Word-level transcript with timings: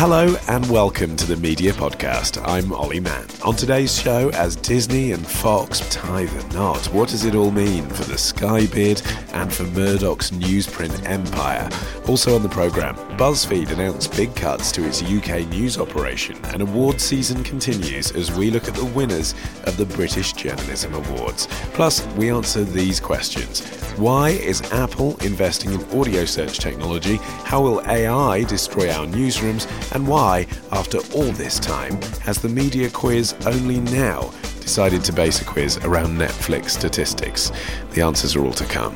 Hello 0.00 0.34
and 0.48 0.66
welcome 0.70 1.14
to 1.14 1.26
the 1.26 1.36
Media 1.36 1.74
Podcast. 1.74 2.42
I'm 2.48 2.72
Olly 2.72 3.00
Mann. 3.00 3.26
On 3.44 3.54
today's 3.54 4.00
show, 4.00 4.30
as 4.30 4.56
Disney 4.56 5.12
and 5.12 5.26
Fox 5.26 5.80
tie 5.90 6.24
the 6.24 6.54
knot, 6.54 6.86
what 6.86 7.10
does 7.10 7.26
it 7.26 7.34
all 7.34 7.50
mean 7.50 7.86
for 7.86 8.04
the 8.04 8.16
Sky 8.16 8.64
bid 8.68 9.02
and 9.34 9.52
for 9.52 9.64
Murdoch's 9.64 10.30
newsprint 10.30 11.06
empire? 11.06 11.68
Also 12.08 12.34
on 12.34 12.42
the 12.42 12.48
programme, 12.48 12.96
BuzzFeed 13.18 13.72
announced 13.72 14.16
big 14.16 14.34
cuts 14.34 14.72
to 14.72 14.86
its 14.86 15.02
UK 15.02 15.46
news 15.50 15.76
operation, 15.76 16.42
and 16.46 16.62
award 16.62 16.98
season 16.98 17.44
continues 17.44 18.10
as 18.12 18.32
we 18.32 18.50
look 18.50 18.68
at 18.68 18.74
the 18.74 18.86
winners 18.86 19.34
of 19.64 19.76
the 19.76 19.84
British 19.84 20.32
Journalism 20.32 20.94
Awards. 20.94 21.46
Plus, 21.74 22.06
we 22.16 22.30
answer 22.30 22.64
these 22.64 23.00
questions. 23.00 23.60
Why 23.98 24.30
is 24.30 24.62
Apple 24.72 25.18
investing 25.18 25.72
in 25.72 25.84
audio 25.90 26.24
search 26.24 26.58
technology? 26.58 27.16
How 27.44 27.60
will 27.60 27.82
AI 27.86 28.44
destroy 28.44 28.90
our 28.90 29.04
newsrooms? 29.04 29.66
And 29.92 30.06
why, 30.06 30.46
after 30.70 30.98
all 31.14 31.32
this 31.32 31.58
time, 31.58 32.00
has 32.22 32.40
the 32.40 32.48
media 32.48 32.88
quiz 32.90 33.34
only 33.44 33.80
now 33.80 34.30
decided 34.60 35.02
to 35.04 35.12
base 35.12 35.42
a 35.42 35.44
quiz 35.44 35.78
around 35.78 36.16
Netflix 36.16 36.70
statistics? 36.70 37.50
The 37.92 38.02
answers 38.02 38.36
are 38.36 38.44
all 38.44 38.52
to 38.52 38.64
come 38.66 38.94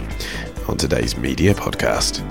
on 0.69 0.77
today's 0.77 1.17
media 1.17 1.53
podcast. 1.53 2.23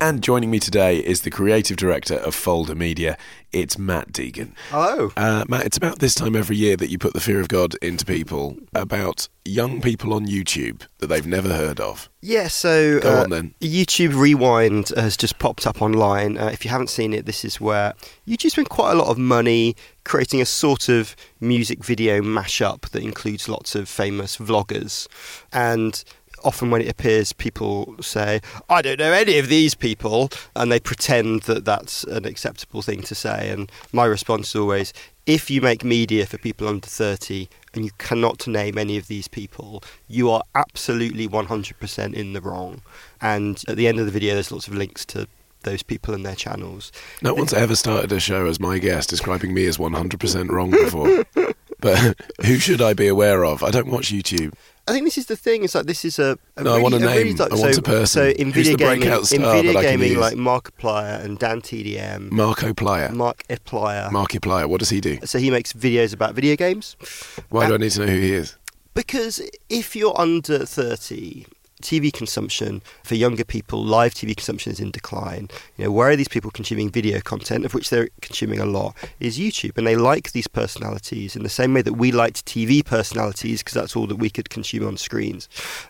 And 0.00 0.22
joining 0.22 0.50
me 0.50 0.58
today 0.58 0.98
is 0.98 1.22
the 1.22 1.30
creative 1.30 1.76
director 1.76 2.16
of 2.16 2.34
Folder 2.34 2.74
Media. 2.74 3.16
It's 3.54 3.78
Matt 3.78 4.10
Deegan. 4.10 4.50
Hello. 4.70 5.12
Uh, 5.16 5.44
Matt, 5.48 5.64
it's 5.64 5.76
about 5.76 6.00
this 6.00 6.12
time 6.12 6.34
every 6.34 6.56
year 6.56 6.76
that 6.76 6.90
you 6.90 6.98
put 6.98 7.12
the 7.14 7.20
fear 7.20 7.40
of 7.40 7.46
God 7.46 7.76
into 7.76 8.04
people 8.04 8.56
about 8.74 9.28
young 9.44 9.80
people 9.80 10.12
on 10.12 10.26
YouTube 10.26 10.82
that 10.98 11.06
they've 11.06 11.26
never 11.26 11.50
heard 11.54 11.78
of. 11.78 12.10
Yeah, 12.20 12.48
so 12.48 12.98
Go 12.98 13.18
uh, 13.18 13.22
on 13.22 13.30
then. 13.30 13.54
YouTube 13.60 14.16
Rewind 14.16 14.88
has 14.96 15.16
just 15.16 15.38
popped 15.38 15.68
up 15.68 15.80
online. 15.80 16.36
Uh, 16.36 16.46
if 16.46 16.64
you 16.64 16.70
haven't 16.72 16.90
seen 16.90 17.12
it, 17.12 17.26
this 17.26 17.44
is 17.44 17.60
where 17.60 17.94
YouTube 18.26 18.50
spent 18.50 18.70
quite 18.70 18.90
a 18.90 18.96
lot 18.96 19.06
of 19.06 19.18
money 19.18 19.76
creating 20.04 20.40
a 20.40 20.46
sort 20.46 20.88
of 20.88 21.14
music 21.38 21.84
video 21.84 22.20
mashup 22.22 22.88
that 22.90 23.04
includes 23.04 23.48
lots 23.48 23.76
of 23.76 23.88
famous 23.88 24.36
vloggers. 24.36 25.06
And 25.52 26.02
often 26.44 26.70
when 26.70 26.82
it 26.82 26.88
appears, 26.88 27.32
people 27.32 27.96
say, 28.00 28.40
I 28.68 28.82
don't 28.82 28.98
know 28.98 29.12
any 29.12 29.38
of 29.38 29.48
these 29.48 29.74
people, 29.74 30.30
and 30.54 30.70
they 30.70 30.80
pretend 30.80 31.42
that 31.42 31.64
that's 31.64 32.04
an 32.04 32.24
acceptable 32.24 32.82
thing 32.82 33.02
to 33.02 33.14
say. 33.14 33.50
And 33.50 33.70
my 33.92 34.04
response 34.04 34.48
is 34.48 34.56
always, 34.56 34.92
if 35.26 35.50
you 35.50 35.60
make 35.60 35.82
media 35.84 36.26
for 36.26 36.38
people 36.38 36.68
under 36.68 36.86
30 36.86 37.48
and 37.72 37.84
you 37.84 37.90
cannot 37.98 38.46
name 38.46 38.76
any 38.76 38.96
of 38.96 39.08
these 39.08 39.26
people, 39.26 39.82
you 40.06 40.30
are 40.30 40.42
absolutely 40.54 41.26
100% 41.26 42.14
in 42.14 42.32
the 42.34 42.40
wrong. 42.40 42.82
And 43.20 43.62
at 43.66 43.76
the 43.76 43.88
end 43.88 43.98
of 43.98 44.06
the 44.06 44.12
video, 44.12 44.34
there's 44.34 44.52
lots 44.52 44.68
of 44.68 44.74
links 44.74 45.04
to 45.06 45.26
those 45.62 45.82
people 45.82 46.14
and 46.14 46.24
their 46.24 46.34
channels. 46.34 46.92
No 47.22 47.34
one's 47.34 47.54
ever 47.54 47.74
started 47.74 48.12
a 48.12 48.20
show 48.20 48.46
as 48.46 48.60
my 48.60 48.78
guest 48.78 49.08
describing 49.08 49.54
me 49.54 49.64
as 49.66 49.78
100% 49.78 50.50
wrong 50.50 50.70
before. 50.70 51.24
but 51.84 52.16
who 52.46 52.56
should 52.58 52.80
I 52.82 52.94
be 52.94 53.06
aware 53.06 53.44
of? 53.44 53.62
I 53.62 53.70
don't 53.70 53.88
watch 53.88 54.08
YouTube. 54.12 54.54
I 54.86 54.92
think 54.92 55.04
this 55.06 55.16
is 55.16 55.26
the 55.26 55.36
thing. 55.36 55.64
It's 55.64 55.74
like 55.74 55.86
this 55.86 56.04
is 56.04 56.18
a. 56.18 56.38
a 56.56 56.62
No, 56.62 56.74
I 56.74 56.78
want 56.82 56.94
a 56.94 56.98
really 56.98 57.24
name. 57.24 57.36
like- 57.36 57.52
I 57.52 57.56
want 57.56 57.74
so, 57.74 57.80
a 57.80 57.82
person. 57.82 58.22
So 58.22 58.28
in 58.42 58.52
video 58.52 58.76
gaming, 58.76 59.02
in 59.02 59.18
video 59.22 59.72
that 59.72 59.76
I 59.76 59.82
can 59.84 59.98
gaming, 60.00 60.18
like 60.18 60.34
Markiplier 60.34 61.24
and 61.24 61.38
Dan 61.38 61.60
TDM, 61.62 62.30
Markiplier. 62.30 63.10
Mark 63.12 63.44
Eplier. 63.48 64.10
Markiplier. 64.10 64.66
What 64.68 64.80
does 64.80 64.90
he 64.90 65.00
do? 65.00 65.18
so 65.24 65.38
he 65.38 65.50
makes 65.50 65.72
videos 65.72 66.12
about 66.12 66.34
video 66.34 66.56
games. 66.56 66.96
Why 67.50 67.66
do 67.66 67.72
Uh, 67.72 67.76
I 67.76 67.78
need 67.78 67.92
to 67.92 68.00
know 68.00 68.12
who 68.12 68.20
he 68.20 68.32
is? 68.34 68.56
Because 68.94 69.40
if 69.68 69.96
you're 69.96 70.18
under 70.20 70.64
30, 70.66 71.46
TV 71.84 72.12
consumption 72.12 72.82
for 73.02 73.14
younger 73.14 73.44
people, 73.44 73.84
live 73.84 74.14
TV 74.14 74.34
consumption 74.34 74.72
is 74.72 74.80
in 74.80 74.90
decline. 74.90 75.48
You 75.76 75.84
know, 75.84 75.92
where 75.92 76.08
are 76.08 76.16
these 76.16 76.28
people 76.28 76.50
consuming 76.50 76.90
video 76.90 77.20
content, 77.20 77.64
of 77.64 77.74
which 77.74 77.90
they're 77.90 78.08
consuming 78.22 78.58
a 78.58 78.66
lot, 78.66 78.96
is 79.20 79.38
YouTube. 79.38 79.76
And 79.76 79.86
they 79.86 79.94
like 79.94 80.32
these 80.32 80.48
personalities 80.48 81.36
in 81.36 81.42
the 81.42 81.48
same 81.48 81.74
way 81.74 81.82
that 81.82 81.92
we 81.92 82.10
liked 82.10 82.46
TV 82.46 82.84
personalities 82.84 83.60
because 83.60 83.74
that's 83.74 83.94
all 83.94 84.06
that 84.06 84.16
we 84.16 84.30
could 84.30 84.50
consume 84.50 84.86
on 84.86 84.96
screens. 84.96 85.48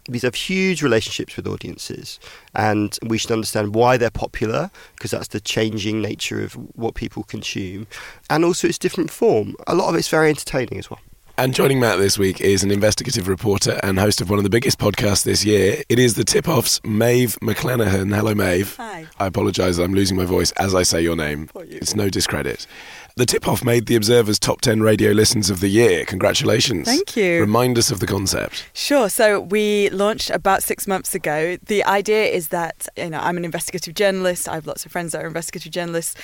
These 0.09 0.23
have 0.23 0.35
huge 0.35 0.83
relationships 0.83 1.37
with 1.37 1.47
audiences. 1.47 2.19
And 2.55 2.99
we 3.07 3.17
should 3.17 3.31
understand 3.31 3.75
why 3.75 3.97
they're 3.97 4.11
popular 4.11 4.71
because 4.97 5.13
that's 5.13 5.29
the 5.29 5.41
changing 5.41 6.03
nature 6.03 6.43
of 6.43 6.55
what 6.77 6.95
people 6.95 7.23
consume. 7.23 7.87
And 8.29 8.45
also 8.45 8.67
its 8.67 8.79
different 8.79 9.11
form. 9.11 9.55
A 9.67 9.75
lot 9.75 9.89
of 9.89 9.95
it's 9.95 10.09
very 10.09 10.29
entertaining 10.29 10.79
as 10.79 10.91
well. 10.91 11.01
And 11.37 11.53
joining 11.53 11.81
Matt 11.81 11.99
this 11.99 12.17
week 12.17 12.41
is 12.41 12.63
an 12.63 12.71
investigative 12.71 13.27
reporter 13.27 13.81
and 13.83 13.99
host 13.99 14.21
of 14.21 14.31
one 14.31 14.39
of 14.39 14.45
the 14.45 14.51
biggest 14.51 14.79
podcasts 14.79 15.25
this 15.25 15.45
year. 15.45 15.83
It 15.89 15.99
is 15.99 16.15
the 16.15 16.23
Tip 16.23 16.49
Off's 16.49 16.81
Maeve 16.85 17.37
McClenaghan. 17.41 18.15
Hello, 18.15 18.37
Maeve. 18.37 18.77
Hi. 18.77 19.07
I 19.19 19.27
apologise, 19.27 19.79
I'm 19.79 19.95
losing 19.95 20.17
my 20.17 20.27
voice 20.27 20.53
as 20.53 20.77
I 20.77 20.85
say 20.85 21.03
your 21.03 21.17
name. 21.17 21.51
You. 21.57 21.65
It's 21.69 21.97
no 21.97 22.09
discredit. 22.09 22.69
The 23.17 23.27
Tip 23.27 23.49
Off 23.49 23.65
made 23.65 23.87
the 23.87 23.97
Observer's 23.97 24.39
top 24.39 24.61
10 24.61 24.81
radio 24.81 25.11
listens 25.11 25.51
of 25.51 25.59
the 25.59 25.69
year. 25.69 26.05
Congratulations. 26.05 26.87
Thank 26.87 27.17
you. 27.17 27.41
Remind 27.41 27.79
us 27.79 27.91
of 27.91 27.99
the 27.99 28.07
concept. 28.07 28.69
Sure. 28.73 29.09
So 29.09 29.41
we 29.41 29.89
launched 29.91 30.31
about 30.31 30.63
six 30.63 30.87
months 30.87 31.15
ago. 31.17 31.57
The 31.65 31.85
idea 31.85 32.25
is 32.25 32.49
that 32.49 32.89
you 32.97 33.11
know 33.11 33.19
I'm 33.19 33.37
an 33.37 33.45
investigative 33.45 33.95
journalist. 33.95 34.49
I 34.49 34.55
have 34.55 34.67
lots 34.67 34.85
of 34.85 34.91
friends 34.93 35.13
that 35.13 35.23
are 35.23 35.29
investigative 35.29 35.73
journalists. 35.73 36.17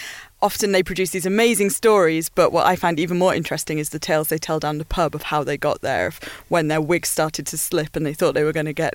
Often 0.43 0.73
they 0.73 0.83
produce 0.83 1.11
these 1.11 1.27
amazing 1.27 1.71
stories, 1.71 2.31
but 2.31 2.51
what 2.51 2.67
I 2.67 2.75
find 2.75 2.99
even 2.99 3.19
more 3.19 3.35
interesting 3.35 3.79
is 3.79 3.91
the 3.91 3.99
tales 3.99 4.29
they 4.29 4.39
tell 4.39 4.59
down 4.59 4.79
the 4.79 4.85
pub 4.87 5.15
of 5.15 5.25
how 5.25 5.45
they 5.45 5.59
got 5.59 5.83
there, 5.83 6.07
of 6.07 6.19
when 6.49 6.69
their 6.69 6.81
wigs 6.81 7.11
started 7.11 7.47
to 7.49 7.59
slip 7.59 7.95
and 7.95 8.07
they 8.07 8.15
thought 8.15 8.35
they 8.35 8.45
were 8.45 8.53
going 8.53 8.67
to 8.67 8.73
get 8.73 8.95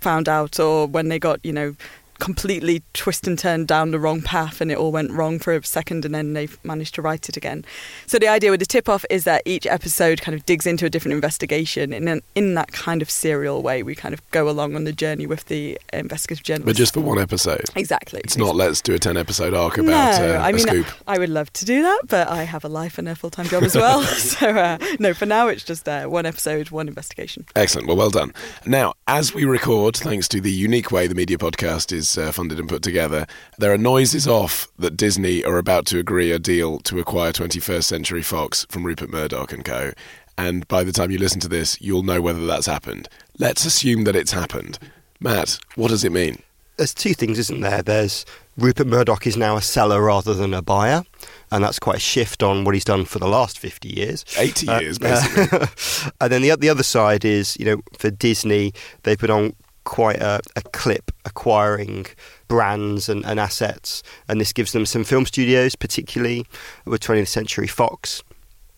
found 0.00 0.28
out, 0.28 0.60
or 0.60 0.86
when 0.86 1.08
they 1.08 1.18
got 1.18 1.40
you 1.42 1.52
know 1.52 1.74
completely 2.18 2.82
twist 2.92 3.26
and 3.26 3.38
turn 3.38 3.66
down 3.66 3.90
the 3.90 3.98
wrong 3.98 4.22
path 4.22 4.60
and 4.60 4.70
it 4.70 4.78
all 4.78 4.92
went 4.92 5.10
wrong 5.10 5.38
for 5.38 5.54
a 5.54 5.64
second 5.64 6.04
and 6.04 6.14
then 6.14 6.32
they've 6.32 6.58
managed 6.64 6.94
to 6.94 7.02
write 7.02 7.28
it 7.28 7.36
again. 7.36 7.64
So 8.06 8.18
the 8.18 8.28
idea 8.28 8.50
with 8.50 8.60
the 8.60 8.66
tip 8.66 8.88
off 8.88 9.04
is 9.10 9.24
that 9.24 9.42
each 9.44 9.66
episode 9.66 10.20
kind 10.20 10.34
of 10.34 10.46
digs 10.46 10.66
into 10.66 10.86
a 10.86 10.90
different 10.90 11.14
investigation 11.14 11.92
in 11.92 12.08
an, 12.08 12.22
in 12.34 12.54
that 12.54 12.72
kind 12.72 13.02
of 13.02 13.10
serial 13.10 13.62
way 13.62 13.82
we 13.82 13.94
kind 13.94 14.14
of 14.14 14.30
go 14.30 14.48
along 14.48 14.76
on 14.76 14.84
the 14.84 14.92
journey 14.92 15.26
with 15.26 15.46
the 15.46 15.78
investigative 15.92 16.44
journalist. 16.44 16.66
But 16.66 16.76
just 16.76 16.94
for 16.94 17.00
one 17.00 17.18
episode. 17.18 17.64
exactly. 17.76 18.20
It's 18.24 18.36
not 18.36 18.54
let's 18.54 18.80
do 18.80 18.94
a 18.94 18.98
10 18.98 19.16
episode 19.16 19.54
arc 19.54 19.78
about 19.78 20.20
no, 20.20 20.36
uh, 20.36 20.38
I 20.38 20.52
mean, 20.52 20.60
scoop. 20.60 20.86
I 21.06 21.18
would 21.18 21.30
love 21.30 21.52
to 21.54 21.64
do 21.64 21.82
that, 21.82 22.02
but 22.08 22.28
I 22.28 22.44
have 22.44 22.64
a 22.64 22.68
life 22.68 22.98
and 22.98 23.08
a 23.08 23.14
full 23.14 23.30
time 23.30 23.46
job 23.46 23.62
as 23.64 23.74
well. 23.74 24.02
so, 24.02 24.48
uh, 24.50 24.78
no, 24.98 25.14
for 25.14 25.26
now 25.26 25.48
it's 25.48 25.64
just 25.64 25.88
uh, 25.88 26.06
one 26.06 26.26
episode, 26.26 26.70
one 26.70 26.88
investigation. 26.88 27.44
Excellent. 27.56 27.88
Well, 27.88 27.96
well 27.96 28.10
done. 28.10 28.32
Now, 28.66 28.94
as 29.06 29.34
we 29.34 29.44
record, 29.44 29.96
thanks 29.96 30.28
to 30.28 30.40
the 30.40 30.52
unique 30.52 30.90
way 30.90 31.06
the 31.06 31.14
media 31.14 31.38
podcast 31.38 31.92
is 31.92 32.03
uh, 32.18 32.30
funded 32.32 32.58
and 32.58 32.68
put 32.68 32.82
together, 32.82 33.26
there 33.58 33.72
are 33.72 33.78
noises 33.78 34.28
off 34.28 34.68
that 34.78 34.96
Disney 34.96 35.42
are 35.44 35.58
about 35.58 35.86
to 35.86 35.98
agree 35.98 36.30
a 36.30 36.38
deal 36.38 36.78
to 36.80 36.98
acquire 36.98 37.32
21st 37.32 37.84
Century 37.84 38.22
Fox 38.22 38.66
from 38.68 38.84
Rupert 38.84 39.10
Murdoch 39.10 39.52
and 39.52 39.64
co. 39.64 39.92
And 40.36 40.66
by 40.68 40.84
the 40.84 40.92
time 40.92 41.10
you 41.10 41.18
listen 41.18 41.40
to 41.40 41.48
this, 41.48 41.80
you'll 41.80 42.02
know 42.02 42.20
whether 42.20 42.46
that's 42.46 42.66
happened. 42.66 43.08
Let's 43.38 43.64
assume 43.64 44.04
that 44.04 44.16
it's 44.16 44.32
happened. 44.32 44.78
Matt, 45.20 45.58
what 45.76 45.88
does 45.88 46.04
it 46.04 46.12
mean? 46.12 46.42
there's 46.76 46.94
two 46.94 47.14
things, 47.14 47.38
isn't 47.38 47.60
there? 47.60 47.82
There's 47.82 48.24
Rupert 48.56 48.86
Murdoch 48.86 49.26
is 49.26 49.36
now 49.36 49.56
a 49.56 49.62
seller 49.62 50.02
rather 50.02 50.34
than 50.34 50.54
a 50.54 50.62
buyer. 50.62 51.04
And 51.50 51.62
that's 51.62 51.78
quite 51.78 51.96
a 51.96 52.00
shift 52.00 52.42
on 52.42 52.64
what 52.64 52.74
he's 52.74 52.84
done 52.84 53.04
for 53.04 53.18
the 53.18 53.28
last 53.28 53.58
50 53.58 53.88
years. 53.88 54.24
80 54.36 54.68
uh, 54.68 54.80
years, 54.80 54.98
basically. 54.98 55.68
and 56.20 56.32
then 56.32 56.42
the, 56.42 56.56
the 56.56 56.68
other 56.68 56.82
side 56.82 57.24
is, 57.24 57.56
you 57.58 57.64
know, 57.66 57.80
for 57.98 58.10
Disney, 58.10 58.72
they 59.02 59.16
put 59.16 59.30
on 59.30 59.54
quite 59.84 60.20
a, 60.20 60.40
a 60.56 60.62
clip 60.72 61.10
acquiring 61.24 62.06
brands 62.48 63.08
and, 63.08 63.24
and, 63.24 63.38
assets. 63.38 64.02
And 64.28 64.40
this 64.40 64.52
gives 64.52 64.72
them 64.72 64.86
some 64.86 65.04
film 65.04 65.26
studios, 65.26 65.76
particularly 65.76 66.46
with 66.84 67.00
20th 67.00 67.28
Century 67.28 67.66
Fox. 67.66 68.22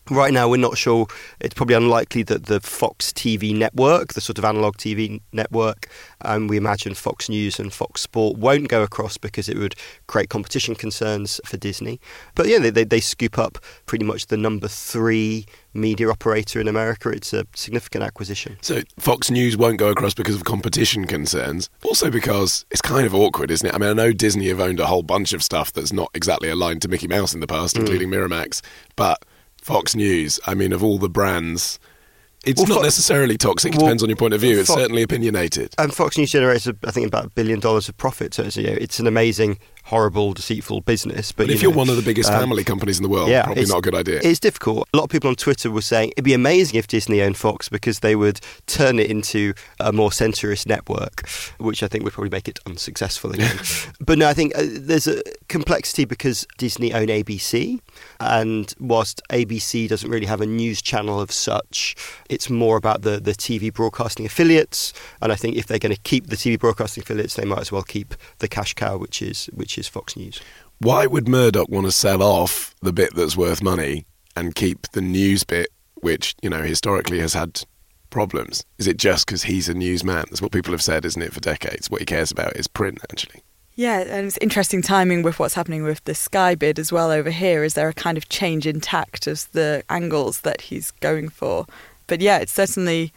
Right 0.09 0.31
now, 0.31 0.47
we're 0.47 0.57
not 0.57 0.77
sure. 0.77 1.07
It's 1.41 1.53
probably 1.53 1.75
unlikely 1.75 2.23
that 2.23 2.45
the 2.45 2.61
Fox 2.61 3.11
TV 3.11 3.55
network, 3.55 4.13
the 4.13 4.21
sort 4.21 4.37
of 4.37 4.45
analog 4.45 4.77
TV 4.77 5.21
network, 5.33 5.89
and 6.21 6.43
um, 6.43 6.47
we 6.47 6.57
imagine 6.57 6.93
Fox 6.93 7.27
News 7.29 7.59
and 7.59 7.73
Fox 7.73 8.01
Sport 8.01 8.37
won't 8.37 8.69
go 8.69 8.83
across 8.83 9.17
because 9.17 9.49
it 9.49 9.57
would 9.57 9.75
create 10.07 10.29
competition 10.29 10.75
concerns 10.75 11.41
for 11.45 11.57
Disney. 11.57 11.99
But 12.35 12.47
yeah, 12.47 12.59
they, 12.59 12.69
they, 12.69 12.85
they 12.85 12.99
scoop 13.01 13.37
up 13.37 13.57
pretty 13.85 14.05
much 14.05 14.27
the 14.27 14.37
number 14.37 14.67
three 14.67 15.45
media 15.73 16.09
operator 16.09 16.59
in 16.61 16.67
America. 16.67 17.09
It's 17.09 17.33
a 17.33 17.45
significant 17.53 18.03
acquisition. 18.03 18.57
So 18.61 18.81
Fox 18.97 19.29
News 19.29 19.57
won't 19.57 19.77
go 19.77 19.89
across 19.89 20.13
because 20.13 20.35
of 20.35 20.45
competition 20.45 21.05
concerns. 21.05 21.69
Also 21.83 22.09
because 22.09 22.65
it's 22.71 22.81
kind 22.81 23.05
of 23.05 23.13
awkward, 23.13 23.51
isn't 23.51 23.67
it? 23.67 23.75
I 23.75 23.77
mean, 23.77 23.89
I 23.89 23.93
know 23.93 24.13
Disney 24.13 24.47
have 24.47 24.59
owned 24.59 24.79
a 24.79 24.85
whole 24.85 25.03
bunch 25.03 25.33
of 25.33 25.43
stuff 25.43 25.73
that's 25.73 25.93
not 25.93 26.09
exactly 26.13 26.49
aligned 26.49 26.81
to 26.83 26.87
Mickey 26.87 27.07
Mouse 27.07 27.33
in 27.33 27.41
the 27.41 27.47
past, 27.47 27.75
mm. 27.75 27.81
including 27.81 28.09
Miramax, 28.09 28.61
but 28.95 29.23
Fox 29.67 29.97
News, 29.97 30.39
I 30.47 30.53
mean, 30.53 30.71
of 30.71 30.81
all 30.81 30.97
the 30.97 31.09
brands, 31.09 31.77
it's 32.45 32.61
well, 32.61 32.77
not 32.77 32.83
necessarily 32.83 33.37
toxic. 33.37 33.73
It 33.73 33.77
well, 33.77 33.87
depends 33.87 34.01
on 34.01 34.07
your 34.07 34.15
point 34.15 34.33
of 34.33 34.39
view. 34.39 34.57
It's 34.57 34.73
certainly 34.73 35.01
opinionated. 35.01 35.75
And 35.77 35.93
Fox 35.93 36.17
News 36.17 36.31
generates, 36.31 36.69
I 36.85 36.91
think, 36.91 37.05
about 37.05 37.25
a 37.25 37.29
billion 37.31 37.59
dollars 37.59 37.89
of 37.89 37.97
profit. 37.97 38.33
So 38.33 38.43
it's, 38.43 38.55
you 38.55 38.63
know, 38.63 38.77
it's 38.79 38.97
an 39.01 39.07
amazing 39.07 39.59
horrible, 39.87 40.33
deceitful 40.33 40.81
business. 40.81 41.31
But, 41.31 41.47
but 41.47 41.53
if 41.53 41.61
you 41.61 41.71
are 41.71 41.73
one 41.73 41.89
of 41.89 41.95
the 41.95 42.01
biggest 42.01 42.29
um, 42.29 42.39
family 42.41 42.63
companies 42.63 42.97
in 42.97 43.03
the 43.03 43.09
world, 43.09 43.29
yeah, 43.29 43.43
probably 43.43 43.65
not 43.65 43.79
a 43.79 43.81
good 43.81 43.95
idea. 43.95 44.19
It's 44.21 44.39
difficult. 44.39 44.87
A 44.93 44.97
lot 44.97 45.05
of 45.05 45.09
people 45.09 45.29
on 45.29 45.35
Twitter 45.35 45.71
were 45.71 45.81
saying 45.81 46.11
it'd 46.11 46.25
be 46.25 46.33
amazing 46.33 46.77
if 46.77 46.87
Disney 46.87 47.21
owned 47.21 47.37
Fox 47.37 47.69
because 47.69 47.99
they 47.99 48.15
would 48.15 48.41
turn 48.65 48.99
it 48.99 49.09
into 49.09 49.53
a 49.79 49.93
more 49.93 50.09
centrist 50.09 50.67
network, 50.67 51.27
which 51.57 51.83
I 51.83 51.87
think 51.87 52.03
would 52.03 52.13
probably 52.13 52.29
make 52.29 52.49
it 52.49 52.59
unsuccessful 52.65 53.31
again. 53.31 53.57
but 54.01 54.17
no, 54.17 54.27
I 54.27 54.33
think 54.33 54.57
uh, 54.57 54.63
there's 54.65 55.07
a 55.07 55.21
complexity 55.47 56.03
because 56.03 56.45
Disney 56.57 56.93
own 56.93 57.07
ABC, 57.07 57.79
and 58.19 58.73
whilst 58.79 59.21
ABC 59.29 59.87
doesn't 59.87 60.09
really 60.09 60.25
have 60.25 60.41
a 60.41 60.45
news 60.45 60.81
channel 60.81 61.21
of 61.21 61.31
such, 61.31 61.95
it's 62.29 62.49
more 62.49 62.75
about 62.75 63.03
the, 63.03 63.21
the 63.21 63.31
TV 63.31 63.73
broadcasting 63.73 64.25
affiliates. 64.25 64.91
And 65.21 65.31
I 65.31 65.35
think 65.35 65.55
if 65.55 65.65
they're 65.67 65.79
going 65.79 65.95
to 65.95 66.01
keep 66.01 66.27
the 66.27 66.35
TV 66.35 66.59
broadcasting 66.59 67.03
affiliates, 67.03 67.35
they 67.35 67.45
might 67.45 67.59
as 67.59 67.71
well 67.71 67.83
keep 67.83 68.15
the 68.39 68.49
cash 68.49 68.73
cow, 68.73 68.97
which 68.97 69.21
is 69.21 69.45
which 69.53 69.76
is 69.77 69.87
Fox 69.87 70.15
News. 70.15 70.39
Why 70.79 71.05
would 71.07 71.27
Murdoch 71.27 71.69
want 71.69 71.85
to 71.87 71.91
sell 71.91 72.21
off 72.21 72.75
the 72.81 72.93
bit 72.93 73.15
that's 73.15 73.35
worth 73.35 73.63
money 73.63 74.05
and 74.35 74.53
keep 74.53 74.87
the 74.91 75.01
news 75.01 75.43
bit, 75.43 75.69
which 75.95 76.35
you 76.41 76.49
know 76.49 76.61
historically 76.61 77.19
has 77.19 77.33
had 77.33 77.63
problems? 78.09 78.63
Is 78.77 78.87
it 78.87 78.97
just 78.97 79.25
because 79.25 79.43
he's 79.43 79.69
a 79.69 79.73
newsman? 79.73 80.25
That's 80.29 80.41
what 80.41 80.51
people 80.51 80.71
have 80.71 80.81
said, 80.81 81.05
isn't 81.05 81.21
it, 81.21 81.33
for 81.33 81.39
decades? 81.39 81.89
What 81.89 82.01
he 82.01 82.05
cares 82.05 82.31
about 82.31 82.55
is 82.55 82.67
print, 82.67 82.99
actually. 83.11 83.41
Yeah, 83.75 83.99
and 83.99 84.25
it's 84.25 84.39
interesting 84.41 84.81
timing 84.81 85.21
with 85.21 85.37
what's 85.37 85.53
happening 85.53 85.83
with 85.83 86.03
the 86.05 86.15
Sky 86.15 86.55
bid 86.55 86.79
as 86.79 86.91
well 86.91 87.11
over 87.11 87.29
here. 87.29 87.63
Is 87.63 87.75
there 87.75 87.87
a 87.87 87.93
kind 87.93 88.17
of 88.17 88.27
change 88.27 88.65
in 88.65 88.81
tact 88.81 89.27
as 89.27 89.45
the 89.47 89.83
angles 89.87 90.41
that 90.41 90.61
he's 90.61 90.89
going 90.91 91.29
for? 91.29 91.67
But 92.07 92.19
yeah, 92.21 92.39
it's 92.39 92.51
certainly 92.51 93.13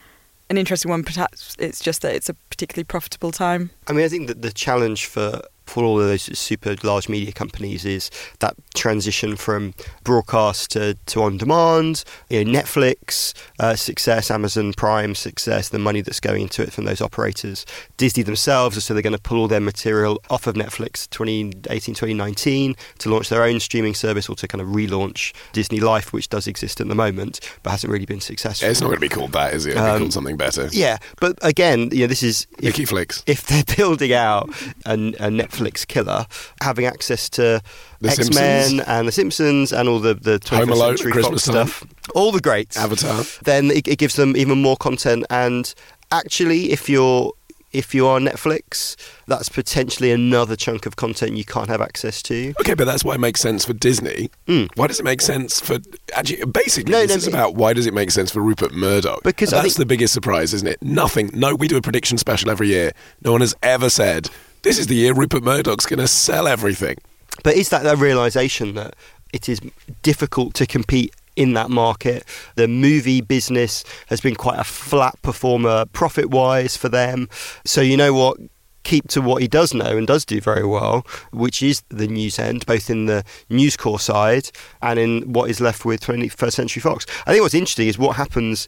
an 0.51 0.57
interesting 0.59 0.91
one. 0.91 1.03
Perhaps 1.03 1.55
it's 1.57 1.79
just 1.79 2.03
that 2.03 2.13
it's 2.13 2.29
a 2.29 2.35
particularly 2.51 2.83
profitable 2.83 3.31
time. 3.31 3.71
I 3.91 3.93
mean, 3.93 4.05
I 4.05 4.07
think 4.07 4.27
that 4.27 4.41
the 4.41 4.53
challenge 4.53 5.05
for 5.05 5.41
for 5.71 5.83
all 5.85 5.99
of 5.99 6.07
those 6.07 6.37
super 6.37 6.75
large 6.83 7.07
media 7.07 7.31
companies 7.31 7.85
is 7.85 8.11
that 8.39 8.55
transition 8.75 9.35
from 9.35 9.73
broadcast 10.03 10.71
to, 10.71 10.95
to 11.05 11.23
on 11.23 11.37
demand, 11.37 12.03
you 12.29 12.43
know, 12.43 12.59
Netflix 12.59 13.33
uh, 13.59 13.75
success, 13.75 14.29
Amazon 14.29 14.73
Prime 14.73 15.15
success, 15.15 15.69
the 15.69 15.79
money 15.79 16.01
that's 16.01 16.19
going 16.19 16.43
into 16.43 16.61
it 16.61 16.73
from 16.73 16.83
those 16.83 16.99
operators. 16.99 17.65
Disney 17.95 18.23
themselves, 18.23 18.83
so 18.83 18.93
they're 18.93 19.01
going 19.01 19.15
to 19.15 19.21
pull 19.21 19.39
all 19.39 19.47
their 19.47 19.61
material 19.61 20.21
off 20.29 20.45
of 20.45 20.55
Netflix 20.55 21.09
2018, 21.09 21.95
2019 21.95 22.75
to 22.99 23.09
launch 23.09 23.29
their 23.29 23.43
own 23.43 23.59
streaming 23.59 23.93
service 23.93 24.27
or 24.27 24.35
to 24.35 24.47
kind 24.47 24.61
of 24.61 24.67
relaunch 24.67 25.33
Disney 25.53 25.79
Life, 25.79 26.11
which 26.11 26.27
does 26.27 26.47
exist 26.47 26.81
at 26.81 26.87
the 26.89 26.95
moment 26.95 27.39
but 27.63 27.71
hasn't 27.71 27.91
really 27.91 28.05
been 28.05 28.19
successful. 28.19 28.65
Yeah, 28.65 28.71
it's 28.71 28.81
not 28.81 28.87
going 28.87 28.97
to 28.97 29.01
be 29.01 29.09
called 29.09 29.31
that, 29.31 29.53
is 29.53 29.65
it? 29.65 29.71
It'll 29.71 29.85
um, 29.85 29.95
be 29.95 29.99
called 29.99 30.13
something 30.13 30.37
better. 30.37 30.67
Yeah, 30.71 30.97
but 31.21 31.37
again, 31.41 31.89
you 31.91 32.01
know, 32.01 32.07
this 32.07 32.23
is 32.23 32.45
Mickey 32.61 32.85
Flix. 32.85 33.23
If 33.25 33.45
they're 33.45 33.63
building 33.81 34.13
out 34.13 34.47
a, 34.85 34.93
a 34.93 35.29
Netflix 35.29 35.87
killer, 35.87 36.27
having 36.61 36.85
access 36.85 37.29
to 37.29 37.61
X 38.05 38.29
Men 38.33 38.81
and 38.81 39.07
The 39.07 39.11
Simpsons 39.11 39.73
and 39.73 39.89
all 39.89 39.99
the 39.99 40.13
the 40.13 40.39
21st 40.39 40.69
Alone, 40.69 40.97
century 40.97 41.11
Christmas 41.11 41.45
Fox 41.45 41.53
stuff, 41.73 41.87
all 42.13 42.31
the 42.31 42.41
greats, 42.41 42.77
Avatar, 42.77 43.23
then 43.43 43.71
it, 43.71 43.87
it 43.87 43.97
gives 43.97 44.15
them 44.15 44.37
even 44.37 44.61
more 44.61 44.77
content. 44.77 45.25
And 45.31 45.73
actually, 46.11 46.71
if 46.71 46.89
you're 46.89 47.33
if 47.71 47.95
you 47.95 48.07
are 48.07 48.19
Netflix, 48.19 48.95
that's 49.27 49.49
potentially 49.49 50.11
another 50.11 50.55
chunk 50.55 50.85
of 50.85 50.95
content 50.95 51.37
you 51.37 51.45
can't 51.45 51.69
have 51.69 51.81
access 51.81 52.21
to. 52.23 52.53
Okay, 52.59 52.73
but 52.73 52.85
that's 52.85 53.03
why 53.03 53.15
it 53.15 53.19
makes 53.19 53.41
sense 53.41 53.65
for 53.65 53.73
Disney. 53.73 54.29
Mm. 54.47 54.69
Why 54.75 54.87
does 54.87 54.99
it 54.99 55.03
make 55.03 55.21
sense 55.21 55.59
for 55.59 55.79
actually? 56.15 56.43
Basically, 56.45 56.91
no, 56.91 57.01
this 57.01 57.11
no, 57.11 57.15
is 57.15 57.27
about 57.27 57.55
why 57.55 57.73
does 57.73 57.85
it 57.85 57.93
make 57.93 58.11
sense 58.11 58.31
for 58.31 58.41
Rupert 58.41 58.73
Murdoch? 58.73 59.23
Because 59.23 59.51
that's 59.51 59.75
the 59.75 59.85
biggest 59.85 60.13
surprise, 60.13 60.53
isn't 60.53 60.67
it? 60.67 60.81
Nothing. 60.81 61.29
No, 61.33 61.55
we 61.55 61.67
do 61.67 61.77
a 61.77 61.81
prediction 61.81 62.17
special 62.17 62.49
every 62.49 62.67
year. 62.67 62.91
No 63.23 63.31
one 63.31 63.41
has 63.41 63.55
ever 63.63 63.89
said 63.89 64.29
this 64.63 64.77
is 64.77 64.87
the 64.87 64.95
year 64.95 65.13
Rupert 65.13 65.43
Murdoch's 65.43 65.85
going 65.85 65.99
to 65.99 66.07
sell 66.07 66.47
everything. 66.47 66.97
But 67.43 67.55
is 67.55 67.69
that 67.69 67.85
a 67.85 67.95
realization 67.95 68.75
that 68.75 68.95
it 69.33 69.49
is 69.49 69.61
difficult 70.03 70.53
to 70.55 70.65
compete 70.65 71.15
in 71.35 71.53
that 71.53 71.69
market. 71.69 72.23
The 72.55 72.67
movie 72.67 73.21
business 73.21 73.83
has 74.07 74.21
been 74.21 74.35
quite 74.35 74.59
a 74.59 74.63
flat 74.63 75.21
performer 75.21 75.85
profit 75.87 76.29
wise 76.29 76.77
for 76.77 76.89
them. 76.89 77.29
So, 77.65 77.81
you 77.81 77.97
know 77.97 78.13
what? 78.13 78.37
Keep 78.83 79.09
to 79.09 79.21
what 79.21 79.43
he 79.43 79.47
does 79.47 79.75
know 79.75 79.95
and 79.95 80.07
does 80.07 80.25
do 80.25 80.41
very 80.41 80.65
well, 80.65 81.05
which 81.31 81.61
is 81.61 81.83
the 81.89 82.07
news 82.07 82.39
end, 82.39 82.65
both 82.65 82.89
in 82.89 83.05
the 83.05 83.23
News 83.47 83.77
Corp 83.77 84.01
side 84.01 84.49
and 84.81 84.97
in 84.97 85.33
what 85.33 85.51
is 85.51 85.61
left 85.61 85.85
with 85.85 86.01
21st 86.01 86.53
Century 86.53 86.81
Fox. 86.81 87.05
I 87.27 87.31
think 87.31 87.43
what's 87.43 87.53
interesting 87.53 87.87
is 87.87 87.99
what 87.99 88.15
happens 88.15 88.67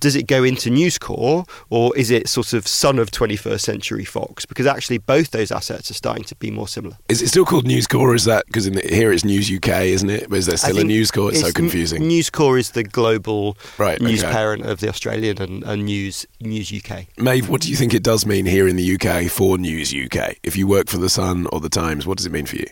does 0.00 0.16
it 0.16 0.26
go 0.26 0.44
into 0.44 0.70
News 0.70 0.98
Corp 0.98 1.48
or 1.70 1.96
is 1.96 2.10
it 2.10 2.28
sort 2.28 2.52
of 2.52 2.66
son 2.66 2.98
of 2.98 3.10
21st 3.10 3.60
Century 3.60 4.04
Fox? 4.04 4.46
Because 4.46 4.66
actually, 4.66 4.98
both 4.98 5.30
those 5.30 5.50
assets 5.50 5.90
are 5.90 5.94
starting 5.94 6.24
to 6.24 6.34
be 6.36 6.50
more 6.50 6.68
similar. 6.68 6.96
Is 7.08 7.22
it 7.22 7.28
still 7.28 7.44
called 7.44 7.66
News 7.66 7.86
Corp? 7.86 8.02
Or 8.02 8.14
is 8.14 8.24
that 8.24 8.46
because 8.46 8.66
here 8.66 9.12
it's 9.12 9.24
News 9.24 9.50
UK, 9.50 9.68
isn't 9.68 10.10
it? 10.10 10.32
Is 10.32 10.46
there 10.46 10.56
still 10.56 10.78
a 10.78 10.84
News 10.84 11.10
Corp? 11.10 11.30
It's, 11.30 11.40
it's 11.40 11.48
so 11.48 11.52
confusing. 11.52 12.02
N- 12.02 12.08
News 12.08 12.30
Corp 12.30 12.58
is 12.58 12.70
the 12.72 12.84
global 12.84 13.56
right, 13.78 14.00
news 14.00 14.22
okay. 14.22 14.32
parent 14.32 14.64
of 14.64 14.80
the 14.80 14.88
Australian 14.88 15.40
and, 15.40 15.64
and 15.64 15.84
News 15.84 16.26
News 16.40 16.72
UK. 16.72 17.06
Maeve, 17.16 17.48
what 17.48 17.62
do 17.62 17.70
you 17.70 17.76
think 17.76 17.94
it 17.94 18.02
does 18.02 18.26
mean 18.26 18.46
here 18.46 18.68
in 18.68 18.76
the 18.76 18.94
UK 18.94 19.30
for 19.30 19.58
News 19.58 19.94
UK? 19.94 20.36
If 20.42 20.56
you 20.56 20.66
work 20.66 20.88
for 20.88 20.98
the 20.98 21.10
Sun 21.10 21.46
or 21.52 21.60
the 21.60 21.68
Times, 21.68 22.06
what 22.06 22.18
does 22.18 22.26
it 22.26 22.32
mean 22.32 22.46
for 22.46 22.56
you? 22.56 22.66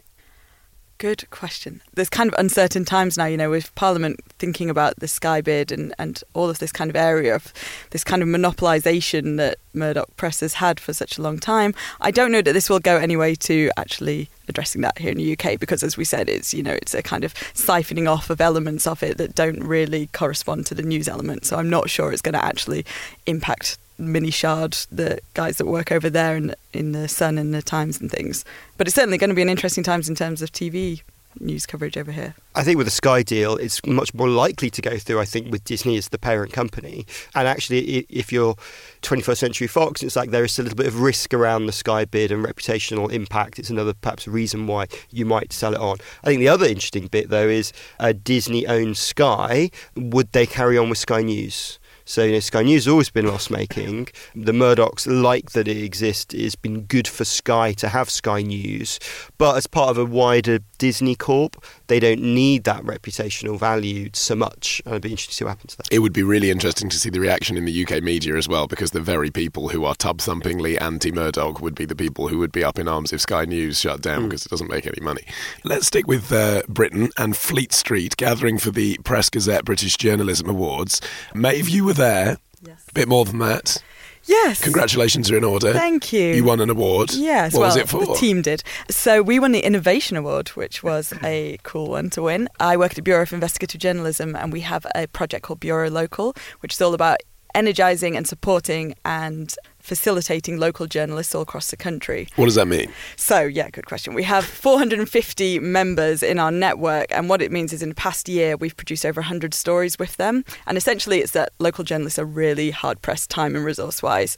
Good 0.98 1.28
question. 1.28 1.82
There's 1.92 2.08
kind 2.08 2.32
of 2.32 2.38
uncertain 2.38 2.86
times 2.86 3.18
now, 3.18 3.26
you 3.26 3.36
know, 3.36 3.50
with 3.50 3.74
Parliament 3.74 4.18
thinking 4.38 4.70
about 4.70 4.96
the 4.96 5.06
Sky 5.06 5.42
bid 5.42 5.70
and, 5.70 5.92
and 5.98 6.22
all 6.32 6.48
of 6.48 6.58
this 6.58 6.72
kind 6.72 6.88
of 6.88 6.96
area 6.96 7.34
of 7.34 7.52
this 7.90 8.02
kind 8.02 8.22
of 8.22 8.28
monopolisation 8.28 9.36
that 9.36 9.58
Murdoch 9.74 10.16
Press 10.16 10.40
has 10.40 10.54
had 10.54 10.80
for 10.80 10.94
such 10.94 11.18
a 11.18 11.22
long 11.22 11.38
time. 11.38 11.74
I 12.00 12.10
don't 12.10 12.32
know 12.32 12.40
that 12.40 12.54
this 12.54 12.70
will 12.70 12.78
go 12.78 12.96
anyway 12.96 13.34
to 13.34 13.70
actually 13.76 14.30
addressing 14.48 14.80
that 14.82 14.96
here 14.98 15.10
in 15.10 15.18
the 15.18 15.36
UK 15.38 15.60
because, 15.60 15.82
as 15.82 15.98
we 15.98 16.04
said, 16.04 16.30
it's 16.30 16.54
you 16.54 16.62
know 16.62 16.72
it's 16.72 16.94
a 16.94 17.02
kind 17.02 17.24
of 17.24 17.34
siphoning 17.34 18.10
off 18.10 18.30
of 18.30 18.40
elements 18.40 18.86
of 18.86 19.02
it 19.02 19.18
that 19.18 19.34
don't 19.34 19.62
really 19.62 20.08
correspond 20.14 20.64
to 20.66 20.74
the 20.74 20.82
news 20.82 21.08
element. 21.08 21.44
So 21.44 21.56
I'm 21.56 21.68
not 21.68 21.90
sure 21.90 22.10
it's 22.10 22.22
going 22.22 22.32
to 22.32 22.44
actually 22.44 22.86
impact 23.26 23.76
Mini 23.98 24.30
Shard, 24.30 24.72
the 24.90 25.20
guys 25.34 25.58
that 25.58 25.66
work 25.66 25.90
over 25.90 26.10
there 26.10 26.36
in, 26.36 26.54
in 26.72 26.92
the 26.92 27.08
Sun 27.08 27.38
and 27.38 27.54
the 27.54 27.62
Times 27.62 28.00
and 28.00 28.10
things. 28.10 28.44
But 28.76 28.86
it's 28.86 28.96
certainly 28.96 29.18
going 29.18 29.30
to 29.30 29.36
be 29.36 29.42
an 29.42 29.48
interesting 29.48 29.84
times 29.84 30.08
in 30.08 30.14
terms 30.14 30.42
of 30.42 30.52
TV 30.52 31.02
news 31.40 31.66
coverage 31.66 31.96
over 31.96 32.12
here. 32.12 32.34
I 32.54 32.62
think 32.62 32.78
with 32.78 32.86
the 32.86 32.92
Sky 32.92 33.22
deal, 33.22 33.56
it's 33.56 33.84
much 33.84 34.14
more 34.14 34.28
likely 34.28 34.70
to 34.70 34.82
go 34.82 34.96
through, 34.98 35.20
I 35.20 35.24
think, 35.24 35.50
with 35.50 35.64
Disney 35.64 35.96
as 35.96 36.08
the 36.08 36.18
parent 36.18 36.52
company. 36.52 37.06
And 37.34 37.46
actually, 37.46 38.06
if 38.08 38.32
you're 38.32 38.54
21st 39.02 39.36
Century 39.36 39.66
Fox, 39.66 40.02
it's 40.02 40.16
like 40.16 40.30
there 40.30 40.44
is 40.44 40.58
a 40.58 40.62
little 40.62 40.76
bit 40.76 40.86
of 40.86 41.00
risk 41.00 41.34
around 41.34 41.66
the 41.66 41.72
Sky 41.72 42.04
bid 42.04 42.32
and 42.32 42.44
reputational 42.44 43.12
impact. 43.12 43.58
It's 43.58 43.70
another 43.70 43.94
perhaps 43.94 44.26
reason 44.26 44.66
why 44.66 44.86
you 45.10 45.26
might 45.26 45.52
sell 45.52 45.74
it 45.74 45.80
on. 45.80 45.98
I 46.24 46.28
think 46.28 46.40
the 46.40 46.48
other 46.48 46.66
interesting 46.66 47.08
bit, 47.08 47.28
though, 47.28 47.48
is 47.48 47.72
uh, 48.00 48.06
a 48.06 48.14
Disney 48.14 48.66
owned 48.66 48.96
Sky. 48.96 49.70
Would 49.96 50.32
they 50.32 50.46
carry 50.46 50.78
on 50.78 50.88
with 50.88 50.98
Sky 50.98 51.22
News? 51.22 51.78
So 52.08 52.22
you 52.25 52.32
know, 52.32 52.40
Sky 52.40 52.62
News 52.62 52.84
has 52.84 52.92
always 52.92 53.10
been 53.10 53.26
loss 53.26 53.50
making. 53.50 54.08
The 54.34 54.52
Murdochs 54.52 55.06
like 55.06 55.50
that 55.50 55.66
it 55.68 55.76
exists. 55.76 56.32
It's 56.32 56.54
been 56.54 56.82
good 56.82 57.06
for 57.08 57.25
Sky 57.25 57.72
to 57.75 57.88
have 57.88 58.08
Sky 58.08 58.42
News, 58.42 58.98
but 59.38 59.56
as 59.56 59.66
part 59.66 59.90
of 59.90 59.98
a 59.98 60.04
wider 60.04 60.60
Disney 60.78 61.14
Corp, 61.16 61.62
they 61.88 61.98
don't 61.98 62.22
need 62.22 62.64
that 62.64 62.82
reputational 62.84 63.58
value 63.58 64.10
so 64.12 64.34
much. 64.36 64.80
I'd 64.86 65.02
be 65.02 65.10
interested 65.10 65.30
to 65.32 65.36
see 65.36 65.44
what 65.44 65.50
happens 65.50 65.72
to 65.72 65.78
that. 65.78 65.88
It 65.90 65.98
would 65.98 66.12
be 66.12 66.22
really 66.22 66.50
interesting 66.50 66.88
to 66.90 66.96
see 66.98 67.10
the 67.10 67.20
reaction 67.20 67.56
in 67.56 67.64
the 67.64 67.84
UK 67.86 68.02
media 68.02 68.36
as 68.36 68.48
well, 68.48 68.66
because 68.66 68.92
the 68.92 69.00
very 69.00 69.30
people 69.30 69.68
who 69.70 69.84
are 69.84 69.94
tub 69.96 70.18
thumpingly 70.18 70.80
anti 70.80 71.10
Murdoch 71.10 71.60
would 71.60 71.75
be 71.75 71.84
the 71.86 71.96
people 71.96 72.28
who 72.28 72.38
would 72.38 72.52
be 72.52 72.62
up 72.62 72.78
in 72.78 72.86
arms 72.88 73.12
if 73.12 73.20
Sky 73.20 73.44
News 73.44 73.80
shut 73.80 74.00
down 74.00 74.16
Mm. 74.16 74.28
because 74.28 74.46
it 74.46 74.50
doesn't 74.50 74.70
make 74.70 74.86
any 74.86 75.00
money. 75.02 75.22
Let's 75.64 75.88
stick 75.88 76.06
with 76.06 76.30
uh, 76.32 76.62
Britain 76.68 77.10
and 77.18 77.36
Fleet 77.36 77.72
Street 77.72 78.16
gathering 78.16 78.58
for 78.58 78.70
the 78.70 78.96
Press 79.04 79.28
Gazette 79.28 79.64
British 79.64 79.96
Journalism 79.96 80.48
Awards. 80.48 81.00
Maeve, 81.34 81.68
you 81.68 81.84
were 81.84 81.92
there. 81.96 82.38
Yes. 82.66 82.84
A 82.88 82.92
bit 82.92 83.08
more 83.08 83.24
than 83.24 83.38
that. 83.38 83.82
Yes. 84.24 84.60
Congratulations 84.60 85.30
are 85.30 85.36
in 85.36 85.44
order. 85.44 85.72
Thank 85.72 86.12
you. 86.12 86.32
You 86.34 86.42
won 86.44 86.60
an 86.60 86.68
award. 86.68 87.12
Yes, 87.12 87.52
What 87.52 87.60
well, 87.60 87.68
was 87.68 87.76
it 87.76 87.88
for? 87.88 88.04
the 88.04 88.14
team 88.14 88.42
did. 88.42 88.64
So 88.90 89.22
we 89.22 89.38
won 89.38 89.52
the 89.52 89.60
Innovation 89.60 90.16
Award, 90.16 90.48
which 90.50 90.82
was 90.82 91.12
a 91.22 91.58
cool 91.62 91.90
one 91.90 92.10
to 92.10 92.22
win. 92.22 92.48
I 92.58 92.76
work 92.76 92.90
at 92.92 92.96
the 92.96 93.02
Bureau 93.02 93.22
of 93.22 93.32
Investigative 93.32 93.80
Journalism, 93.80 94.34
and 94.34 94.52
we 94.52 94.62
have 94.62 94.84
a 94.96 95.06
project 95.06 95.44
called 95.44 95.60
Bureau 95.60 95.88
Local, 95.90 96.34
which 96.58 96.72
is 96.72 96.80
all 96.82 96.92
about 96.92 97.18
energizing 97.54 98.16
and 98.16 98.26
supporting 98.26 98.94
and 99.04 99.54
facilitating 99.86 100.58
local 100.58 100.86
journalists 100.86 101.34
all 101.34 101.42
across 101.42 101.70
the 101.70 101.76
country. 101.76 102.26
What 102.34 102.46
does 102.46 102.56
that 102.56 102.66
mean? 102.66 102.92
So, 103.14 103.42
yeah, 103.42 103.70
good 103.70 103.86
question. 103.86 104.14
We 104.14 104.24
have 104.24 104.44
450 104.44 105.60
members 105.60 106.24
in 106.24 106.40
our 106.40 106.50
network, 106.50 107.06
and 107.10 107.28
what 107.28 107.40
it 107.40 107.52
means 107.52 107.72
is 107.72 107.82
in 107.82 107.90
the 107.90 107.94
past 107.94 108.28
year, 108.28 108.56
we've 108.56 108.76
produced 108.76 109.06
over 109.06 109.20
100 109.20 109.54
stories 109.54 109.96
with 109.96 110.16
them. 110.16 110.44
And 110.66 110.76
essentially, 110.76 111.20
it's 111.20 111.32
that 111.32 111.52
local 111.60 111.84
journalists 111.84 112.18
are 112.18 112.24
really 112.24 112.72
hard 112.72 113.00
pressed 113.00 113.30
time 113.30 113.54
and 113.54 113.64
resource 113.64 114.02
wise. 114.02 114.36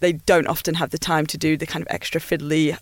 They 0.00 0.12
don't 0.12 0.46
often 0.46 0.76
have 0.76 0.90
the 0.90 0.98
time 0.98 1.26
to 1.26 1.36
do 1.36 1.58
the 1.58 1.66
kind 1.66 1.82
of 1.82 1.88
extra 1.90 2.20
fiddly 2.20 2.78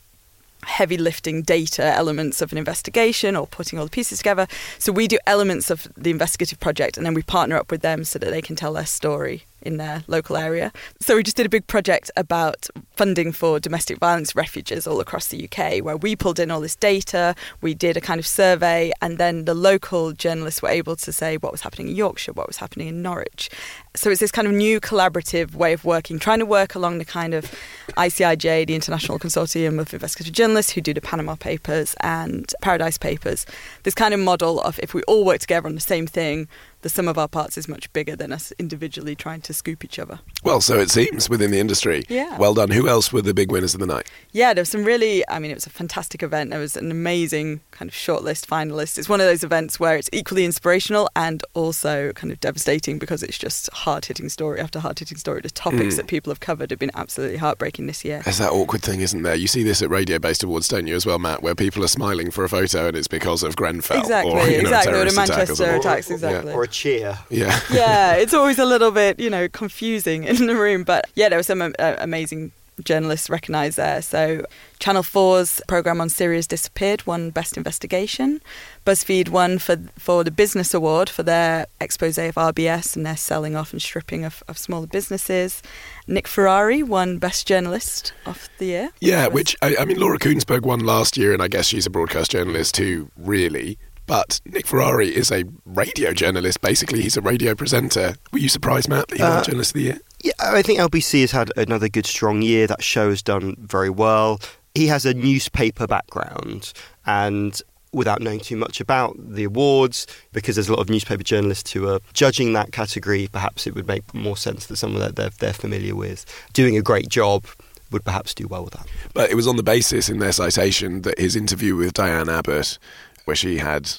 heavy 0.65 0.97
lifting 0.97 1.43
data 1.43 1.85
elements 1.85 2.41
of 2.41 2.53
an 2.53 2.59
investigation 2.59 3.37
or 3.37 3.47
putting 3.47 3.79
all 3.79 3.85
the 3.85 3.91
pieces 3.91 4.19
together. 4.19 4.47
So 4.79 4.93
we 4.93 5.07
do 5.07 5.19
elements 5.27 5.71
of 5.71 5.89
the 5.97 6.11
investigative 6.11 6.61
project 6.61 6.97
and 6.97 7.05
then 7.05 7.15
we 7.15 7.23
partner 7.23 7.57
up 7.57 7.71
with 7.71 7.83
them 7.83 8.05
so 8.05 8.19
that 8.19 8.31
they 8.31 8.43
can 8.43 8.57
tell 8.57 8.73
their 8.73 8.87
story 8.87 9.45
in 9.65 9.77
their 9.77 10.05
local 10.07 10.37
area. 10.37 10.73
So 11.01 11.17
we 11.17 11.23
just 11.23 11.37
did 11.37 11.47
a 11.47 11.49
big 11.49 11.67
project 11.67 12.11
about 12.17 12.69
funding 12.97 13.33
for 13.33 13.59
domestic 13.59 13.99
violence 13.99 14.37
refuges 14.37 14.87
all 14.87 15.01
across 15.01 15.29
the 15.29 15.49
UK 15.49 15.85
where 15.85 15.97
we 15.97 16.15
pulled 16.17 16.39
in 16.39 16.51
all 16.51 16.61
this 16.61 16.77
data, 16.77 17.35
we 17.61 17.75
did 17.75 17.97
a 17.97 18.01
kind 18.01 18.19
of 18.19 18.27
survey 18.27 18.93
and 19.01 19.19
then 19.19 19.45
the 19.45 19.55
local 19.55 20.13
journalists 20.13 20.63
were 20.63 20.69
able 20.69 20.97
to 20.97 21.13
say 21.13 21.37
what 21.37 21.53
was 21.53 21.63
happening 21.63 21.89
in 21.89 21.97
Yorkshire, 21.97 22.33
what 22.33 22.47
was 22.47 22.59
happening 22.59 22.89
in 22.89 23.03
Norwich. 23.03 23.51
So 23.95 24.11
it's 24.11 24.21
this 24.21 24.33
kind 24.33 24.47
of 24.47 24.55
new 24.55 24.81
collaborative 24.81 25.55
way 25.55 25.73
of 25.73 25.85
working, 25.85 26.19
trying 26.19 26.41
to 26.41 26.47
work 26.47 26.75
along 26.75 26.99
the 26.99 27.05
kind 27.05 27.35
of 27.35 27.51
ICIJ, 27.97 28.67
the 28.67 28.75
International 28.75 29.19
Consortium 29.19 29.79
of 29.79 29.93
Investigative 29.93 30.33
Journalists, 30.35 30.73
who 30.73 30.81
do 30.81 30.93
the 30.93 31.01
Panama 31.01 31.37
Papers 31.37 31.95
and 32.01 32.53
Paradise 32.61 32.99
Papers. 32.99 33.47
This 33.85 33.95
kind 33.95 34.13
of 34.13 34.21
model 34.21 34.61
of 34.61 34.81
if 34.81 34.95
we 34.95 35.03
all 35.05 35.25
work 35.25 35.41
together 35.41 35.69
on 35.69 35.75
the 35.75 35.81
same 35.81 36.07
thing, 36.07 36.49
the 36.85 36.91
sum 36.91 37.09
of 37.09 37.17
our 37.17 37.27
parts 37.27 37.57
is 37.57 37.67
much 37.67 37.91
bigger 37.95 38.15
than 38.15 38.31
us 38.31 38.53
individually 38.59 39.17
trying 39.17 39.41
to 39.41 39.55
scoop 39.55 39.83
each 39.87 39.99
other. 39.99 40.21
Well, 40.43 40.61
so 40.61 40.79
it 40.79 40.91
seems 40.91 41.31
within 41.31 41.51
the 41.51 41.59
industry. 41.59 42.05
Yeah. 42.11 42.37
Well 42.37 42.53
done. 42.53 42.71
Who 42.71 42.89
else 42.89 43.11
were 43.11 43.23
the 43.23 43.33
big 43.33 43.51
winners 43.51 43.73
of 43.73 43.81
the 43.81 43.87
night? 43.87 44.07
Yeah, 44.33 44.53
there 44.53 44.61
was 44.61 44.69
some 44.69 44.85
really, 44.85 45.27
I 45.31 45.39
mean, 45.39 45.51
it 45.51 45.55
was 45.55 45.67
a 45.67 45.71
fantastic 45.71 46.23
event. 46.23 46.51
There 46.51 46.61
was 46.61 46.77
an 46.77 46.91
amazing 46.91 47.63
kind 47.71 47.89
of 47.89 47.95
shortlist 47.95 48.47
finalist. 48.47 48.99
It's 48.99 49.09
one 49.09 49.19
of 49.23 49.27
those 49.27 49.43
events 49.43 49.81
where 49.81 49.97
it's 49.97 50.11
equally 50.13 50.45
inspirational 50.45 51.09
and 51.17 51.43
also 51.55 52.13
kind 52.13 52.31
of 52.31 52.39
devastating 52.41 52.99
because 52.99 53.23
it's 53.23 53.39
just 53.39 53.73
hard 53.73 54.05
hitting 54.05 54.29
story 54.29 54.61
after 54.61 54.79
hard 54.79 54.99
hitting 54.99 55.17
story. 55.17 55.41
The 55.41 55.51
topics 55.51 55.95
Mm. 55.95 55.97
that 55.97 56.07
people 56.07 56.31
have 56.31 56.41
covered 56.41 56.69
have 56.71 56.79
been 56.79 56.91
absolutely 56.95 57.39
heartbreaking 57.39 57.87
this 57.87 58.05
year. 58.05 58.21
There's 58.25 58.39
that 58.39 58.53
awkward 58.53 58.83
thing, 58.83 59.01
isn't 59.01 59.23
there? 59.23 59.35
You 59.35 59.47
see 59.47 59.63
this 59.63 59.81
at 59.81 59.89
radio-based 59.89 60.45
awards, 60.45 60.69
don't 60.69 60.87
you, 60.87 60.95
as 60.95 61.07
well, 61.07 61.19
Matt, 61.19 61.43
where 61.43 61.55
people 61.55 61.83
are 61.83 61.89
smiling 61.89 62.31
for 62.31 62.45
a 62.45 62.49
photo 62.51 62.89
and 62.89 62.97
it's 62.97 63.09
because 63.09 63.43
of 63.43 63.57
Grenfell. 63.57 64.01
Exactly, 64.01 64.33
or, 64.33 64.47
you 64.47 64.51
know, 64.51 64.57
a 64.57 64.61
exactly, 64.61 64.93
or 64.93 65.05
the 65.05 65.11
terrorist 65.11 65.17
attack 65.17 65.29
or 65.29 65.39
Manchester 65.39 65.75
attacks, 65.77 66.11
exactly. 66.11 66.53
Or 66.53 66.65
a 66.65 66.69
cheer. 66.75 67.19
Yeah. 67.31 67.59
yeah, 67.73 68.15
it's 68.15 68.35
always 68.35 68.59
a 68.59 68.67
little 68.67 68.91
bit, 68.91 69.19
you 69.19 69.31
know, 69.31 69.49
confusing 69.49 70.25
in 70.25 70.47
the 70.47 70.57
room. 70.57 70.85
But 70.85 71.07
yeah, 71.15 71.29
there 71.29 71.39
were 71.39 71.45
some 71.45 71.63
uh, 71.63 71.71
amazing 71.99 72.53
journalists 72.83 73.31
recognised 73.31 73.77
there. 73.77 74.03
So 74.03 74.45
Channel 74.79 75.03
4's 75.03 75.61
programme 75.69 76.01
on 76.01 76.09
Syria's 76.09 76.47
Disappeared 76.47 77.07
won 77.07 77.31
Best 77.31 77.57
Investigation. 77.57 78.41
BuzzFeed 78.85 79.29
won 79.29 79.59
for 79.59 79.77
for 79.99 80.25
the 80.25 80.31
Business 80.31 80.75
Award 80.75 81.09
for 81.09 81.23
their 81.23 81.67
expose 81.81 82.19
of 82.19 82.35
RBS 82.35 82.97
and 82.97 83.07
their 83.07 83.17
selling 83.17 83.57
off 83.57 83.73
and 83.73 83.81
stripping 83.81 84.25
of, 84.25 84.43
of 84.49 84.59
smaller 84.59 84.87
businesses. 84.87 85.63
Nick 86.07 86.27
Ferrari 86.27 86.83
won 86.83 87.19
Best 87.19 87.47
Journalist 87.47 88.13
of 88.27 88.49
the 88.59 88.67
Year. 88.67 88.91
Yeah, 89.01 89.29
which, 89.29 89.57
I, 89.63 89.77
I 89.79 89.85
mean, 89.85 89.99
Laura 89.99 90.19
Kuenssberg 90.19 90.63
won 90.63 90.81
last 90.81 91.17
year, 91.17 91.33
and 91.33 91.43
I 91.43 91.49
guess 91.49 91.67
she's 91.67 91.87
a 91.87 91.91
broadcast 91.91 92.33
journalist 92.33 92.75
too, 92.75 93.11
really. 93.17 93.79
But 94.07 94.41
Nick 94.45 94.67
Ferrari 94.67 95.09
is 95.15 95.31
a 95.33 95.45
radio 95.65 96.13
journalist, 96.13 96.61
basically. 96.61 97.03
He's 97.03 97.17
a 97.17 97.23
radio 97.23 97.55
presenter. 97.55 98.17
Were 98.33 98.39
you 98.39 98.49
surprised, 98.49 98.89
Matt, 98.89 99.09
that 99.09 99.17
he 99.17 99.23
won 99.23 99.33
Uh, 99.33 99.45
Journalist 99.45 99.71
of 99.71 99.75
the 99.75 99.83
Year? 99.83 99.99
Yeah, 100.23 100.33
I 100.41 100.63
think 100.63 100.79
LBC 100.79 101.23
has 101.23 101.31
had 101.33 101.51
another 101.57 101.89
good, 101.89 102.07
strong 102.07 102.43
year. 102.43 102.67
That 102.67 102.83
show 102.83 103.11
has 103.11 103.23
done 103.23 103.57
very 103.61 103.91
well. 103.91 104.41
He 104.75 104.89
has 104.89 105.07
a 105.07 105.15
newspaper 105.15 105.87
background, 105.87 106.73
and 107.07 107.61
without 107.93 108.21
knowing 108.21 108.41
too 108.41 108.57
much 108.57 108.81
about 108.81 109.15
the 109.19 109.45
awards, 109.45 110.07
because 110.33 110.57
there's 110.57 110.69
a 110.69 110.73
lot 110.73 110.81
of 110.81 110.91
newspaper 110.91 111.23
journalists 111.23 111.71
who 111.73 111.89
are 111.89 112.01
judging 112.13 112.53
that 112.55 112.73
category, 112.73 113.29
perhaps 113.31 113.67
it 113.69 113.75
would 113.75 113.87
make 113.87 114.13
more 114.13 114.37
sense 114.37 114.67
that 114.67 114.77
someone 114.77 115.01
that 115.01 115.15
they're, 115.15 115.31
they're 115.39 115.53
familiar 115.53 115.95
with 115.95 116.27
doing 116.53 116.77
a 116.77 116.83
great 116.83 117.09
job 117.09 117.47
would 117.93 118.05
perhaps 118.05 118.35
do 118.35 118.49
well 118.49 118.65
with 118.65 118.73
that. 118.73 118.87
But 119.13 119.31
it 119.31 119.37
was 119.37 119.47
on 119.47 119.55
the 119.57 119.63
basis 119.63 120.09
in 120.09 120.19
their 120.19 120.33
citation 120.33 121.03
that 121.03 121.21
his 121.21 121.37
interview 121.37 121.77
with 121.77 121.93
Diane 121.95 122.29
Abbott, 122.29 122.79
where 123.25 123.37
she 123.37 123.59
had 123.59 123.91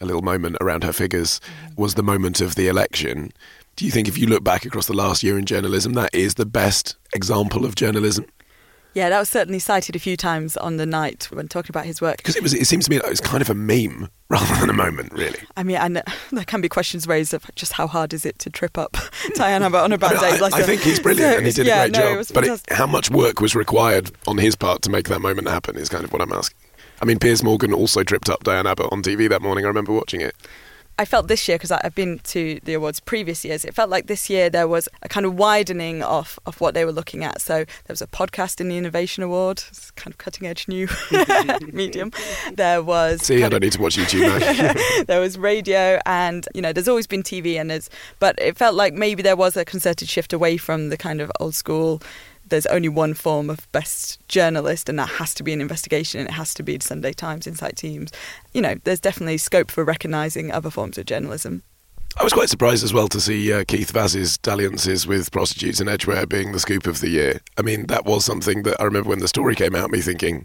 a 0.00 0.06
little 0.06 0.22
moment 0.22 0.56
around 0.60 0.84
her 0.84 0.92
figures, 0.92 1.40
mm-hmm. 1.40 1.80
was 1.80 1.94
the 1.94 2.02
moment 2.02 2.40
of 2.40 2.54
the 2.54 2.68
election. 2.68 3.32
Do 3.76 3.84
you 3.84 3.90
think 3.90 4.08
if 4.08 4.18
you 4.18 4.26
look 4.26 4.42
back 4.42 4.64
across 4.64 4.86
the 4.86 4.94
last 4.94 5.22
year 5.22 5.38
in 5.38 5.44
journalism, 5.44 5.92
that 5.94 6.14
is 6.14 6.34
the 6.34 6.46
best 6.46 6.96
example 7.14 7.64
of 7.64 7.74
journalism? 7.74 8.26
Yeah, 8.94 9.10
that 9.10 9.18
was 9.18 9.28
certainly 9.28 9.58
cited 9.58 9.94
a 9.94 9.98
few 9.98 10.16
times 10.16 10.56
on 10.56 10.76
the 10.76 10.86
night 10.86 11.28
when 11.30 11.46
talking 11.46 11.70
about 11.70 11.84
his 11.84 12.00
work. 12.00 12.16
Because 12.16 12.36
it 12.36 12.42
was, 12.42 12.54
it 12.54 12.66
seems 12.66 12.86
to 12.86 12.90
me 12.90 12.96
like 12.96 13.06
it 13.06 13.10
was 13.10 13.20
kind 13.20 13.42
of 13.42 13.50
a 13.50 13.54
meme 13.54 14.08
rather 14.28 14.54
than 14.60 14.70
a 14.70 14.72
moment, 14.72 15.12
really. 15.12 15.38
I 15.56 15.62
mean, 15.62 15.76
and 15.76 16.02
there 16.32 16.44
can 16.44 16.60
be 16.60 16.68
questions 16.68 17.06
raised 17.06 17.34
of 17.34 17.44
just 17.54 17.74
how 17.74 17.86
hard 17.86 18.12
is 18.12 18.26
it 18.26 18.38
to 18.40 18.50
trip 18.50 18.76
up 18.76 18.96
Diana 19.34 19.66
Abbott 19.66 19.82
on 19.82 19.92
a 19.92 19.98
bad 19.98 20.16
I, 20.16 20.36
day. 20.36 20.44
I, 20.44 20.58
I 20.58 20.62
think 20.62 20.82
he's 20.82 20.98
brilliant 20.98 21.36
and 21.36 21.46
he 21.46 21.52
did 21.52 21.66
yeah, 21.66 21.84
a 21.84 21.90
great 21.90 22.00
no, 22.02 22.22
job. 22.22 22.34
But 22.34 22.44
it, 22.44 22.62
how 22.72 22.86
much 22.86 23.10
work 23.10 23.40
was 23.40 23.54
required 23.54 24.10
on 24.26 24.38
his 24.38 24.56
part 24.56 24.82
to 24.82 24.90
make 24.90 25.08
that 25.08 25.20
moment 25.20 25.48
happen 25.48 25.76
is 25.76 25.88
kind 25.88 26.02
of 26.02 26.12
what 26.12 26.22
I'm 26.22 26.32
asking. 26.32 26.58
I 27.00 27.04
mean, 27.04 27.18
Piers 27.18 27.42
Morgan 27.42 27.72
also 27.72 28.02
tripped 28.02 28.28
up 28.28 28.44
Diane 28.44 28.66
Abbott 28.66 28.88
on 28.92 29.02
TV 29.02 29.28
that 29.28 29.42
morning. 29.42 29.64
I 29.64 29.68
remember 29.68 29.92
watching 29.92 30.20
it. 30.20 30.34
I 31.00 31.04
felt 31.04 31.28
this 31.28 31.46
year 31.46 31.56
because 31.56 31.70
I've 31.70 31.94
been 31.94 32.18
to 32.24 32.58
the 32.64 32.74
awards 32.74 32.98
previous 32.98 33.44
years. 33.44 33.64
It 33.64 33.72
felt 33.72 33.88
like 33.88 34.08
this 34.08 34.28
year 34.28 34.50
there 34.50 34.66
was 34.66 34.88
a 35.04 35.08
kind 35.08 35.24
of 35.24 35.36
widening 35.36 36.02
of 36.02 36.40
of 36.44 36.60
what 36.60 36.74
they 36.74 36.84
were 36.84 36.90
looking 36.90 37.22
at. 37.22 37.40
So 37.40 37.58
there 37.58 37.66
was 37.90 38.02
a 38.02 38.08
podcast 38.08 38.60
in 38.60 38.68
the 38.68 38.76
Innovation 38.76 39.22
Award, 39.22 39.62
it's 39.68 39.92
kind 39.92 40.12
of 40.12 40.18
cutting 40.18 40.48
edge 40.48 40.66
new 40.66 40.88
medium. 41.72 42.10
There 42.52 42.82
was 42.82 43.22
See, 43.22 43.36
I 43.36 43.48
don't 43.48 43.54
of- 43.54 43.62
need 43.62 43.72
to 43.74 43.80
watch 43.80 43.96
YouTube 43.96 44.22
now. 44.96 45.02
there 45.06 45.20
was 45.20 45.38
radio 45.38 46.00
and 46.04 46.48
you 46.52 46.60
know 46.60 46.72
there's 46.72 46.88
always 46.88 47.06
been 47.06 47.22
tv 47.22 47.60
and 47.60 47.70
there's 47.70 47.88
but 48.18 48.34
it 48.40 48.56
felt 48.56 48.74
like 48.74 48.92
maybe 48.92 49.22
there 49.22 49.36
was 49.36 49.56
a 49.56 49.64
concerted 49.64 50.08
shift 50.08 50.32
away 50.32 50.56
from 50.56 50.88
the 50.88 50.96
kind 50.96 51.20
of 51.20 51.30
old 51.38 51.54
school 51.54 52.02
there's 52.50 52.66
only 52.66 52.88
one 52.88 53.14
form 53.14 53.50
of 53.50 53.70
best 53.72 54.26
journalist 54.28 54.88
and 54.88 54.98
that 54.98 55.08
has 55.08 55.34
to 55.34 55.42
be 55.42 55.52
an 55.52 55.60
investigation 55.60 56.20
and 56.20 56.28
it 56.28 56.32
has 56.32 56.54
to 56.54 56.62
be 56.62 56.76
the 56.76 56.84
sunday 56.84 57.12
times 57.12 57.46
insight 57.46 57.76
teams 57.76 58.10
you 58.52 58.60
know 58.60 58.74
there's 58.84 59.00
definitely 59.00 59.38
scope 59.38 59.70
for 59.70 59.84
recognizing 59.84 60.50
other 60.50 60.70
forms 60.70 60.98
of 60.98 61.06
journalism 61.06 61.62
I 62.16 62.24
was 62.24 62.32
quite 62.32 62.48
surprised 62.48 62.82
as 62.82 62.92
well 62.92 63.06
to 63.08 63.20
see 63.20 63.52
uh, 63.52 63.64
Keith 63.68 63.92
Vaz's 63.92 64.38
dalliances 64.38 65.06
with 65.06 65.30
prostitutes 65.30 65.78
in 65.78 65.88
Edgware 65.88 66.26
being 66.26 66.50
the 66.50 66.58
scoop 66.58 66.86
of 66.86 67.00
the 67.00 67.10
year. 67.10 67.40
I 67.56 67.62
mean, 67.62 67.86
that 67.88 68.06
was 68.06 68.24
something 68.24 68.64
that 68.64 68.80
I 68.80 68.84
remember 68.84 69.10
when 69.10 69.20
the 69.20 69.28
story 69.28 69.54
came 69.54 69.76
out, 69.76 69.90
me 69.90 70.00
thinking, 70.00 70.44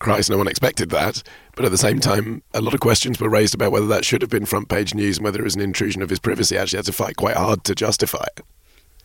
Christ, 0.00 0.28
no 0.28 0.36
one 0.36 0.48
expected 0.48 0.90
that. 0.90 1.22
But 1.56 1.64
at 1.64 1.70
the 1.70 1.78
same 1.78 2.00
time, 2.00 2.42
a 2.52 2.60
lot 2.60 2.74
of 2.74 2.80
questions 2.80 3.20
were 3.20 3.28
raised 3.28 3.54
about 3.54 3.72
whether 3.72 3.86
that 3.86 4.04
should 4.04 4.22
have 4.22 4.30
been 4.30 4.44
front 4.44 4.68
page 4.68 4.94
news 4.94 5.18
and 5.18 5.24
whether 5.24 5.40
it 5.40 5.44
was 5.44 5.56
an 5.56 5.62
intrusion 5.62 6.02
of 6.02 6.10
his 6.10 6.18
privacy. 6.18 6.58
I 6.58 6.62
actually 6.62 6.78
had 6.78 6.86
to 6.86 6.92
fight 6.92 7.16
quite 7.16 7.36
hard 7.36 7.64
to 7.64 7.74
justify 7.74 8.26
it. 8.36 8.44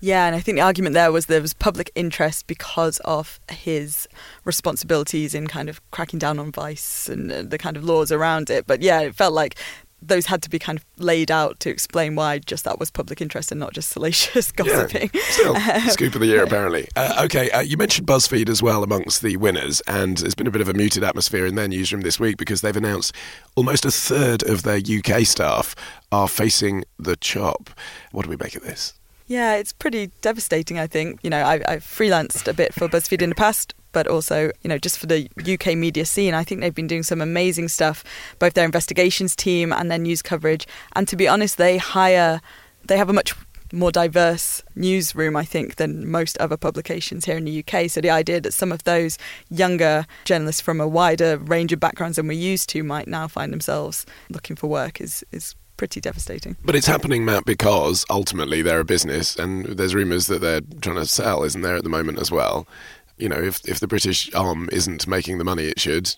Yeah, 0.03 0.25
and 0.25 0.35
I 0.35 0.41
think 0.41 0.57
the 0.57 0.61
argument 0.61 0.95
there 0.95 1.13
was 1.13 1.27
there 1.27 1.41
was 1.41 1.53
public 1.53 1.89
interest 1.95 2.45
because 2.45 2.99
of 3.05 3.39
his 3.49 4.05
responsibilities 4.43 5.33
in 5.33 5.47
kind 5.47 5.69
of 5.69 5.79
cracking 5.91 6.19
down 6.19 6.39
on 6.39 6.51
vice 6.51 7.07
and 7.07 7.31
uh, 7.31 7.41
the 7.43 7.57
kind 7.57 7.77
of 7.77 7.85
laws 7.85 8.11
around 8.11 8.49
it. 8.49 8.67
But 8.67 8.81
yeah, 8.81 8.99
it 8.99 9.15
felt 9.15 9.31
like 9.31 9.55
those 10.01 10.25
had 10.25 10.41
to 10.41 10.49
be 10.49 10.59
kind 10.59 10.77
of 10.77 10.83
laid 10.97 11.31
out 11.31 11.61
to 11.61 11.69
explain 11.69 12.15
why 12.15 12.39
just 12.39 12.65
that 12.65 12.79
was 12.79 12.91
public 12.91 13.21
interest 13.21 13.49
and 13.49 13.61
not 13.61 13.71
just 13.71 13.89
salacious 13.93 14.51
gossiping. 14.51 15.09
Still, 15.29 15.55
scoop 15.87 16.15
of 16.15 16.19
the 16.19 16.27
year, 16.27 16.43
apparently. 16.43 16.89
Uh, 16.97 17.21
okay, 17.23 17.49
uh, 17.51 17.61
you 17.61 17.77
mentioned 17.77 18.05
BuzzFeed 18.05 18.49
as 18.49 18.61
well 18.61 18.83
amongst 18.83 19.21
the 19.21 19.37
winners, 19.37 19.81
and 19.87 20.17
there's 20.17 20.35
been 20.35 20.47
a 20.47 20.51
bit 20.51 20.59
of 20.59 20.67
a 20.67 20.73
muted 20.73 21.05
atmosphere 21.05 21.45
in 21.45 21.55
their 21.55 21.69
newsroom 21.69 22.01
this 22.01 22.19
week 22.19 22.35
because 22.35 22.59
they've 22.59 22.75
announced 22.75 23.15
almost 23.55 23.85
a 23.85 23.91
third 23.91 24.43
of 24.43 24.63
their 24.63 24.79
UK 24.79 25.21
staff 25.21 25.75
are 26.11 26.27
facing 26.27 26.83
the 26.99 27.15
chop. 27.15 27.69
What 28.11 28.23
do 28.23 28.29
we 28.29 28.35
make 28.35 28.57
of 28.57 28.63
this? 28.63 28.95
Yeah, 29.27 29.55
it's 29.55 29.71
pretty 29.71 30.11
devastating, 30.21 30.79
I 30.79 30.87
think. 30.87 31.19
You 31.23 31.29
know, 31.29 31.41
I, 31.41 31.61
I've 31.67 31.83
freelanced 31.83 32.47
a 32.47 32.53
bit 32.53 32.73
for 32.73 32.87
BuzzFeed 32.87 33.21
in 33.21 33.29
the 33.29 33.35
past, 33.35 33.73
but 33.93 34.07
also, 34.07 34.51
you 34.61 34.67
know, 34.67 34.77
just 34.77 34.99
for 34.99 35.05
the 35.05 35.29
UK 35.39 35.77
media 35.77 36.05
scene, 36.05 36.33
I 36.33 36.43
think 36.43 36.61
they've 36.61 36.75
been 36.75 36.87
doing 36.87 37.03
some 37.03 37.21
amazing 37.21 37.69
stuff, 37.69 38.03
both 38.39 38.53
their 38.53 38.65
investigations 38.65 39.35
team 39.35 39.71
and 39.71 39.89
their 39.89 39.97
news 39.97 40.21
coverage. 40.21 40.67
And 40.95 41.07
to 41.07 41.15
be 41.15 41.27
honest, 41.27 41.57
they 41.57 41.77
hire, 41.77 42.41
they 42.87 42.97
have 42.97 43.09
a 43.09 43.13
much 43.13 43.33
more 43.71 43.91
diverse 43.91 44.61
newsroom, 44.75 45.35
I 45.35 45.45
think, 45.45 45.77
than 45.77 46.09
most 46.09 46.37
other 46.37 46.57
publications 46.57 47.25
here 47.25 47.37
in 47.37 47.45
the 47.45 47.63
UK. 47.65 47.89
So 47.89 48.01
the 48.01 48.09
idea 48.09 48.39
that 48.41 48.53
some 48.53 48.71
of 48.71 48.83
those 48.83 49.17
younger 49.49 50.05
journalists 50.25 50.61
from 50.61 50.79
a 50.79 50.87
wider 50.87 51.37
range 51.37 51.73
of 51.73 51.79
backgrounds 51.79 52.17
than 52.17 52.27
we're 52.27 52.33
used 52.33 52.69
to 52.69 52.83
might 52.83 53.07
now 53.07 53.27
find 53.27 53.51
themselves 53.51 54.05
looking 54.29 54.55
for 54.55 54.67
work 54.67 55.01
is, 55.01 55.25
is 55.31 55.55
pretty 55.83 55.99
devastating. 55.99 56.55
But 56.63 56.77
it's 56.77 56.87
happening, 56.87 57.25
Matt, 57.25 57.43
because 57.43 58.05
ultimately 58.09 58.61
they're 58.61 58.79
a 58.79 58.85
business, 58.85 59.35
and 59.35 59.65
there's 59.65 59.93
rumours 59.93 60.27
that 60.27 60.39
they're 60.39 60.61
trying 60.79 60.95
to 60.95 61.05
sell, 61.05 61.43
isn't 61.43 61.61
there, 61.61 61.75
at 61.75 61.83
the 61.83 61.89
moment 61.89 62.19
as 62.19 62.31
well? 62.31 62.65
You 63.17 63.27
know, 63.27 63.35
if 63.35 63.59
if 63.67 63.81
the 63.81 63.87
British 63.87 64.33
arm 64.33 64.69
isn't 64.71 65.07
making 65.07 65.39
the 65.39 65.43
money 65.43 65.65
it 65.65 65.81
should, 65.81 66.15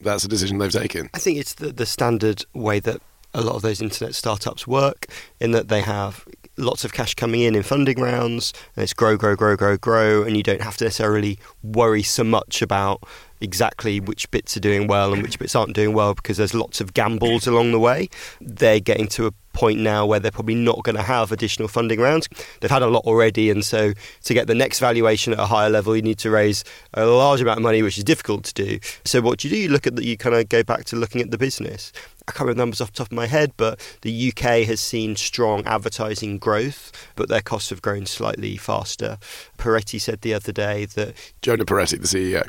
that's 0.00 0.24
a 0.24 0.28
decision 0.28 0.56
they've 0.56 0.72
taken. 0.72 1.10
I 1.12 1.18
think 1.18 1.38
it's 1.38 1.52
the, 1.52 1.72
the 1.72 1.84
standard 1.84 2.46
way 2.54 2.80
that 2.80 3.02
a 3.34 3.42
lot 3.42 3.54
of 3.54 3.60
those 3.60 3.82
internet 3.82 4.14
startups 4.14 4.66
work, 4.66 5.08
in 5.40 5.50
that 5.50 5.68
they 5.68 5.82
have 5.82 6.26
lots 6.56 6.82
of 6.82 6.94
cash 6.94 7.14
coming 7.14 7.42
in 7.42 7.54
in 7.54 7.62
funding 7.62 8.00
rounds, 8.00 8.54
and 8.76 8.82
it's 8.82 8.94
grow, 8.94 9.18
grow, 9.18 9.36
grow, 9.36 9.56
grow, 9.56 9.76
grow, 9.76 10.22
and 10.22 10.38
you 10.38 10.42
don't 10.42 10.62
have 10.62 10.78
to 10.78 10.84
necessarily 10.84 11.38
worry 11.62 12.02
so 12.02 12.24
much 12.24 12.62
about 12.62 13.02
exactly 13.42 14.00
which 14.00 14.30
bits 14.30 14.56
are 14.56 14.60
doing 14.60 14.86
well 14.86 15.12
and 15.12 15.22
which 15.22 15.38
bits 15.38 15.54
aren't 15.54 15.74
doing 15.74 15.92
well 15.92 16.14
because 16.14 16.36
there's 16.36 16.54
lots 16.54 16.80
of 16.80 16.94
gambles 16.94 17.46
along 17.46 17.72
the 17.72 17.80
way. 17.80 18.08
They're 18.40 18.80
getting 18.80 19.08
to 19.08 19.26
a 19.26 19.32
point 19.52 19.80
now 19.80 20.06
where 20.06 20.20
they're 20.20 20.30
probably 20.30 20.54
not 20.54 20.82
going 20.82 20.96
to 20.96 21.02
have 21.02 21.32
additional 21.32 21.68
funding 21.68 22.00
rounds. 22.00 22.28
They've 22.60 22.70
had 22.70 22.82
a 22.82 22.88
lot 22.88 23.04
already, 23.04 23.50
and 23.50 23.64
so 23.64 23.92
to 24.24 24.34
get 24.34 24.46
the 24.46 24.54
next 24.54 24.78
valuation 24.78 25.32
at 25.32 25.38
a 25.38 25.46
higher 25.46 25.70
level, 25.70 25.94
you 25.96 26.02
need 26.02 26.18
to 26.18 26.30
raise 26.30 26.64
a 26.94 27.06
large 27.06 27.40
amount 27.40 27.58
of 27.58 27.62
money, 27.62 27.82
which 27.82 27.98
is 27.98 28.04
difficult 28.04 28.44
to 28.44 28.54
do. 28.54 28.78
So 29.04 29.20
what 29.20 29.38
do 29.38 29.48
you 29.48 29.54
do? 29.54 29.60
You 29.60 29.68
look 29.68 29.86
at 29.86 29.96
that. 29.96 30.04
You 30.04 30.16
kind 30.16 30.34
of 30.34 30.48
go 30.48 30.62
back 30.62 30.84
to 30.86 30.96
looking 30.96 31.20
at 31.20 31.30
the 31.30 31.38
business. 31.38 31.92
I 32.28 32.32
can't 32.32 32.40
remember 32.40 32.54
the 32.54 32.62
numbers 32.62 32.80
off 32.80 32.92
the 32.92 32.98
top 32.98 33.08
of 33.08 33.12
my 33.12 33.26
head, 33.26 33.52
but 33.56 33.80
the 34.02 34.28
UK 34.28 34.64
has 34.66 34.80
seen 34.80 35.16
strong 35.16 35.64
advertising 35.66 36.38
growth, 36.38 36.92
but 37.16 37.28
their 37.28 37.40
costs 37.40 37.70
have 37.70 37.82
grown 37.82 38.06
slightly 38.06 38.56
faster. 38.56 39.18
Peretti 39.58 40.00
said 40.00 40.20
the 40.20 40.34
other 40.34 40.52
day 40.52 40.84
that 40.84 41.16
Jonah 41.42 41.64
Peretti, 41.64 42.00
the 42.00 42.06
CEO. 42.06 42.46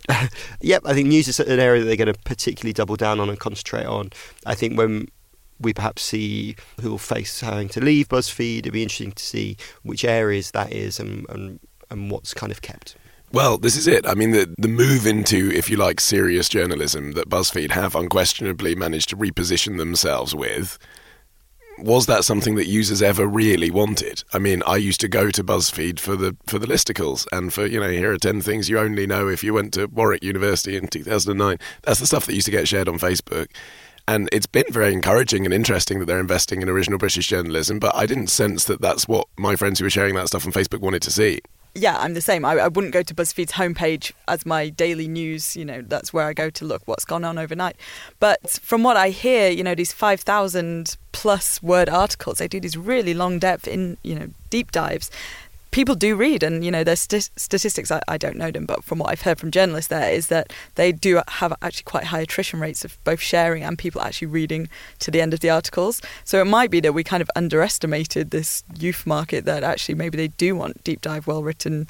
yep, 0.62 0.83
I 0.86 0.93
think 0.93 1.07
news 1.07 1.27
is 1.27 1.39
an 1.39 1.60
area 1.60 1.81
that 1.81 1.88
they're 1.88 2.05
going 2.05 2.13
to 2.13 2.19
particularly 2.22 2.74
double 2.74 2.95
down 2.95 3.19
on 3.19 3.29
and 3.29 3.39
concentrate 3.39 3.86
on. 3.86 4.12
I 4.45 4.53
think 4.53 4.77
when 4.77 5.07
we 5.63 5.74
perhaps 5.74 6.03
see 6.03 6.55
who 6.82 6.91
will 6.91 6.98
face 6.98 7.41
having 7.41 7.70
to 7.70 7.82
leave 7.82 8.10
BuzzFeed, 8.10 8.60
it'd 8.60 8.74
be 8.74 8.84
interesting 8.84 9.13
to 9.13 9.24
see 9.24 9.58
which 9.82 10.05
areas 10.05 10.51
that 10.51 10.72
is 10.72 11.00
and, 11.00 11.25
and, 11.29 11.60
and 11.89 12.12
what's 12.12 12.34
kind 12.34 12.51
of 12.51 12.62
kept. 12.62 12.96
Well, 13.34 13.58
this 13.58 13.75
is 13.75 13.88
it. 13.88 14.08
I 14.08 14.13
mean, 14.13 14.29
the, 14.29 14.53
the 14.60 14.67
move 14.67 15.08
into, 15.08 15.50
if 15.51 15.67
you 15.67 15.75
like, 15.75 16.00
serious 16.00 16.48
journalism 16.48 17.13
that 17.13 17.29
BuzzFeed 17.29 17.72
have 17.72 17.96
unquestionably 17.96 18.75
managed 18.75 19.10
to 19.10 19.17
reposition 19.17 19.79
themselves 19.79 20.36
with. 20.36 20.77
Was 21.79 22.05
that 22.05 22.24
something 22.24 22.53
that 22.55 22.67
users 22.67 23.01
ever 23.01 23.25
really 23.25 23.72
wanted? 23.72 24.24
I 24.34 24.38
mean, 24.38 24.62
I 24.67 24.75
used 24.75 25.01
to 25.01 25.08
go 25.08 25.32
to 25.32 25.43
BuzzFeed 25.43 26.00
for 26.00 26.15
the 26.15 26.38
for 26.46 26.60
the 26.60 26.67
listicles 26.67 27.25
and 27.32 27.51
for 27.51 27.65
you 27.65 27.79
know 27.79 27.89
here 27.89 28.12
are 28.12 28.20
ten 28.20 28.41
things 28.41 28.70
you 28.70 28.77
only 28.77 29.08
know 29.08 29.27
if 29.27 29.43
you 29.43 29.55
went 29.55 29.74
to 29.74 29.88
Warwick 29.88 30.24
University 30.24 30.77
in 30.77 30.86
2009. 30.86 31.58
That's 31.82 32.00
the 32.00 32.05
stuff 32.05 32.27
that 32.27 32.36
used 32.36 32.46
to 32.46 32.51
get 32.51 32.67
shared 32.67 32.88
on 32.88 33.00
Facebook. 33.00 33.48
And 34.07 34.27
it's 34.31 34.45
been 34.45 34.65
very 34.69 34.91
encouraging 34.93 35.45
and 35.45 35.53
interesting 35.53 36.00
that 36.00 36.05
they're 36.05 36.19
investing 36.19 36.62
in 36.62 36.69
original 36.69 37.00
British 37.00 37.27
journalism, 37.27 37.79
but 37.79 37.95
I 37.95 38.05
didn't 38.05 38.27
sense 38.27 38.65
that 38.65 38.81
that's 38.81 39.07
what 39.07 39.27
my 39.38 39.55
friends 39.55 39.79
who 39.79 39.86
were 39.86 39.89
sharing 39.89 40.15
that 40.15 40.27
stuff 40.27 40.45
on 40.45 40.51
Facebook 40.51 40.81
wanted 40.81 41.01
to 41.03 41.12
see 41.12 41.39
yeah, 41.75 41.98
I'm 41.98 42.13
the 42.13 42.22
same. 42.22 42.45
I, 42.45 42.53
I, 42.53 42.67
wouldn't 42.67 42.93
go 42.93 43.01
to 43.01 43.15
BuzzFeed's 43.15 43.53
homepage 43.53 44.12
as 44.27 44.45
my 44.45 44.69
daily 44.69 45.07
news. 45.07 45.55
You 45.55 45.65
know, 45.65 45.81
that's 45.81 46.13
where 46.13 46.27
I 46.27 46.33
go 46.33 46.50
to 46.51 46.65
look 46.65 46.83
what's 46.86 47.05
gone 47.05 47.24
on 47.24 47.39
overnight. 47.39 47.77
But 48.19 48.48
from 48.62 48.83
what 48.83 48.95
I 48.95 49.10
hear, 49.10 49.50
you 49.50 49.63
know, 49.63 49.74
these 49.74 49.91
5,000 49.91 50.98
plus 51.13 51.63
word 51.63 51.89
articles, 51.89 52.38
they 52.38 52.48
do 52.48 52.60
these 52.60 52.77
really 52.77 53.15
long 53.15 53.39
depth 53.39 53.67
in, 53.67 53.98
you 54.03 54.13
know, 54.13 54.27
deep 54.51 54.72
dives 54.72 55.10
people 55.74 55.96
do 55.96 56.15
read, 56.15 56.44
and 56.44 56.63
you 56.63 56.72
know, 56.72 56.84
there's 56.84 57.01
st- 57.01 57.30
statistics. 57.36 57.92
I, 57.92 58.01
I, 58.08 58.18
don't 58.18 58.38
know 58.38 58.51
them, 58.51 58.65
but 58.65 58.84
from 58.84 59.00
what 59.00 59.10
I've 59.10 59.24
heard 59.24 59.39
from 59.39 59.51
journalists, 59.51 59.89
there 59.89 60.10
is 60.10 60.27
that 60.27 60.53
they 60.75 60.94
do 60.94 61.22
have 61.27 61.53
actually 61.62 61.84
quite 61.84 62.06
high 62.06 62.22
attrition 62.22 62.60
rates 62.60 62.86
of 62.86 62.98
both 63.03 63.20
sharing 63.20 63.63
and 63.63 63.77
people 63.77 64.01
actually 64.01 64.27
reading 64.27 64.70
to 65.00 65.12
the 65.12 65.20
end 65.20 65.34
of 65.34 65.42
the 65.42 65.50
articles. 65.50 66.01
So 66.24 66.39
it 66.39 66.46
might 66.46 66.72
be 66.72 66.80
that 66.80 66.94
we 66.94 67.03
kind 67.03 67.22
of 67.22 67.30
underestimated 67.36 68.32
this 68.32 68.63
youth 68.77 69.06
market. 69.06 69.44
That 69.46 69.63
actually 69.63 69.96
maybe 69.96 70.15
they 70.15 70.30
do 70.30 70.56
want 70.56 70.84
deep 70.84 71.01
dive, 71.01 71.27
well 71.27 71.44
written, 71.44 71.88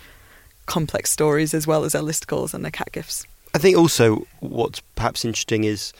complex 0.65 1.11
stories 1.11 1.53
as 1.53 1.67
well 1.67 1.83
as 1.83 1.91
their 1.91 2.01
listicles 2.01 2.53
and 2.53 2.63
their 2.63 2.71
cat 2.71 2.89
gifs. 2.91 3.25
I 3.53 3.59
think 3.59 3.77
also 3.77 4.25
what's 4.39 4.79
perhaps 4.95 5.23
interesting 5.23 5.63
is 5.63 5.93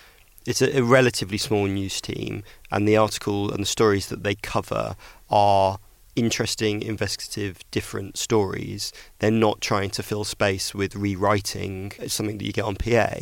it's 0.46 0.62
a, 0.62 0.80
a 0.80 0.84
relatively 0.84 1.38
small 1.38 1.66
news 1.66 2.02
team, 2.02 2.44
and 2.72 2.88
the 2.88 2.98
article 2.98 3.52
and 3.52 3.62
the 3.62 3.68
stories 3.68 4.08
that 4.08 4.24
they 4.24 4.36
cover 4.36 4.96
are 5.30 5.80
interesting, 6.16 6.82
investigative, 6.82 7.60
different 7.72 8.18
stories. 8.18 8.92
They're 9.20 9.32
not 9.32 9.62
trying 9.62 9.90
to 9.92 10.04
fill 10.04 10.24
space 10.24 10.74
with 10.74 10.96
rewriting 10.96 11.94
something 12.08 12.38
that 12.38 12.46
you 12.46 12.54
get 12.54 12.66
on 12.66 12.76
PA, 12.76 13.16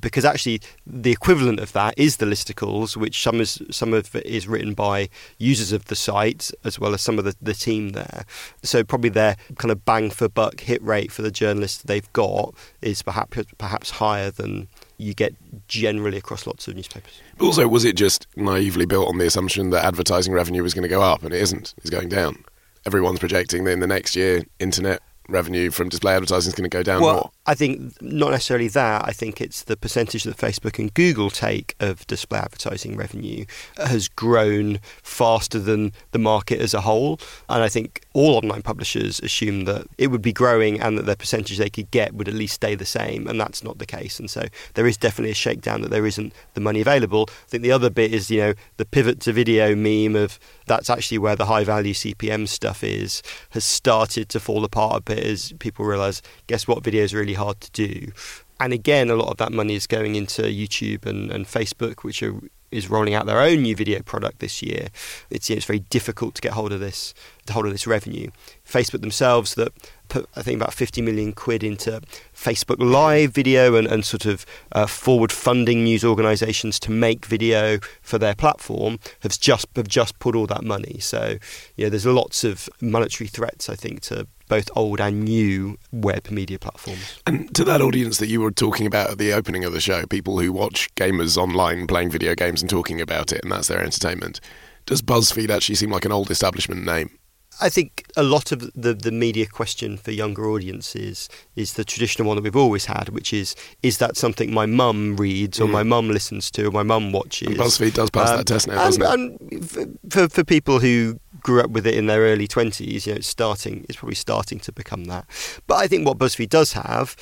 because 0.00 0.24
actually 0.24 0.60
the 0.86 1.12
equivalent 1.12 1.60
of 1.60 1.72
that 1.72 1.94
is 1.96 2.16
the 2.16 2.26
listicles, 2.26 2.96
which 2.96 3.22
some 3.22 3.40
is 3.40 3.62
some 3.70 3.94
of 3.94 4.14
it 4.14 4.26
is 4.26 4.48
written 4.48 4.74
by 4.74 5.08
users 5.38 5.72
of 5.72 5.86
the 5.86 5.96
site 5.96 6.50
as 6.64 6.78
well 6.78 6.94
as 6.94 7.00
some 7.00 7.18
of 7.18 7.24
the, 7.24 7.34
the 7.40 7.54
team 7.54 7.90
there. 7.90 8.24
So 8.62 8.84
probably 8.84 9.10
their 9.10 9.36
kind 9.56 9.70
of 9.70 9.84
bang 9.84 10.10
for 10.10 10.28
buck 10.28 10.60
hit 10.60 10.82
rate 10.82 11.12
for 11.12 11.22
the 11.22 11.30
journalists 11.30 11.82
they've 11.82 12.12
got 12.12 12.54
is 12.80 13.02
perhaps 13.02 13.38
perhaps 13.58 13.90
higher 13.90 14.30
than 14.30 14.68
you 15.02 15.14
get 15.14 15.34
generally 15.68 16.18
across 16.18 16.46
lots 16.46 16.68
of 16.68 16.76
newspapers. 16.76 17.20
Also, 17.40 17.66
was 17.66 17.84
it 17.84 17.96
just 17.96 18.26
naively 18.36 18.86
built 18.86 19.08
on 19.08 19.18
the 19.18 19.26
assumption 19.26 19.70
that 19.70 19.84
advertising 19.84 20.32
revenue 20.32 20.62
was 20.62 20.74
going 20.74 20.82
to 20.82 20.88
go 20.88 21.02
up, 21.02 21.22
and 21.22 21.34
it 21.34 21.40
isn't? 21.42 21.74
It's 21.78 21.90
going 21.90 22.08
down. 22.08 22.44
Everyone's 22.86 23.18
projecting 23.18 23.64
that 23.64 23.72
in 23.72 23.80
the 23.80 23.86
next 23.86 24.16
year, 24.16 24.44
internet 24.58 25.02
revenue 25.28 25.70
from 25.70 25.88
display 25.88 26.14
advertising 26.14 26.50
is 26.50 26.54
going 26.54 26.68
to 26.68 26.76
go 26.76 26.82
down 26.82 27.00
well, 27.00 27.14
more. 27.14 27.30
I 27.44 27.54
think 27.54 28.00
not 28.00 28.30
necessarily 28.30 28.68
that. 28.68 29.02
I 29.04 29.10
think 29.10 29.40
it's 29.40 29.64
the 29.64 29.76
percentage 29.76 30.22
that 30.24 30.36
Facebook 30.36 30.78
and 30.78 30.94
Google 30.94 31.28
take 31.28 31.74
of 31.80 32.06
display 32.06 32.38
advertising 32.38 32.96
revenue 32.96 33.46
has 33.78 34.06
grown 34.06 34.78
faster 35.02 35.58
than 35.58 35.92
the 36.12 36.20
market 36.20 36.60
as 36.60 36.72
a 36.72 36.82
whole. 36.82 37.18
And 37.48 37.64
I 37.64 37.68
think 37.68 38.02
all 38.12 38.36
online 38.36 38.62
publishers 38.62 39.18
assume 39.20 39.64
that 39.64 39.88
it 39.98 40.08
would 40.08 40.22
be 40.22 40.32
growing 40.32 40.80
and 40.80 40.96
that 40.96 41.06
the 41.06 41.16
percentage 41.16 41.58
they 41.58 41.68
could 41.68 41.90
get 41.90 42.14
would 42.14 42.28
at 42.28 42.34
least 42.34 42.54
stay 42.54 42.76
the 42.76 42.84
same. 42.84 43.26
And 43.26 43.40
that's 43.40 43.64
not 43.64 43.78
the 43.78 43.86
case. 43.86 44.20
And 44.20 44.30
so 44.30 44.44
there 44.74 44.86
is 44.86 44.96
definitely 44.96 45.32
a 45.32 45.34
shakedown 45.34 45.82
that 45.82 45.90
there 45.90 46.06
isn't 46.06 46.32
the 46.54 46.60
money 46.60 46.80
available. 46.80 47.26
I 47.28 47.48
think 47.48 47.64
the 47.64 47.72
other 47.72 47.90
bit 47.90 48.14
is, 48.14 48.30
you 48.30 48.38
know, 48.38 48.54
the 48.76 48.84
pivot 48.84 49.18
to 49.22 49.32
video 49.32 49.74
meme 49.74 50.14
of 50.14 50.38
that's 50.66 50.88
actually 50.88 51.18
where 51.18 51.34
the 51.34 51.46
high 51.46 51.64
value 51.64 51.92
CPM 51.92 52.46
stuff 52.46 52.84
is, 52.84 53.20
has 53.50 53.64
started 53.64 54.28
to 54.28 54.38
fall 54.38 54.64
apart 54.64 54.96
a 54.96 55.00
bit 55.00 55.18
as 55.18 55.52
people 55.58 55.84
realize, 55.84 56.22
guess 56.46 56.68
what, 56.68 56.84
video 56.84 57.02
is 57.02 57.12
really 57.12 57.31
really 57.32 57.44
hard 57.44 57.60
to 57.60 57.70
do. 57.72 58.12
And 58.60 58.72
again, 58.72 59.10
a 59.10 59.16
lot 59.16 59.28
of 59.28 59.36
that 59.38 59.52
money 59.52 59.74
is 59.74 59.86
going 59.86 60.14
into 60.14 60.42
YouTube 60.42 61.06
and, 61.06 61.30
and 61.30 61.46
Facebook, 61.46 62.04
which 62.04 62.22
are 62.22 62.40
is 62.70 62.88
rolling 62.88 63.12
out 63.12 63.26
their 63.26 63.42
own 63.42 63.60
new 63.60 63.76
video 63.76 64.00
product 64.00 64.38
this 64.38 64.62
year. 64.62 64.88
It's, 65.28 65.50
it's 65.50 65.66
very 65.66 65.80
difficult 65.80 66.34
to 66.36 66.40
get 66.40 66.52
hold 66.52 66.72
of 66.72 66.80
this, 66.80 67.12
hold 67.50 67.66
of 67.66 67.72
this 67.72 67.86
revenue. 67.86 68.30
Facebook 68.66 69.02
themselves 69.02 69.56
that 69.56 69.74
put 70.08 70.26
I 70.36 70.42
think 70.42 70.56
about 70.56 70.72
50 70.72 71.02
million 71.02 71.34
quid 71.34 71.62
into 71.62 72.00
Facebook 72.34 72.78
Live 72.78 73.32
video 73.32 73.74
and, 73.74 73.86
and 73.86 74.06
sort 74.06 74.24
of 74.24 74.46
uh, 74.72 74.86
forward 74.86 75.30
funding 75.30 75.84
news 75.84 76.02
organisations 76.02 76.80
to 76.80 76.90
make 76.90 77.26
video 77.26 77.78
for 78.00 78.16
their 78.16 78.34
platform 78.34 78.98
have 79.20 79.38
just 79.38 79.66
have 79.76 79.88
just 79.88 80.18
put 80.18 80.34
all 80.34 80.46
that 80.46 80.64
money. 80.64 80.98
So 80.98 81.36
yeah, 81.76 81.90
there's 81.90 82.06
lots 82.06 82.42
of 82.42 82.70
monetary 82.80 83.28
threats 83.28 83.68
I 83.68 83.74
think 83.74 84.00
to 84.02 84.26
both 84.52 84.68
old 84.76 85.00
and 85.00 85.22
new 85.22 85.78
web 85.92 86.30
media 86.30 86.58
platforms. 86.58 87.22
And 87.26 87.54
to 87.54 87.64
that 87.64 87.80
audience 87.80 88.18
that 88.18 88.26
you 88.26 88.42
were 88.42 88.50
talking 88.50 88.86
about 88.86 89.08
at 89.08 89.16
the 89.16 89.32
opening 89.32 89.64
of 89.64 89.72
the 89.72 89.80
show, 89.80 90.04
people 90.04 90.38
who 90.40 90.52
watch 90.52 90.94
gamers 90.94 91.38
online 91.38 91.86
playing 91.86 92.10
video 92.10 92.34
games 92.34 92.60
and 92.60 92.68
talking 92.68 93.00
about 93.00 93.32
it, 93.32 93.42
and 93.42 93.50
that's 93.50 93.68
their 93.68 93.82
entertainment. 93.82 94.40
Does 94.84 95.00
BuzzFeed 95.00 95.48
actually 95.48 95.76
seem 95.76 95.90
like 95.90 96.04
an 96.04 96.12
old 96.12 96.30
establishment 96.30 96.84
name? 96.84 97.18
I 97.62 97.68
think 97.68 98.04
a 98.16 98.24
lot 98.24 98.50
of 98.50 98.72
the, 98.74 98.92
the 98.92 99.12
media 99.12 99.46
question 99.46 99.96
for 99.96 100.10
younger 100.10 100.50
audiences 100.50 101.28
is 101.54 101.74
the 101.74 101.84
traditional 101.84 102.26
one 102.26 102.36
that 102.36 102.42
we've 102.42 102.56
always 102.56 102.86
had, 102.86 103.10
which 103.10 103.32
is 103.32 103.54
is 103.84 103.98
that 103.98 104.16
something 104.16 104.52
my 104.52 104.66
mum 104.66 105.16
reads 105.16 105.60
or 105.60 105.68
mm. 105.68 105.72
my 105.72 105.84
mum 105.84 106.08
listens 106.08 106.50
to 106.52 106.66
or 106.66 106.72
my 106.72 106.82
mum 106.82 107.12
watches? 107.12 107.48
And 107.48 107.56
BuzzFeed 107.56 107.94
does 107.94 108.10
pass 108.10 108.30
um, 108.30 108.38
that 108.38 108.46
test 108.48 108.66
now, 108.66 108.74
doesn't 108.74 109.02
and, 109.02 109.38
it? 109.52 109.76
And 109.76 109.98
for, 110.12 110.28
for 110.28 110.42
people 110.42 110.80
who 110.80 111.20
grew 111.40 111.60
up 111.60 111.70
with 111.70 111.86
it 111.86 111.94
in 111.94 112.06
their 112.06 112.22
early 112.22 112.48
20s, 112.48 113.06
you 113.06 113.12
know, 113.12 113.16
it's 113.16 113.28
starting, 113.28 113.86
it's 113.88 113.98
probably 113.98 114.16
starting 114.16 114.58
to 114.60 114.72
become 114.72 115.04
that. 115.04 115.24
But 115.68 115.76
I 115.76 115.86
think 115.86 116.04
what 116.04 116.18
BuzzFeed 116.18 116.48
does 116.48 116.72
have 116.72 117.14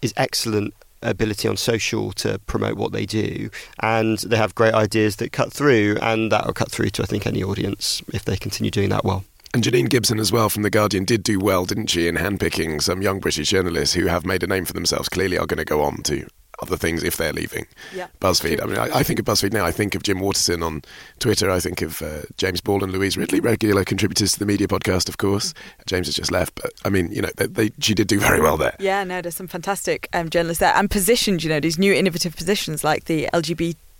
is 0.00 0.14
excellent 0.16 0.72
ability 1.02 1.46
on 1.46 1.56
social 1.58 2.12
to 2.12 2.38
promote 2.40 2.76
what 2.76 2.92
they 2.92 3.06
do 3.06 3.50
and 3.80 4.18
they 4.18 4.36
have 4.36 4.52
great 4.56 4.74
ideas 4.74 5.16
that 5.16 5.30
cut 5.30 5.52
through 5.52 5.96
and 6.02 6.32
that 6.32 6.44
will 6.44 6.52
cut 6.52 6.70
through 6.72 6.90
to 6.90 7.04
I 7.04 7.06
think 7.06 7.24
any 7.24 7.40
audience 7.40 8.02
if 8.12 8.24
they 8.24 8.36
continue 8.36 8.72
doing 8.72 8.88
that 8.88 9.04
well. 9.04 9.24
And 9.54 9.64
Janine 9.64 9.88
Gibson, 9.88 10.18
as 10.18 10.30
well, 10.30 10.48
from 10.48 10.62
The 10.62 10.70
Guardian, 10.70 11.04
did 11.04 11.22
do 11.22 11.38
well, 11.38 11.64
didn't 11.64 11.86
she, 11.88 12.06
in 12.06 12.16
handpicking 12.16 12.82
some 12.82 13.00
young 13.02 13.18
British 13.18 13.48
journalists 13.48 13.94
who 13.94 14.06
have 14.06 14.26
made 14.26 14.42
a 14.42 14.46
name 14.46 14.64
for 14.66 14.74
themselves, 14.74 15.08
clearly 15.08 15.38
are 15.38 15.46
going 15.46 15.58
to 15.58 15.64
go 15.64 15.82
on 15.82 16.02
to 16.02 16.26
other 16.60 16.76
things 16.76 17.04
if 17.04 17.16
they're 17.16 17.32
leaving 17.32 17.64
Yeah. 17.94 18.08
BuzzFeed. 18.20 18.60
I 18.60 18.66
mean, 18.66 18.78
I, 18.78 18.98
I 18.98 19.02
think 19.04 19.20
of 19.20 19.24
BuzzFeed 19.24 19.52
now. 19.52 19.64
I 19.64 19.70
think 19.70 19.94
of 19.94 20.02
Jim 20.02 20.18
Waterson 20.18 20.62
on 20.62 20.82
Twitter. 21.20 21.50
I 21.50 21.60
think 21.60 21.82
of 21.82 22.02
uh, 22.02 22.22
James 22.36 22.60
Ball 22.60 22.82
and 22.82 22.92
Louise 22.92 23.16
Ridley, 23.16 23.38
regular 23.38 23.84
contributors 23.84 24.32
to 24.32 24.40
the 24.40 24.44
media 24.46 24.66
podcast, 24.66 25.08
of 25.08 25.18
course. 25.18 25.54
James 25.86 26.08
has 26.08 26.16
just 26.16 26.32
left, 26.32 26.56
but 26.56 26.72
I 26.84 26.88
mean, 26.88 27.12
you 27.12 27.22
know, 27.22 27.30
they, 27.36 27.46
they, 27.46 27.70
she 27.78 27.94
did 27.94 28.08
do 28.08 28.18
very 28.18 28.40
well 28.40 28.56
there. 28.56 28.74
Yeah, 28.80 29.04
no, 29.04 29.22
there's 29.22 29.36
some 29.36 29.46
fantastic 29.46 30.08
um, 30.12 30.30
journalists 30.30 30.58
there 30.58 30.74
and 30.74 30.90
positions, 30.90 31.44
you 31.44 31.48
know, 31.48 31.60
these 31.60 31.78
new 31.78 31.94
innovative 31.94 32.34
positions 32.36 32.82
like 32.82 33.04
the 33.04 33.28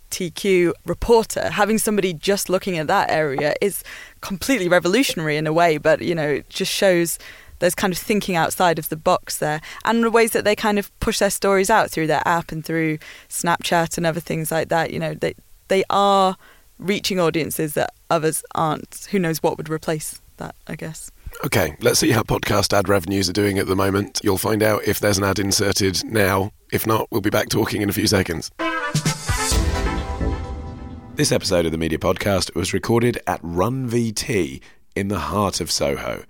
LGBTQ 0.09 0.73
reporter. 0.85 1.49
Having 1.49 1.79
somebody 1.79 2.13
just 2.13 2.49
looking 2.49 2.77
at 2.77 2.87
that 2.87 3.09
area 3.09 3.55
is 3.61 3.83
completely 4.21 4.67
revolutionary 4.67 5.37
in 5.37 5.47
a 5.47 5.53
way, 5.53 5.77
but, 5.77 6.01
you 6.01 6.15
know, 6.15 6.27
it 6.27 6.49
just 6.49 6.71
shows 6.71 7.17
there's 7.59 7.75
kind 7.75 7.91
of 7.91 7.99
thinking 7.99 8.35
outside 8.35 8.79
of 8.79 8.87
the 8.89 8.95
box 8.95 9.37
there 9.37 9.59
and 9.83 10.03
the 10.03 10.11
ways 10.11 10.31
that 10.31 10.45
they 10.45 10.55
kind 10.55 10.79
of 10.79 10.97
push 10.99 11.19
their 11.19 11.29
stories 11.29 11.69
out 11.69 11.91
through 11.91 12.07
their 12.07 12.25
app 12.25 12.51
and 12.51 12.63
through 12.63 12.97
Snapchat 13.27 13.97
and 13.97 14.05
other 14.05 14.21
things 14.21 14.51
like 14.51 14.69
that. 14.69 14.91
You 14.91 14.99
know, 14.99 15.13
they, 15.13 15.35
they 15.67 15.83
are 15.89 16.37
reaching 16.77 17.19
audiences 17.19 17.73
that 17.73 17.93
others 18.09 18.43
aren't. 18.55 19.07
Who 19.11 19.19
knows 19.19 19.43
what 19.43 19.57
would 19.57 19.69
replace 19.69 20.21
that, 20.37 20.55
I 20.67 20.75
guess. 20.75 21.11
Okay, 21.45 21.75
let's 21.81 21.99
see 21.99 22.11
how 22.11 22.23
podcast 22.23 22.73
ad 22.73 22.89
revenues 22.89 23.29
are 23.29 23.33
doing 23.33 23.59
at 23.59 23.67
the 23.67 23.75
moment. 23.75 24.19
You'll 24.23 24.37
find 24.37 24.63
out 24.63 24.83
if 24.85 24.99
there's 24.99 25.17
an 25.17 25.23
ad 25.25 25.37
inserted 25.37 26.03
now. 26.05 26.51
If 26.71 26.87
not, 26.87 27.07
we'll 27.11 27.21
be 27.21 27.29
back 27.29 27.49
talking 27.49 27.81
in 27.81 27.89
a 27.89 27.93
few 27.93 28.07
seconds. 28.07 28.51
This 31.19 31.33
episode 31.33 31.65
of 31.65 31.73
the 31.73 31.77
Media 31.77 31.99
Podcast 31.99 32.55
was 32.55 32.73
recorded 32.73 33.19
at 33.27 33.41
Run 33.43 33.89
VT 33.89 34.61
in 34.95 35.09
the 35.09 35.19
heart 35.19 35.59
of 35.59 35.69
Soho. 35.69 36.23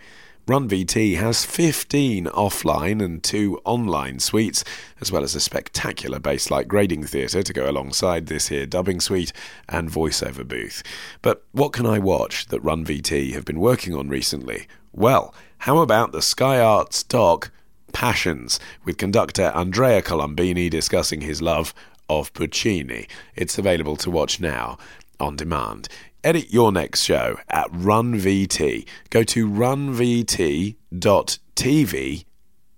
Run 0.48 0.68
VT 0.68 1.16
has 1.16 1.46
15 1.46 2.26
offline 2.26 3.00
and 3.00 3.22
two 3.22 3.62
online 3.66 4.18
suites, 4.18 4.64
as 5.00 5.12
well 5.12 5.24
as 5.24 5.36
a 5.36 5.40
spectacular 5.40 6.20
Baselight 6.20 6.68
grading 6.68 7.04
theatre 7.04 7.44
to 7.44 7.54
go 7.54 7.70
alongside 7.70 8.26
this 8.26 8.48
here 8.48 8.66
dubbing 8.66 9.00
suite 9.00 9.32
and 9.68 9.92
voiceover 9.92 10.44
booth. 10.44 10.82
But 11.22 11.46
what 11.52 11.72
can 11.72 11.86
I 11.86 12.00
watch 12.00 12.48
that 12.48 12.62
Run 12.62 12.84
VT 12.84 13.34
have 13.34 13.46
been 13.46 13.60
working 13.60 13.94
on 13.94 14.10
recently? 14.10 14.66
Well, 14.92 15.36
how 15.60 15.78
about 15.78 16.14
the 16.14 16.24
Sky 16.24 16.60
Arts 16.60 17.04
doc 17.04 17.52
Passions, 17.94 18.60
with 18.86 18.98
conductor 18.98 19.52
Andrea 19.54 20.02
Colombini 20.02 20.68
discussing 20.68 21.22
his 21.22 21.44
love 21.44 21.76
of 22.10 22.34
Puccini. 22.34 23.08
It's 23.36 23.58
available 23.58 23.96
to 23.98 24.12
watch 24.12 24.40
now 24.40 24.78
on 25.20 25.36
demand. 25.36 25.88
Edit 26.24 26.52
your 26.52 26.72
next 26.72 27.04
show 27.04 27.40
at 27.50 27.72
RunVT. 27.72 28.88
Go 29.10 29.24
to 29.24 29.48
runvt.tv 29.48 30.76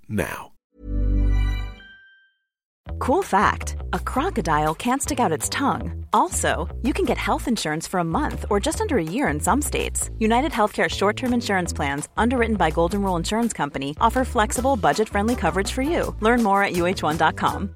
now. 0.07 0.51
Cool 2.99 3.23
fact 3.23 3.77
a 3.93 3.99
crocodile 3.99 4.75
can't 4.75 5.01
stick 5.01 5.19
out 5.19 5.31
its 5.31 5.49
tongue. 5.49 6.05
Also, 6.13 6.69
you 6.83 6.93
can 6.93 7.05
get 7.05 7.17
health 7.17 7.47
insurance 7.47 7.87
for 7.87 7.99
a 7.99 8.03
month 8.03 8.45
or 8.49 8.59
just 8.59 8.79
under 8.79 8.97
a 8.97 9.03
year 9.03 9.27
in 9.27 9.39
some 9.39 9.61
states. 9.61 10.11
United 10.19 10.51
Healthcare 10.51 10.89
short 10.89 11.17
term 11.17 11.33
insurance 11.33 11.73
plans, 11.73 12.09
underwritten 12.15 12.57
by 12.57 12.69
Golden 12.69 13.01
Rule 13.01 13.15
Insurance 13.15 13.53
Company, 13.53 13.95
offer 13.99 14.23
flexible, 14.23 14.75
budget 14.75 15.09
friendly 15.09 15.35
coverage 15.35 15.71
for 15.71 15.81
you. 15.81 16.15
Learn 16.19 16.43
more 16.43 16.63
at 16.63 16.73
uh1.com. 16.73 17.75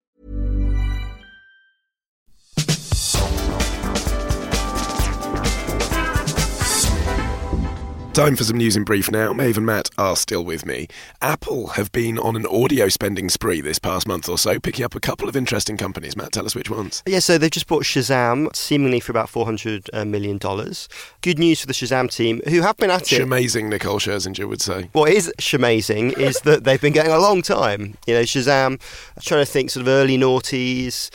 Time 8.13 8.35
for 8.35 8.43
some 8.43 8.57
news 8.57 8.75
in 8.75 8.83
brief 8.83 9.09
now. 9.09 9.31
Maeve 9.31 9.55
and 9.55 9.65
Matt 9.65 9.89
are 9.97 10.17
still 10.17 10.43
with 10.43 10.65
me. 10.65 10.89
Apple 11.21 11.67
have 11.67 11.93
been 11.93 12.19
on 12.19 12.35
an 12.35 12.45
audio 12.45 12.89
spending 12.89 13.29
spree 13.29 13.61
this 13.61 13.79
past 13.79 14.05
month 14.05 14.27
or 14.27 14.37
so, 14.37 14.59
picking 14.59 14.83
up 14.83 14.95
a 14.95 14.99
couple 14.99 15.29
of 15.29 15.37
interesting 15.37 15.77
companies. 15.77 16.17
Matt, 16.17 16.33
tell 16.33 16.45
us 16.45 16.53
which 16.53 16.69
ones. 16.69 17.03
Yeah, 17.07 17.19
so 17.19 17.37
they've 17.37 17.49
just 17.49 17.67
bought 17.67 17.83
Shazam, 17.83 18.53
seemingly 18.53 18.99
for 18.99 19.13
about 19.13 19.29
$400 19.29 19.87
uh. 19.93 20.97
Good 21.21 21.39
news 21.39 21.61
for 21.61 21.67
the 21.67 21.73
Shazam 21.73 22.13
team, 22.13 22.41
who 22.49 22.59
have 22.61 22.75
been 22.75 22.91
at 22.91 23.13
it. 23.13 23.21
Amazing, 23.21 23.69
Nicole 23.69 23.99
Scherzinger 23.99 24.45
would 24.45 24.61
say. 24.61 24.89
What 24.91 25.09
is 25.09 25.31
amazing 25.53 26.11
is 26.11 26.41
that 26.41 26.65
they've 26.65 26.81
been 26.81 26.91
going 26.91 27.11
a 27.11 27.17
long 27.17 27.41
time. 27.41 27.97
You 28.07 28.15
know, 28.15 28.23
Shazam, 28.23 28.73
I'm 28.73 29.21
trying 29.21 29.45
to 29.45 29.49
think 29.49 29.69
sort 29.69 29.83
of 29.83 29.87
early 29.87 30.17
noughties. 30.17 31.09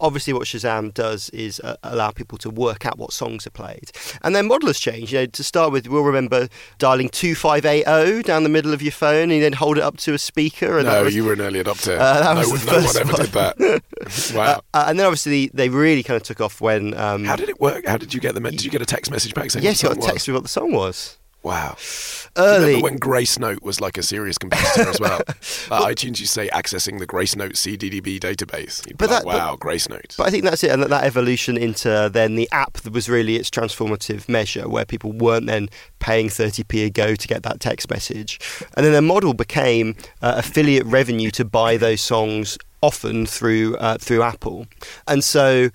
Obviously, 0.00 0.32
what 0.32 0.44
Shazam 0.44 0.94
does 0.94 1.28
is 1.30 1.60
uh, 1.60 1.76
allow 1.82 2.10
people 2.10 2.38
to 2.38 2.50
work 2.50 2.86
out 2.86 2.98
what 2.98 3.12
songs 3.12 3.46
are 3.46 3.50
played. 3.50 3.90
And 4.22 4.34
their 4.34 4.42
model 4.42 4.68
has 4.68 4.78
changed. 4.78 5.12
You 5.12 5.20
know, 5.20 5.26
to 5.26 5.44
start 5.44 5.72
with, 5.72 5.88
we'll 5.88 6.02
remember 6.02 6.48
dialing 6.78 7.08
2580 7.08 8.22
down 8.22 8.42
the 8.44 8.48
middle 8.48 8.72
of 8.72 8.80
your 8.80 8.92
phone 8.92 9.30
and 9.30 9.42
then 9.42 9.54
hold 9.54 9.76
it 9.78 9.82
up 9.82 9.96
to 9.98 10.14
a 10.14 10.18
speaker. 10.18 10.78
And 10.78 10.86
no, 10.86 11.04
was, 11.04 11.14
you 11.14 11.24
were 11.24 11.32
an 11.32 11.40
early 11.40 11.62
adopter. 11.62 11.98
Uh, 11.98 12.20
that 12.20 12.34
no, 12.34 12.52
was 12.52 12.66
no 12.66 12.72
one 12.74 12.96
ever 12.96 13.12
one. 13.12 13.22
did 13.22 13.32
that. 13.32 14.34
wow. 14.34 14.62
uh, 14.72 14.84
and 14.88 14.98
then 14.98 15.06
obviously 15.06 15.50
they 15.52 15.68
really 15.68 16.02
kind 16.02 16.16
of 16.16 16.22
took 16.22 16.40
off 16.40 16.60
when. 16.60 16.94
Um, 16.94 17.24
How 17.24 17.36
did 17.36 17.48
it 17.48 17.60
work? 17.60 17.86
How 17.86 17.96
did 17.96 18.14
you 18.14 18.20
get 18.20 18.34
the? 18.34 18.40
Did 18.40 18.64
you 18.64 18.70
get 18.70 18.82
a 18.82 18.86
text 18.86 19.10
message 19.10 19.34
back 19.34 19.50
saying? 19.50 19.64
yes, 19.64 19.82
you 19.82 19.88
got 19.88 19.98
a 19.98 20.00
text 20.00 20.28
with 20.28 20.34
what 20.34 20.42
the 20.44 20.48
song 20.48 20.72
was. 20.72 21.17
Wow. 21.42 21.76
Early. 22.36 22.66
Remember 22.66 22.84
when 22.84 22.98
Gracenote 22.98 23.62
was 23.62 23.80
like 23.80 23.96
a 23.98 24.02
serious 24.02 24.38
competitor 24.38 24.88
as 24.88 25.00
well? 25.00 25.20
Like 25.70 25.96
iTunes, 25.96 26.18
you 26.18 26.24
say 26.26 26.48
accessing 26.48 26.98
the 26.98 27.06
Gracenote 27.06 27.52
CDDB 27.52 28.18
database. 28.18 28.86
You'd 28.86 28.96
But 28.96 29.10
like, 29.10 29.18
that- 29.20 29.24
but- 29.26 29.36
wow, 29.36 29.56
Gracenote. 29.56 30.16
But 30.16 30.26
I 30.26 30.30
think 30.30 30.44
that's 30.44 30.64
it, 30.64 30.70
and 30.70 30.82
that, 30.82 30.88
that 30.88 31.04
evolution 31.04 31.56
into 31.58 32.08
then 32.12 32.36
the 32.36 32.48
app 32.52 32.74
that 32.74 32.92
was 32.92 33.08
really 33.08 33.36
its 33.36 33.50
transformative 33.50 34.28
measure, 34.28 34.66
where 34.68 34.84
people 34.86 35.12
weren't 35.12 35.46
then 35.46 35.68
paying 35.98 36.28
30p 36.28 36.86
a 36.86 36.90
go 36.90 37.14
to 37.14 37.28
get 37.28 37.42
that 37.42 37.60
text 37.60 37.90
message. 37.90 38.38
And 38.74 38.84
then 38.86 38.92
their 38.92 39.02
model 39.02 39.34
became 39.34 39.94
uh, 40.22 40.34
affiliate 40.38 40.86
revenue 40.86 41.30
to 41.32 41.44
buy 41.44 41.76
those 41.76 42.00
songs 42.00 42.56
often 42.80 43.26
through 43.26 43.76
uh, 43.76 43.98
through 43.98 44.22
Apple. 44.22 44.66
And 45.06 45.22
so 45.22 45.68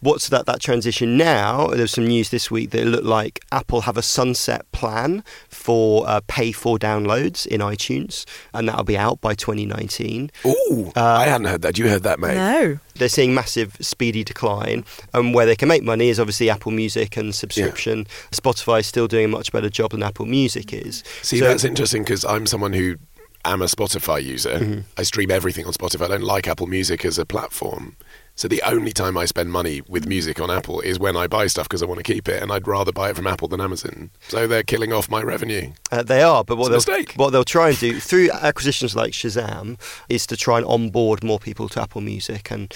what's 0.00 0.28
that 0.28 0.46
that 0.46 0.60
transition 0.60 1.16
now? 1.16 1.68
There's 1.68 1.92
some 1.92 2.06
news 2.06 2.30
this 2.30 2.50
week 2.50 2.70
that 2.70 2.80
it 2.82 2.86
looked 2.86 3.04
like 3.04 3.40
Apple 3.52 3.82
have 3.82 3.96
a 3.96 4.02
sunset 4.02 4.70
plan 4.72 5.24
for 5.48 6.08
uh, 6.08 6.20
pay 6.26 6.52
for 6.52 6.78
downloads 6.78 7.46
in 7.46 7.60
iTunes, 7.60 8.24
and 8.54 8.68
that'll 8.68 8.84
be 8.84 8.96
out 8.98 9.20
by 9.20 9.34
2019. 9.34 10.30
Ooh, 10.46 10.92
I 10.96 11.24
hadn't 11.24 11.46
heard 11.46 11.62
that. 11.62 11.78
You 11.78 11.88
heard 11.88 12.02
that, 12.04 12.18
mate? 12.18 12.34
No. 12.34 12.78
they're 12.96 13.08
seeing 13.08 13.32
massive 13.34 13.76
speedy 13.80 14.24
decline 14.24 14.84
and 15.14 15.32
where 15.34 15.46
they 15.46 15.54
can 15.54 15.68
make 15.68 15.82
money 15.84 16.08
is 16.08 16.18
obviously 16.18 16.50
apple 16.50 16.72
music 16.72 17.16
and 17.16 17.32
subscription 17.32 18.04
spotify 18.32 18.80
is 18.80 18.88
still 18.88 19.06
doing 19.06 19.26
a 19.26 19.28
much 19.28 19.52
better 19.52 19.70
job 19.70 19.92
than 19.92 20.02
apple 20.02 20.26
music 20.26 20.72
is 20.72 21.04
See, 21.22 21.38
So- 21.38 21.44
that's 21.44 21.62
interesting 21.62 22.02
because 22.02 22.24
I'm 22.24 22.44
someone 22.46 22.72
who 22.72 22.96
am 23.44 23.62
a 23.62 23.66
Spotify 23.66 24.22
user. 24.22 24.50
Mm-hmm. 24.58 24.80
I 24.98 25.02
stream 25.04 25.30
everything 25.30 25.64
on 25.64 25.72
Spotify. 25.72 26.06
I 26.06 26.08
don't 26.08 26.24
like 26.24 26.48
Apple 26.48 26.66
Music 26.66 27.04
as 27.04 27.18
a 27.18 27.24
platform. 27.24 27.96
So 28.38 28.46
the 28.46 28.62
only 28.62 28.92
time 28.92 29.18
I 29.18 29.24
spend 29.24 29.50
money 29.50 29.82
with 29.88 30.06
music 30.06 30.40
on 30.40 30.48
Apple 30.48 30.80
is 30.80 31.00
when 31.00 31.16
I 31.16 31.26
buy 31.26 31.48
stuff 31.48 31.68
because 31.68 31.82
I 31.82 31.86
want 31.86 31.98
to 31.98 32.04
keep 32.04 32.28
it, 32.28 32.40
and 32.40 32.52
I'd 32.52 32.68
rather 32.68 32.92
buy 32.92 33.10
it 33.10 33.16
from 33.16 33.26
Apple 33.26 33.48
than 33.48 33.60
Amazon. 33.60 34.12
So 34.28 34.46
they're 34.46 34.62
killing 34.62 34.92
off 34.92 35.10
my 35.10 35.22
revenue. 35.22 35.72
Uh, 35.90 36.04
they 36.04 36.22
are, 36.22 36.44
but 36.44 36.56
what 36.56 36.72
It's 36.72 36.84
they'll, 36.84 37.04
what 37.16 37.30
they'll 37.30 37.42
try 37.42 37.70
and 37.70 37.78
do 37.80 37.98
through 37.98 38.30
acquisitions 38.30 38.94
like 38.94 39.12
Shazam 39.12 39.76
is 40.08 40.24
to 40.28 40.36
try 40.36 40.58
and 40.58 40.66
onboard 40.66 41.24
more 41.24 41.40
people 41.40 41.68
to 41.70 41.82
Apple 41.82 42.00
Music. 42.00 42.52
And 42.52 42.72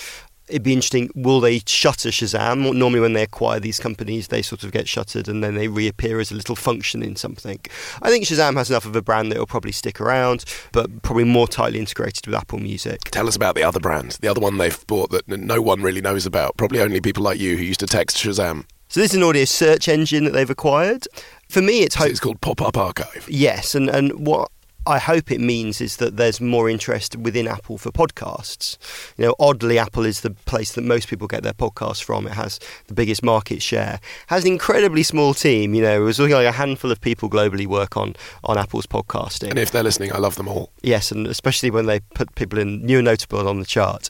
it'd 0.48 0.62
be 0.62 0.72
interesting. 0.72 1.11
Will 1.14 1.40
they 1.40 1.61
shutter 1.66 2.11
Shazam? 2.11 2.74
Normally, 2.74 3.00
when 3.00 3.12
they 3.12 3.22
acquire 3.22 3.61
these 3.61 3.78
companies, 3.78 4.28
they 4.28 4.42
sort 4.42 4.64
of 4.64 4.72
get 4.72 4.88
shuttered 4.88 5.28
and 5.28 5.42
then 5.42 5.55
they 5.55 5.68
reappear 5.68 6.20
as 6.20 6.31
a 6.31 6.35
little 6.35 6.57
function 6.57 7.02
in 7.02 7.16
something. 7.16 7.59
I 8.02 8.11
think 8.11 8.24
Shazam 8.24 8.57
has 8.57 8.70
enough 8.70 8.85
of 8.85 8.94
a 8.96 9.02
brand 9.02 9.33
that 9.33 9.38
will 9.38 9.46
probably 9.46 9.72
stick 9.72 10.00
around, 10.00 10.44
but 10.72 11.02
probably 11.02 11.24
more 11.24 11.48
tightly 11.48 11.78
integrated 11.78 12.26
with 12.26 12.35
Apple 12.35 12.59
Music. 12.59 13.00
Tell 13.11 13.28
us 13.28 13.37
about 13.37 13.55
the 13.55 13.62
other 13.62 13.81
brand, 13.81 14.18
the 14.20 14.28
other 14.28 14.40
one 14.40 14.59
they've 14.59 14.87
bought 14.87 15.11
that 15.11 15.28
no 15.28 15.61
one 15.62 15.83
really 15.83 16.00
knows 16.00 16.26
about. 16.26 16.57
Probably 16.57 16.81
only 16.81 17.00
people 17.00 17.22
like 17.22 17.38
you 17.38 17.57
who 17.57 17.64
used 17.64 17.81
to 17.81 17.87
text 17.87 18.16
Shazam. 18.16 18.64
So 18.88 19.00
this 19.00 19.12
is 19.12 19.16
an 19.16 19.22
audio 19.22 19.46
search 19.46 19.88
engine 19.88 20.24
that 20.24 20.33
they've 20.33 20.50
acquired. 20.50 21.09
For 21.48 21.62
me, 21.62 21.81
it's 21.81 21.94
hope- 21.94 22.11
it's 22.11 22.20
called 22.20 22.42
Pop 22.42 22.61
Up 22.61 22.76
Archive. 22.76 23.26
Yes, 23.28 23.74
and 23.74 23.88
and 23.88 24.26
what 24.26 24.50
I 24.86 24.98
hope 24.98 25.30
it 25.30 25.40
means 25.40 25.80
is 25.80 25.96
that 25.98 26.16
there's 26.16 26.40
more 26.40 26.68
interest 26.68 27.16
within 27.16 27.46
Apple 27.46 27.78
for 27.78 27.90
podcasts. 27.90 28.78
You 29.16 29.26
know, 29.26 29.34
oddly, 29.38 29.78
Apple 29.78 30.04
is 30.04 30.22
the 30.22 30.30
place 30.30 30.72
that 30.72 30.82
most 30.82 31.08
people 31.08 31.28
get 31.28 31.42
their 31.42 31.52
podcasts 31.52 32.02
from. 32.02 32.26
It 32.26 32.32
has 32.32 32.58
the 32.88 32.94
biggest 32.94 33.22
market 33.22 33.62
share. 33.62 34.00
Has 34.26 34.44
an 34.44 34.52
incredibly 34.52 35.02
small 35.02 35.34
team. 35.34 35.74
You 35.74 35.82
know, 35.82 36.02
it 36.02 36.04
was 36.04 36.18
looking 36.18 36.34
like 36.34 36.46
a 36.46 36.52
handful 36.52 36.90
of 36.90 37.00
people 37.00 37.30
globally 37.30 37.66
work 37.66 37.96
on 37.96 38.16
on 38.44 38.58
Apple's 38.58 38.86
podcasting. 38.86 39.50
And 39.50 39.58
if 39.58 39.70
they're 39.70 39.82
listening, 39.82 40.12
I 40.12 40.18
love 40.18 40.34
them 40.34 40.48
all. 40.48 40.70
Yes, 40.82 41.12
and 41.12 41.26
especially 41.26 41.70
when 41.70 41.86
they 41.86 42.00
put 42.14 42.34
people 42.34 42.58
in 42.58 42.84
new 42.84 42.98
and 42.98 43.04
notable 43.04 43.48
on 43.48 43.60
the 43.60 43.66
chart. 43.66 44.08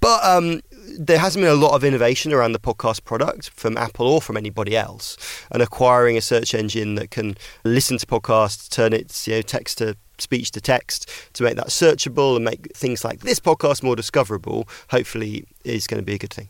But 0.00 0.24
um, 0.24 0.62
there 0.98 1.18
hasn't 1.18 1.42
been 1.42 1.52
a 1.52 1.56
lot 1.56 1.74
of 1.74 1.84
innovation 1.84 2.32
around 2.32 2.52
the 2.52 2.58
podcast 2.58 3.04
product 3.04 3.50
from 3.50 3.76
Apple 3.76 4.06
or 4.06 4.22
from 4.22 4.36
anybody 4.36 4.76
else. 4.76 5.16
And 5.50 5.62
acquiring 5.62 6.16
a 6.16 6.20
search 6.20 6.54
engine 6.54 6.94
that 6.94 7.10
can 7.10 7.36
listen 7.64 7.98
to 7.98 8.06
podcasts, 8.06 8.70
turn 8.70 8.92
its 8.92 9.26
you 9.26 9.36
know, 9.36 9.42
text 9.42 9.78
to 9.78 9.96
speech 10.18 10.50
to 10.52 10.60
text 10.60 11.08
to 11.34 11.42
make 11.42 11.56
that 11.56 11.68
searchable 11.68 12.36
and 12.36 12.44
make 12.44 12.74
things 12.76 13.04
like 13.04 13.20
this 13.20 13.40
podcast 13.40 13.82
more 13.82 13.96
discoverable, 13.96 14.68
hopefully 14.90 15.44
is 15.64 15.86
going 15.86 16.00
to 16.00 16.04
be 16.04 16.14
a 16.14 16.18
good 16.18 16.32
thing. 16.32 16.48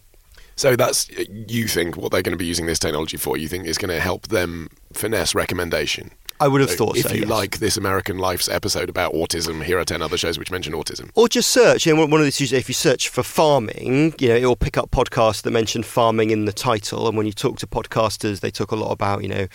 So 0.56 0.76
that's 0.76 1.08
you 1.28 1.66
think 1.66 1.96
what 1.96 2.12
they're 2.12 2.22
going 2.22 2.36
to 2.36 2.38
be 2.38 2.46
using 2.46 2.66
this 2.66 2.78
technology 2.78 3.16
for? 3.16 3.36
You 3.36 3.48
think 3.48 3.66
is 3.66 3.78
going 3.78 3.90
to 3.94 4.00
help 4.00 4.28
them 4.28 4.68
finesse 4.92 5.34
recommendation? 5.34 6.12
I 6.40 6.48
would 6.48 6.60
have 6.60 6.70
so 6.70 6.76
thought 6.76 6.96
if 6.96 7.06
so. 7.06 7.14
you 7.14 7.20
yes. 7.20 7.28
like 7.28 7.58
this 7.58 7.76
American 7.76 8.18
Life's 8.18 8.48
episode 8.48 8.88
about 8.88 9.12
autism, 9.14 9.62
here 9.62 9.78
are 9.78 9.84
ten 9.84 10.02
other 10.02 10.16
shows 10.16 10.38
which 10.38 10.50
mention 10.50 10.72
autism. 10.72 11.10
Or 11.14 11.28
just 11.28 11.50
search. 11.50 11.86
You 11.86 11.94
know, 11.94 12.06
one 12.06 12.20
of 12.20 12.24
these 12.24 12.52
if 12.52 12.68
you 12.68 12.74
search 12.74 13.08
for 13.08 13.22
farming, 13.22 14.14
you 14.18 14.28
know, 14.28 14.34
it 14.34 14.44
will 14.44 14.56
pick 14.56 14.76
up 14.76 14.90
podcasts 14.90 15.42
that 15.42 15.52
mention 15.52 15.82
farming 15.82 16.30
in 16.30 16.44
the 16.44 16.52
title. 16.52 17.06
And 17.06 17.16
when 17.16 17.26
you 17.26 17.32
talk 17.32 17.58
to 17.58 17.66
podcasters, 17.66 18.40
they 18.40 18.50
talk 18.50 18.72
a 18.72 18.76
lot 18.76 18.90
about 18.90 19.22
you 19.22 19.28
know 19.28 19.46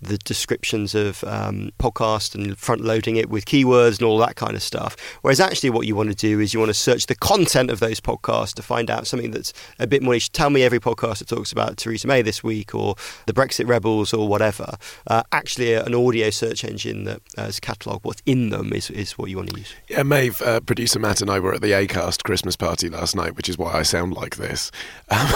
the 0.00 0.18
descriptions 0.18 0.94
of 0.94 1.24
um, 1.24 1.70
podcast 1.78 2.34
and 2.34 2.58
front 2.58 2.82
loading 2.82 3.16
it 3.16 3.30
with 3.30 3.46
keywords 3.46 3.98
and 3.98 4.02
all 4.02 4.18
that 4.18 4.36
kind 4.36 4.54
of 4.54 4.62
stuff. 4.62 4.96
Whereas 5.22 5.40
actually, 5.40 5.70
what 5.70 5.86
you 5.86 5.96
want 5.96 6.10
to 6.10 6.14
do 6.14 6.40
is 6.40 6.52
you 6.52 6.60
want 6.60 6.70
to 6.70 6.74
search 6.74 7.06
the 7.06 7.14
content 7.14 7.70
of 7.70 7.80
those 7.80 8.00
podcasts 8.00 8.54
to 8.54 8.62
find 8.62 8.90
out 8.90 9.06
something 9.06 9.30
that's 9.30 9.52
a 9.78 9.86
bit 9.86 10.02
more. 10.02 10.14
Tell 10.14 10.50
me 10.50 10.62
every 10.62 10.80
podcast 10.80 11.18
that 11.18 11.28
talks 11.28 11.50
about 11.50 11.76
Theresa 11.76 12.06
May 12.06 12.22
this 12.22 12.44
week 12.44 12.74
or 12.74 12.94
the 13.26 13.32
Brexit 13.32 13.66
rebels 13.66 14.12
or 14.12 14.28
whatever. 14.28 14.76
Uh, 15.06 15.22
actually, 15.32 15.74
an 15.74 15.94
audio 15.94 16.30
search 16.30 16.64
engine 16.64 17.04
that 17.04 17.20
has 17.36 17.58
catalogued 17.58 18.04
what's 18.04 18.22
in 18.26 18.50
them 18.50 18.72
is, 18.72 18.90
is 18.90 19.12
what 19.12 19.30
you 19.30 19.38
want 19.38 19.50
to 19.50 19.58
use. 19.58 19.74
Yeah, 19.88 20.02
Maeve, 20.02 20.40
uh, 20.42 20.60
producer 20.60 20.98
Matt 20.98 21.20
and 21.20 21.30
I 21.30 21.40
were 21.40 21.54
at 21.54 21.62
the 21.62 21.72
ACAST 21.72 22.22
Christmas 22.22 22.56
party 22.56 22.88
last 22.88 23.16
night, 23.16 23.36
which 23.36 23.48
is 23.48 23.58
why 23.58 23.72
I 23.72 23.82
sound 23.82 24.14
like 24.14 24.36
this. 24.36 24.70
Um, 25.14 25.30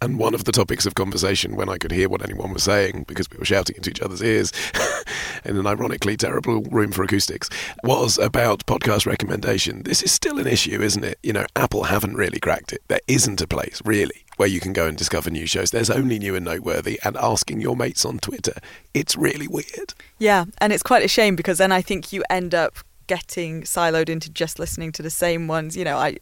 and 0.00 0.18
one 0.18 0.32
of 0.32 0.44
the 0.44 0.52
topics 0.52 0.86
of 0.86 0.94
conversation 0.94 1.56
when 1.56 1.68
I 1.68 1.76
could 1.76 1.90
hear 1.90 2.08
what 2.08 2.22
anyone 2.22 2.52
was 2.52 2.62
saying 2.62 3.04
because 3.08 3.28
we 3.30 3.36
were 3.36 3.44
shouting 3.44 3.74
into 3.74 3.90
each 3.90 4.00
other's 4.14 4.22
ears 4.22 4.52
in 5.44 5.56
an 5.56 5.66
ironically 5.66 6.16
terrible 6.16 6.62
room 6.62 6.92
for 6.92 7.02
acoustics 7.02 7.50
was 7.82 8.18
about 8.18 8.64
podcast 8.66 9.06
recommendation. 9.06 9.82
This 9.82 10.02
is 10.02 10.12
still 10.12 10.38
an 10.38 10.46
issue, 10.46 10.80
isn't 10.80 11.04
it? 11.04 11.18
You 11.22 11.32
know, 11.32 11.46
Apple 11.56 11.84
haven't 11.84 12.14
really 12.14 12.38
cracked 12.38 12.72
it. 12.72 12.82
There 12.88 13.00
isn't 13.08 13.40
a 13.40 13.46
place, 13.46 13.82
really, 13.84 14.24
where 14.36 14.48
you 14.48 14.60
can 14.60 14.72
go 14.72 14.86
and 14.86 14.96
discover 14.96 15.30
new 15.30 15.46
shows. 15.46 15.70
There's 15.70 15.90
only 15.90 16.18
new 16.18 16.34
and 16.34 16.44
noteworthy 16.44 16.98
and 17.04 17.16
asking 17.16 17.60
your 17.60 17.76
mates 17.76 18.04
on 18.04 18.18
Twitter. 18.18 18.54
It's 18.92 19.16
really 19.16 19.48
weird. 19.48 19.94
Yeah, 20.18 20.44
and 20.58 20.72
it's 20.72 20.82
quite 20.82 21.04
a 21.04 21.08
shame 21.08 21.36
because 21.36 21.58
then 21.58 21.72
I 21.72 21.82
think 21.82 22.12
you 22.12 22.22
end 22.30 22.54
up 22.54 22.76
getting 23.06 23.62
siloed 23.62 24.08
into 24.08 24.30
just 24.30 24.58
listening 24.58 24.90
to 24.92 25.02
the 25.02 25.10
same 25.10 25.46
ones. 25.46 25.76
You 25.76 25.84
know, 25.84 25.98
I 25.98 26.16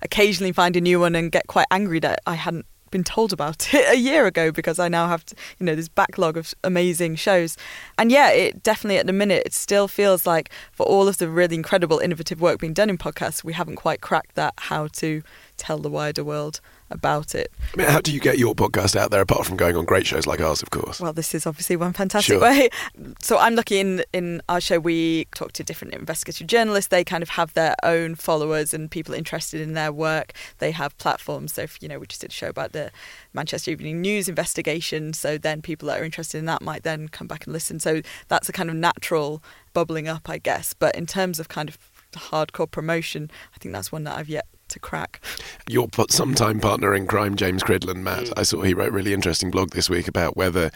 occasionally 0.00 0.52
find 0.52 0.76
a 0.76 0.80
new 0.80 1.00
one 1.00 1.14
and 1.14 1.30
get 1.30 1.46
quite 1.46 1.66
angry 1.70 1.98
that 2.00 2.20
I 2.26 2.34
hadn't 2.34 2.66
been 2.92 3.02
told 3.02 3.32
about 3.32 3.74
it 3.74 3.92
a 3.92 3.98
year 3.98 4.26
ago 4.26 4.52
because 4.52 4.78
I 4.78 4.88
now 4.88 5.08
have, 5.08 5.26
to, 5.26 5.34
you 5.58 5.66
know, 5.66 5.74
this 5.74 5.88
backlog 5.88 6.36
of 6.36 6.54
amazing 6.62 7.16
shows. 7.16 7.56
And 7.98 8.12
yeah, 8.12 8.30
it 8.30 8.62
definitely 8.62 8.98
at 8.98 9.06
the 9.06 9.12
minute 9.12 9.42
it 9.44 9.52
still 9.52 9.88
feels 9.88 10.24
like 10.24 10.50
for 10.70 10.86
all 10.86 11.08
of 11.08 11.18
the 11.18 11.28
really 11.28 11.56
incredible 11.56 11.98
innovative 11.98 12.40
work 12.40 12.60
being 12.60 12.74
done 12.74 12.88
in 12.88 12.98
podcasts, 12.98 13.42
we 13.42 13.54
haven't 13.54 13.76
quite 13.76 14.00
cracked 14.00 14.36
that 14.36 14.54
how 14.56 14.86
to 14.88 15.22
tell 15.56 15.78
the 15.78 15.90
wider 15.90 16.22
world 16.22 16.60
about 16.92 17.34
it. 17.34 17.52
I 17.74 17.76
mean, 17.76 17.88
how 17.88 18.00
do 18.00 18.12
you 18.12 18.20
get 18.20 18.38
your 18.38 18.54
podcast 18.54 18.96
out 18.96 19.10
there 19.10 19.20
apart 19.20 19.46
from 19.46 19.56
going 19.56 19.76
on 19.76 19.84
great 19.84 20.06
shows 20.06 20.26
like 20.26 20.40
ours, 20.40 20.62
of 20.62 20.70
course? 20.70 21.00
Well, 21.00 21.12
this 21.12 21.34
is 21.34 21.46
obviously 21.46 21.76
one 21.76 21.92
fantastic 21.92 22.34
sure. 22.34 22.40
way. 22.40 22.68
So 23.20 23.38
I'm 23.38 23.54
lucky 23.54 23.78
in 23.78 24.04
in 24.12 24.42
our 24.48 24.60
show 24.60 24.78
we 24.78 25.26
talk 25.34 25.52
to 25.52 25.64
different 25.64 25.94
investigative 25.94 26.46
journalists. 26.46 26.88
They 26.88 27.04
kind 27.04 27.22
of 27.22 27.30
have 27.30 27.52
their 27.54 27.74
own 27.82 28.14
followers 28.14 28.74
and 28.74 28.90
people 28.90 29.14
interested 29.14 29.60
in 29.60 29.74
their 29.74 29.92
work. 29.92 30.32
They 30.58 30.70
have 30.72 30.96
platforms. 30.98 31.54
So 31.54 31.62
if, 31.62 31.82
you 31.82 31.88
know, 31.88 31.98
we 31.98 32.06
just 32.06 32.20
did 32.20 32.30
a 32.30 32.34
show 32.34 32.48
about 32.48 32.72
the 32.72 32.90
Manchester 33.32 33.70
Evening 33.70 34.00
News 34.00 34.28
investigation. 34.28 35.12
So 35.12 35.38
then 35.38 35.62
people 35.62 35.88
that 35.88 36.00
are 36.00 36.04
interested 36.04 36.38
in 36.38 36.46
that 36.46 36.62
might 36.62 36.82
then 36.82 37.08
come 37.08 37.26
back 37.26 37.44
and 37.46 37.52
listen. 37.52 37.80
So 37.80 38.02
that's 38.28 38.48
a 38.48 38.52
kind 38.52 38.70
of 38.70 38.76
natural 38.76 39.42
bubbling 39.72 40.08
up, 40.08 40.28
I 40.28 40.38
guess. 40.38 40.74
But 40.74 40.94
in 40.94 41.06
terms 41.06 41.38
of 41.38 41.48
kind 41.48 41.68
of 41.68 41.78
hardcore 42.12 42.70
promotion, 42.70 43.30
I 43.54 43.58
think 43.58 43.72
that's 43.72 43.92
one 43.92 44.04
that 44.04 44.16
I've 44.16 44.28
yet 44.28 44.46
to 44.72 44.80
crack. 44.80 45.20
Your 45.68 45.88
sometime 46.10 46.60
partner 46.60 46.94
in 46.94 47.06
crime, 47.06 47.36
James 47.36 47.62
Cridland, 47.62 48.02
Matt, 48.02 48.24
mm. 48.24 48.32
I 48.36 48.42
saw 48.42 48.62
he 48.62 48.74
wrote 48.74 48.88
a 48.88 48.92
really 48.92 49.12
interesting 49.12 49.50
blog 49.50 49.70
this 49.70 49.88
week 49.88 50.08
about 50.08 50.36
whether 50.36 50.70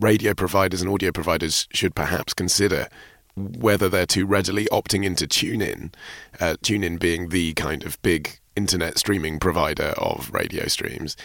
radio 0.00 0.34
providers 0.34 0.82
and 0.82 0.90
audio 0.90 1.12
providers 1.12 1.68
should 1.72 1.94
perhaps 1.94 2.34
consider 2.34 2.88
whether 3.34 3.88
they're 3.88 4.06
too 4.06 4.26
readily 4.26 4.66
opting 4.66 5.04
into 5.04 5.26
TuneIn, 5.26 5.94
uh, 6.40 6.56
TuneIn 6.62 6.98
being 6.98 7.30
the 7.30 7.54
kind 7.54 7.84
of 7.84 8.00
big 8.02 8.38
internet 8.56 8.98
streaming 8.98 9.38
provider 9.38 9.94
of 9.96 10.30
radio 10.32 10.66
streams 10.66 11.16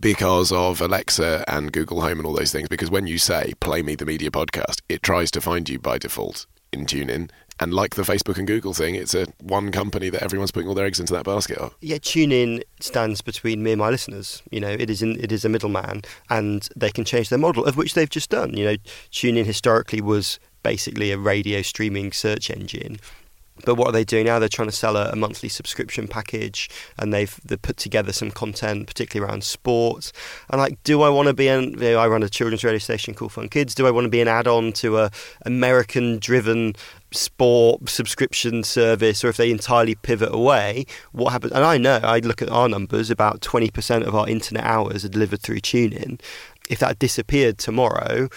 because 0.00 0.50
of 0.50 0.80
Alexa 0.80 1.44
and 1.46 1.72
Google 1.72 2.00
Home 2.00 2.18
and 2.18 2.26
all 2.26 2.32
those 2.32 2.52
things. 2.52 2.68
Because 2.68 2.90
when 2.90 3.06
you 3.06 3.18
say 3.18 3.52
play 3.60 3.82
me 3.82 3.94
the 3.94 4.06
media 4.06 4.30
podcast, 4.30 4.80
it 4.88 5.02
tries 5.02 5.30
to 5.32 5.40
find 5.40 5.68
you 5.68 5.78
by 5.78 5.98
default 5.98 6.46
in 6.72 6.86
TuneIn 6.86 7.30
and 7.62 7.72
like 7.72 7.94
the 7.94 8.02
Facebook 8.02 8.38
and 8.38 8.46
Google 8.46 8.74
thing, 8.74 8.94
it's 8.94 9.14
a 9.14 9.26
one 9.40 9.70
company 9.70 10.10
that 10.10 10.22
everyone's 10.22 10.50
putting 10.50 10.68
all 10.68 10.74
their 10.74 10.86
eggs 10.86 11.00
into 11.00 11.12
that 11.14 11.24
basket 11.24 11.58
of. 11.58 11.74
Yeah, 11.80 11.96
TuneIn 11.96 12.62
stands 12.80 13.20
between 13.20 13.62
me 13.62 13.72
and 13.72 13.78
my 13.78 13.90
listeners. 13.90 14.42
You 14.50 14.60
know, 14.60 14.70
it 14.70 14.90
is 14.90 15.02
in, 15.02 15.18
it 15.22 15.32
is 15.32 15.44
a 15.44 15.48
middleman, 15.48 16.02
and 16.28 16.68
they 16.76 16.90
can 16.90 17.04
change 17.04 17.28
their 17.28 17.38
model, 17.38 17.64
of 17.64 17.76
which 17.76 17.94
they've 17.94 18.10
just 18.10 18.30
done. 18.30 18.56
You 18.56 18.64
know, 18.64 18.76
TuneIn 19.10 19.44
historically 19.44 20.00
was 20.00 20.38
basically 20.62 21.10
a 21.10 21.18
radio 21.18 21.62
streaming 21.62 22.12
search 22.12 22.50
engine. 22.50 22.98
But 23.64 23.74
what 23.76 23.88
are 23.88 23.92
they 23.92 24.02
doing 24.02 24.26
now? 24.26 24.38
They're 24.38 24.48
trying 24.48 24.70
to 24.70 24.74
sell 24.74 24.96
a, 24.96 25.10
a 25.10 25.16
monthly 25.16 25.48
subscription 25.48 26.08
package, 26.08 26.70
and 26.98 27.12
they've 27.12 27.38
they 27.44 27.56
put 27.56 27.76
together 27.76 28.12
some 28.12 28.30
content, 28.30 28.86
particularly 28.86 29.30
around 29.30 29.44
sports. 29.44 30.12
And 30.50 30.60
like, 30.60 30.82
do 30.84 31.02
I 31.02 31.10
want 31.10 31.28
to 31.28 31.34
be 31.34 31.48
an? 31.48 31.74
You 31.74 31.92
know, 31.92 31.98
I 31.98 32.08
run 32.08 32.22
a 32.22 32.28
children's 32.28 32.64
radio 32.64 32.78
station 32.78 33.14
called 33.14 33.32
Fun 33.32 33.48
Kids. 33.48 33.74
Do 33.74 33.86
I 33.86 33.90
want 33.90 34.06
to 34.06 34.10
be 34.10 34.20
an 34.20 34.28
add-on 34.28 34.72
to 34.74 34.98
a 34.98 35.10
American-driven 35.44 36.74
sport 37.12 37.88
subscription 37.88 38.62
service, 38.64 39.24
or 39.24 39.28
if 39.28 39.36
they 39.36 39.50
entirely 39.50 39.94
pivot 39.94 40.32
away? 40.32 40.86
What 41.12 41.30
happens? 41.32 41.52
And 41.52 41.64
I 41.64 41.78
know 41.78 42.00
I 42.02 42.18
look 42.18 42.42
at 42.42 42.48
our 42.48 42.68
numbers. 42.68 43.10
About 43.10 43.40
twenty 43.40 43.70
percent 43.70 44.04
of 44.04 44.14
our 44.14 44.28
internet 44.28 44.64
hours 44.64 45.04
are 45.04 45.08
delivered 45.08 45.40
through 45.40 45.60
TuneIn. 45.60 46.20
If 46.70 46.78
that 46.78 46.98
disappeared 46.98 47.58
tomorrow, 47.58 48.28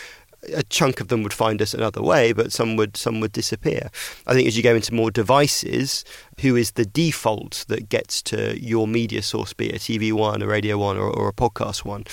a 0.53 0.63
chunk 0.63 0.99
of 0.99 1.07
them 1.07 1.23
would 1.23 1.33
find 1.33 1.61
us 1.61 1.73
another 1.73 2.01
way, 2.01 2.33
but 2.33 2.51
some 2.51 2.75
would 2.75 2.97
some 2.97 3.19
would 3.19 3.31
disappear. 3.31 3.89
I 4.27 4.33
think 4.33 4.47
as 4.47 4.57
you 4.57 4.63
go 4.63 4.75
into 4.75 4.93
more 4.93 5.11
devices, 5.11 6.05
who 6.41 6.55
is 6.55 6.71
the 6.71 6.85
default 6.85 7.65
that 7.67 7.89
gets 7.89 8.21
to 8.23 8.59
your 8.61 8.87
media 8.87 9.21
source, 9.21 9.53
be 9.53 9.69
it 9.69 9.75
a 9.75 9.79
TV 9.79 10.11
one, 10.11 10.41
a 10.41 10.47
radio 10.47 10.77
one, 10.77 10.97
or, 10.97 11.09
or 11.09 11.29
a 11.29 11.33
podcast 11.33 11.85
one? 11.85 12.05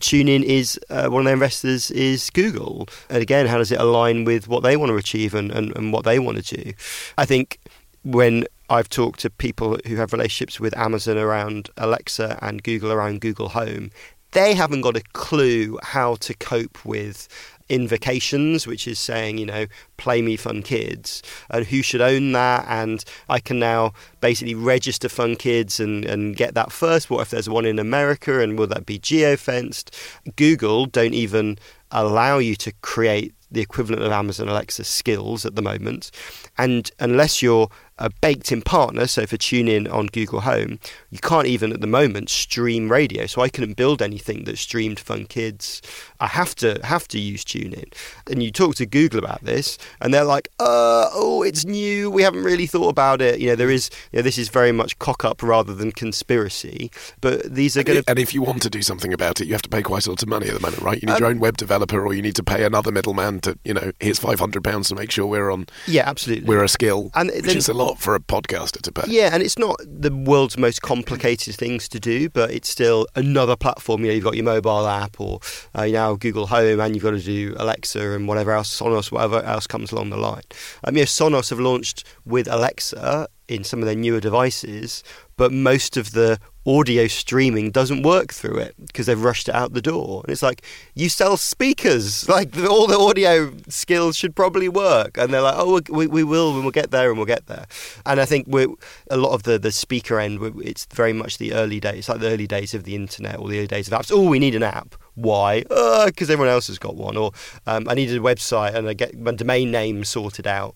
TuneIn 0.00 0.42
is 0.42 0.78
uh, 0.90 1.08
one 1.08 1.20
of 1.20 1.24
their 1.26 1.34
investors 1.34 1.90
is 1.90 2.30
Google, 2.30 2.88
and 3.08 3.22
again, 3.22 3.46
how 3.46 3.58
does 3.58 3.70
it 3.70 3.80
align 3.80 4.24
with 4.24 4.48
what 4.48 4.62
they 4.62 4.76
want 4.76 4.90
to 4.90 4.96
achieve 4.96 5.34
and, 5.34 5.50
and, 5.50 5.74
and 5.76 5.92
what 5.92 6.04
they 6.04 6.18
want 6.18 6.44
to 6.44 6.56
do? 6.56 6.72
I 7.18 7.24
think 7.24 7.58
when 8.02 8.44
I've 8.68 8.88
talked 8.88 9.20
to 9.20 9.30
people 9.30 9.78
who 9.86 9.96
have 9.96 10.12
relationships 10.12 10.58
with 10.58 10.76
Amazon 10.76 11.18
around 11.18 11.70
Alexa 11.76 12.38
and 12.40 12.62
Google 12.62 12.92
around 12.92 13.20
Google 13.20 13.50
Home, 13.50 13.90
they 14.32 14.54
haven't 14.54 14.82
got 14.82 14.96
a 14.96 15.02
clue 15.12 15.78
how 15.82 16.14
to 16.16 16.34
cope 16.34 16.84
with 16.84 17.28
invocations, 17.70 18.66
which 18.66 18.86
is 18.86 18.98
saying, 18.98 19.38
you 19.38 19.46
know, 19.46 19.66
play 19.96 20.20
me 20.20 20.36
Fun 20.36 20.62
Kids, 20.62 21.22
and 21.48 21.66
who 21.66 21.82
should 21.82 22.00
own 22.00 22.32
that. 22.32 22.66
And 22.68 23.04
I 23.28 23.40
can 23.40 23.58
now 23.58 23.92
basically 24.20 24.54
register 24.54 25.08
Fun 25.08 25.36
Kids 25.36 25.80
and, 25.80 26.04
and 26.04 26.36
get 26.36 26.54
that 26.54 26.72
first. 26.72 27.08
What 27.08 27.22
if 27.22 27.30
there's 27.30 27.48
one 27.48 27.64
in 27.64 27.78
America 27.78 28.40
and 28.40 28.58
will 28.58 28.66
that 28.68 28.84
be 28.84 28.98
geo 28.98 29.36
fenced? 29.36 29.96
Google 30.36 30.86
don't 30.86 31.14
even 31.14 31.58
allow 31.90 32.38
you 32.38 32.56
to 32.56 32.72
create 32.82 33.34
the 33.50 33.60
equivalent 33.60 34.02
of 34.02 34.12
Amazon 34.12 34.48
Alexa 34.48 34.84
skills 34.84 35.44
at 35.44 35.56
the 35.56 35.62
moment. 35.62 36.12
And 36.56 36.90
unless 37.00 37.42
you're 37.42 37.68
a 38.00 38.10
baked 38.22 38.50
in 38.50 38.62
partner. 38.62 39.06
So 39.06 39.26
for 39.26 39.36
TuneIn 39.36 39.92
on 39.92 40.06
Google 40.06 40.40
Home, 40.40 40.80
you 41.10 41.18
can't 41.18 41.46
even 41.46 41.70
at 41.70 41.80
the 41.80 41.86
moment 41.86 42.30
stream 42.30 42.90
radio. 42.90 43.26
So 43.26 43.42
I 43.42 43.50
couldn't 43.50 43.76
build 43.76 44.00
anything 44.00 44.44
that 44.44 44.58
streamed 44.58 44.98
Fun 44.98 45.26
Kids. 45.26 45.82
I 46.20 46.26
have 46.26 46.54
to 46.56 46.78
have 46.84 47.08
to 47.08 47.18
use 47.18 47.44
TuneIn. 47.44 47.92
And 48.30 48.42
you 48.42 48.50
talk 48.50 48.74
to 48.76 48.86
Google 48.86 49.18
about 49.18 49.42
this, 49.44 49.78
and 50.00 50.12
they're 50.12 50.24
like, 50.24 50.48
uh, 50.58 51.08
oh, 51.12 51.42
it's 51.42 51.64
new. 51.64 52.10
We 52.10 52.22
haven't 52.22 52.44
really 52.44 52.66
thought 52.66 52.88
about 52.88 53.20
it. 53.22 53.40
You 53.40 53.48
know, 53.48 53.56
there 53.56 53.70
is, 53.70 53.90
you 54.12 54.18
know, 54.18 54.22
this 54.22 54.38
is 54.38 54.48
very 54.48 54.72
much 54.72 54.98
cock 54.98 55.24
up 55.24 55.42
rather 55.42 55.74
than 55.74 55.92
conspiracy. 55.92 56.90
But 57.20 57.54
these 57.54 57.76
are 57.76 57.82
going 57.82 58.02
to. 58.02 58.10
And 58.10 58.18
if 58.18 58.34
you 58.34 58.42
want 58.42 58.62
to 58.62 58.70
do 58.70 58.82
something 58.82 59.12
about 59.12 59.40
it, 59.40 59.46
you 59.46 59.52
have 59.54 59.62
to 59.62 59.68
pay 59.68 59.82
quite 59.82 60.06
a 60.06 60.10
lot 60.10 60.22
of 60.22 60.28
money 60.28 60.48
at 60.48 60.54
the 60.54 60.60
moment, 60.60 60.82
right? 60.82 61.00
You 61.02 61.06
need 61.06 61.14
Um, 61.14 61.20
your 61.20 61.28
own 61.30 61.40
web 61.40 61.56
developer, 61.56 62.04
or 62.04 62.14
you 62.14 62.22
need 62.22 62.36
to 62.36 62.42
pay 62.44 62.64
another 62.64 62.92
middleman 62.92 63.40
to, 63.40 63.58
you 63.64 63.74
know, 63.74 63.92
here's 64.00 64.18
five 64.18 64.38
hundred 64.38 64.62
pounds 64.64 64.88
to 64.88 64.94
make 64.94 65.10
sure 65.10 65.26
we're 65.26 65.50
on, 65.50 65.66
Yeah, 65.86 66.08
absolutely. 66.08 66.46
we're 66.46 66.64
a 66.64 66.68
skill, 66.68 67.10
And 67.14 67.30
which 67.30 67.44
then- 67.44 67.56
is 67.56 67.68
a 67.68 67.74
lot 67.74 67.98
for 67.98 68.14
a 68.14 68.20
podcaster 68.20 68.80
to 68.82 68.92
pay. 68.92 69.04
Yeah, 69.10 69.30
and 69.32 69.42
it's 69.42 69.58
not 69.58 69.76
the 69.86 70.12
world's 70.14 70.58
most 70.58 70.82
complicated 70.82 71.54
things 71.56 71.88
to 71.88 71.98
do, 72.00 72.28
but 72.28 72.50
it's 72.50 72.68
still 72.68 73.06
another 73.16 73.56
platform. 73.56 74.02
You 74.02 74.08
know, 74.08 74.14
you've 74.14 74.24
got 74.24 74.34
your 74.36 74.44
mobile 74.44 74.86
app, 74.86 75.20
or 75.20 75.40
uh, 75.76 75.82
you 75.82 75.94
now 76.10 76.16
Google 76.16 76.46
Home, 76.48 76.80
and 76.80 76.94
you've 76.94 77.04
got 77.04 77.10
to 77.12 77.20
do 77.20 77.54
Alexa 77.58 78.12
and 78.12 78.26
whatever 78.26 78.52
else, 78.52 78.80
Sonos, 78.80 79.12
whatever 79.12 79.42
else 79.42 79.66
comes 79.66 79.92
along 79.92 80.10
the 80.10 80.16
line. 80.16 80.42
Um, 80.84 80.94
know, 80.94 81.02
Sonos 81.02 81.50
have 81.50 81.60
launched 81.60 82.04
with 82.24 82.48
Alexa 82.48 83.28
in 83.48 83.64
some 83.64 83.80
of 83.80 83.86
their 83.86 83.96
newer 83.96 84.20
devices, 84.20 85.02
but 85.36 85.52
most 85.52 85.96
of 85.96 86.12
the 86.12 86.38
audio 86.66 87.06
streaming 87.06 87.70
doesn't 87.70 88.02
work 88.02 88.32
through 88.32 88.58
it 88.58 88.74
because 88.86 89.06
they've 89.06 89.22
rushed 89.22 89.48
it 89.48 89.54
out 89.54 89.72
the 89.72 89.82
door. 89.82 90.22
And 90.24 90.32
it's 90.32 90.42
like, 90.42 90.62
you 90.94 91.08
sell 91.08 91.36
speakers, 91.36 92.28
like 92.28 92.56
all 92.58 92.86
the 92.86 92.98
audio 92.98 93.52
skills 93.68 94.16
should 94.16 94.36
probably 94.36 94.68
work. 94.68 95.16
And 95.16 95.32
they're 95.32 95.42
like, 95.42 95.56
oh, 95.56 95.80
we, 95.90 96.06
we 96.06 96.24
will, 96.24 96.54
and 96.54 96.62
we'll 96.62 96.70
get 96.72 96.90
there, 96.90 97.08
and 97.08 97.18
we'll 97.18 97.26
get 97.26 97.46
there. 97.46 97.66
And 98.04 98.20
I 98.20 98.24
think 98.24 98.46
we're, 98.48 98.68
a 99.10 99.16
lot 99.16 99.32
of 99.32 99.44
the, 99.44 99.58
the 99.58 99.72
speaker 99.72 100.18
end, 100.18 100.40
it's 100.62 100.86
very 100.92 101.12
much 101.12 101.38
the 101.38 101.52
early 101.54 101.80
days, 101.80 102.08
like 102.08 102.20
the 102.20 102.30
early 102.30 102.46
days 102.46 102.74
of 102.74 102.84
the 102.84 102.94
internet 102.94 103.38
or 103.38 103.48
the 103.48 103.58
early 103.58 103.66
days 103.66 103.90
of 103.90 103.98
apps. 103.98 104.12
Oh, 104.12 104.28
we 104.28 104.38
need 104.38 104.54
an 104.54 104.62
app. 104.62 104.96
Why? 105.14 105.62
Because 105.62 106.30
everyone 106.30 106.48
else 106.48 106.68
has 106.68 106.78
got 106.78 106.96
one. 106.96 107.16
Or 107.16 107.32
um, 107.66 107.88
I 107.88 107.94
needed 107.94 108.16
a 108.16 108.20
website 108.20 108.74
and 108.74 108.88
I 108.88 108.94
get 108.94 109.18
my 109.18 109.32
domain 109.32 109.70
name 109.70 110.04
sorted 110.04 110.46
out. 110.46 110.74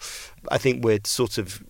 I 0.51 0.59
think 0.59 0.85
we're 0.85 1.01
sort 1.05 1.39
of 1.39 1.63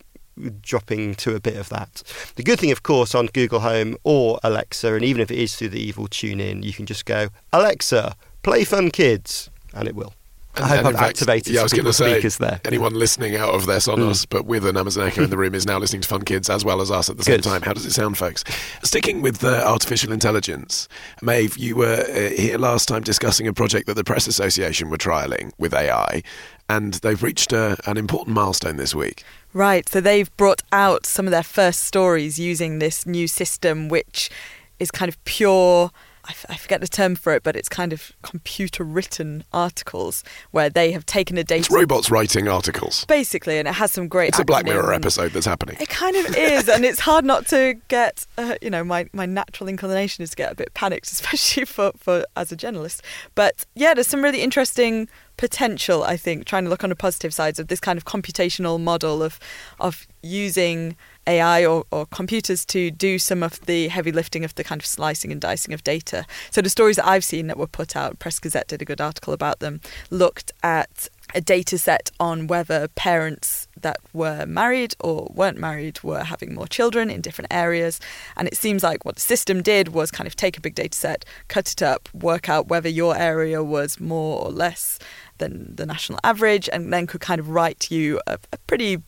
dropping 0.62 1.14
to 1.14 1.34
a 1.34 1.40
bit 1.40 1.56
of 1.56 1.68
that. 1.68 2.02
The 2.36 2.42
good 2.42 2.58
thing, 2.58 2.72
of 2.72 2.82
course, 2.82 3.14
on 3.14 3.26
Google 3.26 3.60
Home 3.60 3.96
or 4.04 4.40
Alexa, 4.42 4.92
and 4.94 5.04
even 5.04 5.22
if 5.22 5.30
it 5.30 5.38
is 5.38 5.54
through 5.54 5.68
the 5.68 5.80
evil 5.80 6.08
TuneIn, 6.08 6.64
you 6.64 6.72
can 6.72 6.86
just 6.86 7.04
go, 7.04 7.28
Alexa, 7.52 8.16
play 8.42 8.64
Fun 8.64 8.90
Kids, 8.90 9.50
and 9.72 9.86
it 9.86 9.94
will. 9.94 10.12
I 10.56 10.68
hope 10.68 10.78
And 10.78 10.86
I've 10.86 10.94
in 10.94 10.98
fact, 10.98 11.08
activated 11.20 11.52
yeah, 11.54 11.60
I 11.60 11.62
was 11.64 11.70
some 11.72 11.78
going 11.78 11.86
to 11.86 11.92
say, 11.92 12.12
speakers 12.14 12.38
there. 12.38 12.60
anyone 12.64 12.94
listening 12.94 13.36
out 13.36 13.50
of 13.54 13.66
their 13.66 13.78
Sonos, 13.78 14.26
but 14.28 14.46
with 14.46 14.64
an 14.66 14.76
Amazon 14.76 15.06
Echo 15.06 15.24
in 15.24 15.30
the 15.30 15.36
room, 15.36 15.54
is 15.54 15.66
now 15.66 15.78
listening 15.78 16.02
to 16.02 16.08
Fun 16.08 16.22
Kids 16.22 16.48
as 16.48 16.64
well 16.64 16.80
as 16.80 16.90
us 16.90 17.10
at 17.10 17.16
the 17.16 17.24
same 17.24 17.40
time. 17.40 17.62
How 17.62 17.72
does 17.72 17.86
it 17.86 17.92
sound, 17.92 18.16
folks? 18.18 18.44
Sticking 18.82 19.20
with 19.22 19.42
uh, 19.42 19.62
artificial 19.66 20.12
intelligence, 20.12 20.88
Maeve, 21.22 21.56
you 21.56 21.76
were 21.76 22.04
uh, 22.08 22.30
here 22.36 22.58
last 22.58 22.88
time 22.88 23.02
discussing 23.02 23.46
a 23.48 23.52
project 23.52 23.86
that 23.88 23.94
the 23.94 24.04
Press 24.04 24.26
Association 24.26 24.90
were 24.90 24.96
trialing 24.98 25.50
with 25.58 25.74
AI, 25.74 26.22
and 26.68 26.94
they've 26.94 27.22
reached 27.22 27.52
uh, 27.52 27.76
an 27.86 27.96
important 27.96 28.34
milestone 28.34 28.76
this 28.76 28.94
week. 28.94 29.24
Right, 29.52 29.88
so 29.88 30.00
they've 30.00 30.34
brought 30.36 30.62
out 30.72 31.06
some 31.06 31.26
of 31.26 31.30
their 31.30 31.42
first 31.42 31.84
stories 31.84 32.38
using 32.38 32.78
this 32.78 33.06
new 33.06 33.26
system, 33.28 33.88
which 33.88 34.30
is 34.78 34.90
kind 34.90 35.08
of 35.08 35.22
pure. 35.24 35.90
I, 36.26 36.30
f- 36.30 36.46
I 36.48 36.56
forget 36.56 36.80
the 36.80 36.88
term 36.88 37.14
for 37.16 37.34
it, 37.34 37.42
but 37.42 37.54
it's 37.56 37.68
kind 37.68 37.92
of 37.92 38.12
computer 38.22 38.82
written 38.82 39.44
articles 39.52 40.24
where 40.52 40.70
they 40.70 40.92
have 40.92 41.04
taken 41.04 41.36
a 41.36 41.44
data. 41.44 41.60
It's 41.60 41.70
robots 41.70 42.10
writing 42.10 42.48
articles. 42.48 43.04
Basically, 43.04 43.58
and 43.58 43.68
it 43.68 43.74
has 43.74 43.92
some 43.92 44.08
great. 44.08 44.28
It's 44.28 44.38
a 44.38 44.44
Black 44.44 44.64
Mirror 44.64 44.92
episode 44.94 45.32
that's 45.32 45.46
happening. 45.46 45.76
It 45.80 45.88
kind 45.88 46.16
of 46.16 46.36
is, 46.36 46.68
and 46.68 46.84
it's 46.84 47.00
hard 47.00 47.24
not 47.24 47.46
to 47.48 47.74
get. 47.88 48.26
Uh, 48.38 48.56
you 48.62 48.70
know, 48.70 48.82
my, 48.84 49.08
my 49.12 49.26
natural 49.26 49.68
inclination 49.68 50.22
is 50.22 50.30
to 50.30 50.36
get 50.36 50.52
a 50.52 50.54
bit 50.54 50.72
panicked, 50.74 51.06
especially 51.12 51.64
for, 51.64 51.92
for 51.96 52.24
as 52.36 52.50
a 52.50 52.56
journalist. 52.56 53.02
But 53.34 53.66
yeah, 53.74 53.94
there's 53.94 54.08
some 54.08 54.22
really 54.22 54.40
interesting 54.40 55.08
potential. 55.36 56.02
I 56.02 56.16
think 56.16 56.44
trying 56.44 56.64
to 56.64 56.70
look 56.70 56.84
on 56.84 56.90
the 56.90 56.96
positive 56.96 57.34
sides 57.34 57.58
of 57.58 57.68
this 57.68 57.80
kind 57.80 57.96
of 57.96 58.04
computational 58.04 58.80
model 58.80 59.22
of 59.22 59.38
of 59.80 60.06
using 60.22 60.96
AI 61.26 61.64
or, 61.64 61.84
or 61.90 62.06
computers 62.06 62.64
to 62.66 62.90
do 62.90 63.18
some 63.18 63.42
of 63.42 63.60
the 63.66 63.88
heavy 63.88 64.12
lifting 64.12 64.44
of 64.44 64.54
the 64.54 64.64
kind 64.64 64.80
of 64.80 64.86
slicing 64.86 65.32
and 65.32 65.40
dicing 65.40 65.72
of 65.72 65.82
data. 65.84 66.26
So 66.50 66.60
the 66.60 66.68
stories 66.68 66.96
that 66.96 67.06
I've 67.06 67.24
seen 67.24 67.46
that 67.46 67.58
were 67.58 67.66
put 67.66 67.96
out, 67.96 68.18
Press 68.18 68.38
Gazette 68.38 68.68
did 68.68 68.82
a 68.82 68.84
good 68.84 69.00
article 69.00 69.32
about 69.32 69.60
them, 69.60 69.80
looked 70.10 70.52
at 70.62 71.08
a 71.34 71.40
data 71.40 71.78
set 71.78 72.10
on 72.20 72.46
whether 72.46 72.88
parents 72.88 73.68
that 73.84 73.98
were 74.12 74.44
married 74.46 74.94
or 74.98 75.30
weren't 75.34 75.58
married 75.58 76.02
were 76.02 76.24
having 76.24 76.54
more 76.54 76.66
children 76.66 77.10
in 77.10 77.20
different 77.20 77.52
areas. 77.52 78.00
And 78.36 78.48
it 78.48 78.56
seems 78.56 78.82
like 78.82 79.04
what 79.04 79.14
the 79.14 79.20
system 79.20 79.62
did 79.62 79.88
was 79.88 80.10
kind 80.10 80.26
of 80.26 80.34
take 80.34 80.56
a 80.56 80.60
big 80.60 80.74
data 80.74 80.96
set, 80.96 81.24
cut 81.48 81.70
it 81.70 81.82
up, 81.82 82.08
work 82.12 82.48
out 82.48 82.68
whether 82.68 82.88
your 82.88 83.16
area 83.16 83.62
was 83.62 84.00
more 84.00 84.40
or 84.40 84.50
less 84.50 84.98
than 85.38 85.76
the 85.76 85.86
national 85.86 86.18
average, 86.24 86.68
and 86.72 86.92
then 86.92 87.06
could 87.06 87.20
kind 87.20 87.38
of 87.38 87.50
write 87.50 87.90
you 87.90 88.20
a, 88.26 88.38
a 88.52 88.58
pretty 88.66 89.02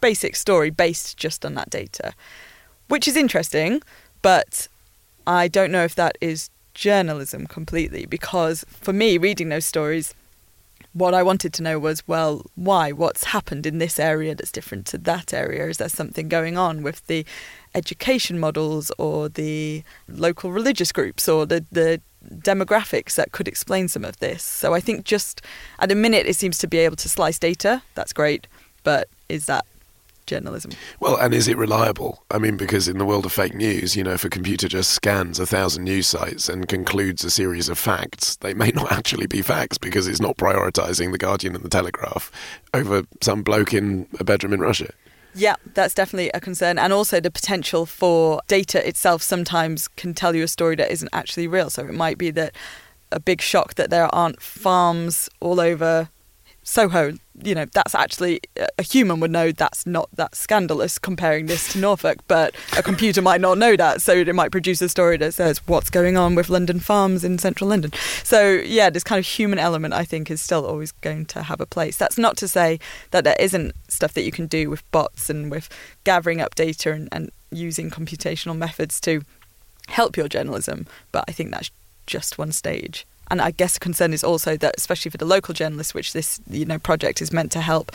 basic 0.00 0.36
story 0.36 0.70
based 0.70 1.16
just 1.16 1.44
on 1.46 1.54
that 1.54 1.70
data, 1.70 2.12
which 2.88 3.08
is 3.08 3.16
interesting, 3.16 3.82
but 4.20 4.68
I 5.26 5.48
don't 5.48 5.72
know 5.72 5.84
if 5.84 5.94
that 5.94 6.18
is 6.20 6.50
journalism 6.74 7.46
completely 7.46 8.04
because 8.04 8.64
for 8.68 8.92
me, 8.92 9.16
reading 9.16 9.48
those 9.48 9.64
stories, 9.64 10.14
what 10.96 11.12
I 11.12 11.22
wanted 11.22 11.52
to 11.52 11.62
know 11.62 11.78
was, 11.78 12.08
well, 12.08 12.46
why? 12.54 12.90
What's 12.90 13.24
happened 13.24 13.66
in 13.66 13.76
this 13.76 14.00
area 14.00 14.34
that's 14.34 14.50
different 14.50 14.86
to 14.86 14.98
that 14.98 15.34
area? 15.34 15.68
Is 15.68 15.76
there 15.76 15.90
something 15.90 16.26
going 16.26 16.56
on 16.56 16.82
with 16.82 17.06
the 17.06 17.26
education 17.74 18.38
models 18.38 18.90
or 18.96 19.28
the 19.28 19.84
local 20.08 20.52
religious 20.52 20.92
groups 20.92 21.28
or 21.28 21.44
the, 21.44 21.66
the 21.70 22.00
demographics 22.36 23.14
that 23.16 23.32
could 23.32 23.46
explain 23.46 23.88
some 23.88 24.06
of 24.06 24.18
this? 24.20 24.42
So 24.42 24.72
I 24.72 24.80
think 24.80 25.04
just 25.04 25.42
at 25.80 25.92
a 25.92 25.94
minute, 25.94 26.24
it 26.24 26.36
seems 26.36 26.56
to 26.58 26.66
be 26.66 26.78
able 26.78 26.96
to 26.96 27.10
slice 27.10 27.38
data. 27.38 27.82
That's 27.94 28.14
great. 28.14 28.46
But 28.82 29.10
is 29.28 29.44
that 29.46 29.66
journalism? 30.26 30.72
Well, 31.00 31.16
and 31.16 31.32
is 31.32 31.48
it 31.48 31.56
reliable? 31.56 32.24
I 32.30 32.38
mean, 32.38 32.56
because 32.56 32.88
in 32.88 32.98
the 32.98 33.04
world 33.04 33.26
of 33.26 33.32
fake 33.32 33.54
news, 33.54 33.96
you 33.96 34.04
know, 34.04 34.12
if 34.12 34.24
a 34.24 34.28
computer 34.28 34.68
just 34.68 34.90
scans 34.90 35.38
a 35.38 35.46
thousand 35.46 35.84
news 35.84 36.06
sites 36.06 36.48
and 36.48 36.68
concludes 36.68 37.24
a 37.24 37.30
series 37.30 37.68
of 37.68 37.78
facts, 37.78 38.36
they 38.36 38.54
may 38.54 38.70
not 38.70 38.92
actually 39.06 39.26
be 39.26 39.42
facts 39.42 39.78
because 39.78 40.06
it's 40.06 40.20
not 40.20 40.36
prioritizing 40.36 41.12
the 41.12 41.18
Guardian 41.18 41.54
and 41.54 41.64
the 41.64 41.68
Telegraph 41.68 42.30
over 42.74 43.04
some 43.22 43.42
bloke 43.42 43.72
in 43.72 44.06
a 44.18 44.24
bedroom 44.24 44.52
in 44.52 44.60
Russia. 44.60 44.92
Yeah, 45.34 45.56
that's 45.74 45.92
definitely 45.92 46.30
a 46.30 46.40
concern. 46.40 46.78
And 46.78 46.94
also 46.94 47.20
the 47.20 47.30
potential 47.30 47.84
for 47.84 48.40
data 48.48 48.86
itself 48.86 49.22
sometimes 49.22 49.86
can 49.86 50.14
tell 50.14 50.34
you 50.34 50.42
a 50.42 50.48
story 50.48 50.76
that 50.76 50.90
isn't 50.90 51.10
actually 51.12 51.46
real. 51.46 51.68
So 51.68 51.84
it 51.84 51.92
might 51.92 52.16
be 52.16 52.30
that 52.30 52.54
a 53.12 53.20
big 53.20 53.42
shock 53.42 53.74
that 53.74 53.90
there 53.90 54.12
aren't 54.14 54.40
farms 54.40 55.28
all 55.40 55.60
over 55.60 56.08
Soho. 56.66 57.12
You 57.42 57.54
know, 57.54 57.64
that's 57.72 57.94
actually 57.94 58.40
a 58.78 58.82
human 58.82 59.20
would 59.20 59.30
know 59.30 59.52
that's 59.52 59.86
not 59.86 60.08
that 60.16 60.34
scandalous 60.34 60.98
comparing 60.98 61.46
this 61.46 61.72
to 61.72 61.78
Norfolk, 61.78 62.18
but 62.26 62.54
a 62.76 62.82
computer 62.82 63.22
might 63.22 63.40
not 63.40 63.56
know 63.56 63.76
that. 63.76 64.02
So 64.02 64.12
it 64.12 64.34
might 64.34 64.50
produce 64.50 64.82
a 64.82 64.88
story 64.88 65.16
that 65.18 65.32
says 65.32 65.58
what's 65.68 65.90
going 65.90 66.16
on 66.16 66.34
with 66.34 66.48
London 66.48 66.80
farms 66.80 67.24
in 67.24 67.38
central 67.38 67.70
London. 67.70 67.92
So 68.24 68.50
yeah, 68.50 68.90
this 68.90 69.04
kind 69.04 69.18
of 69.18 69.26
human 69.26 69.58
element 69.58 69.94
I 69.94 70.04
think 70.04 70.30
is 70.30 70.42
still 70.42 70.66
always 70.66 70.90
going 70.92 71.26
to 71.26 71.42
have 71.42 71.60
a 71.60 71.66
place. 71.66 71.96
That's 71.96 72.18
not 72.18 72.36
to 72.38 72.48
say 72.48 72.80
that 73.12 73.22
there 73.22 73.36
isn't 73.38 73.74
stuff 73.88 74.14
that 74.14 74.24
you 74.24 74.32
can 74.32 74.46
do 74.46 74.68
with 74.68 74.90
bots 74.90 75.30
and 75.30 75.50
with 75.50 75.68
gathering 76.02 76.40
up 76.40 76.56
data 76.56 76.92
and, 76.92 77.08
and 77.12 77.30
using 77.52 77.90
computational 77.90 78.56
methods 78.56 79.00
to 79.02 79.22
help 79.88 80.16
your 80.16 80.26
journalism, 80.26 80.86
but 81.12 81.24
I 81.28 81.32
think 81.32 81.52
that's 81.52 81.70
just 82.06 82.38
one 82.38 82.50
stage. 82.50 83.06
And 83.30 83.40
I 83.40 83.50
guess 83.50 83.76
a 83.76 83.80
concern 83.80 84.12
is 84.12 84.22
also 84.22 84.56
that, 84.56 84.74
especially 84.78 85.10
for 85.10 85.18
the 85.18 85.24
local 85.24 85.54
journalists, 85.54 85.94
which 85.94 86.12
this 86.12 86.40
you 86.48 86.64
know 86.64 86.78
project 86.78 87.20
is 87.20 87.32
meant 87.32 87.52
to 87.52 87.60
help, 87.60 87.92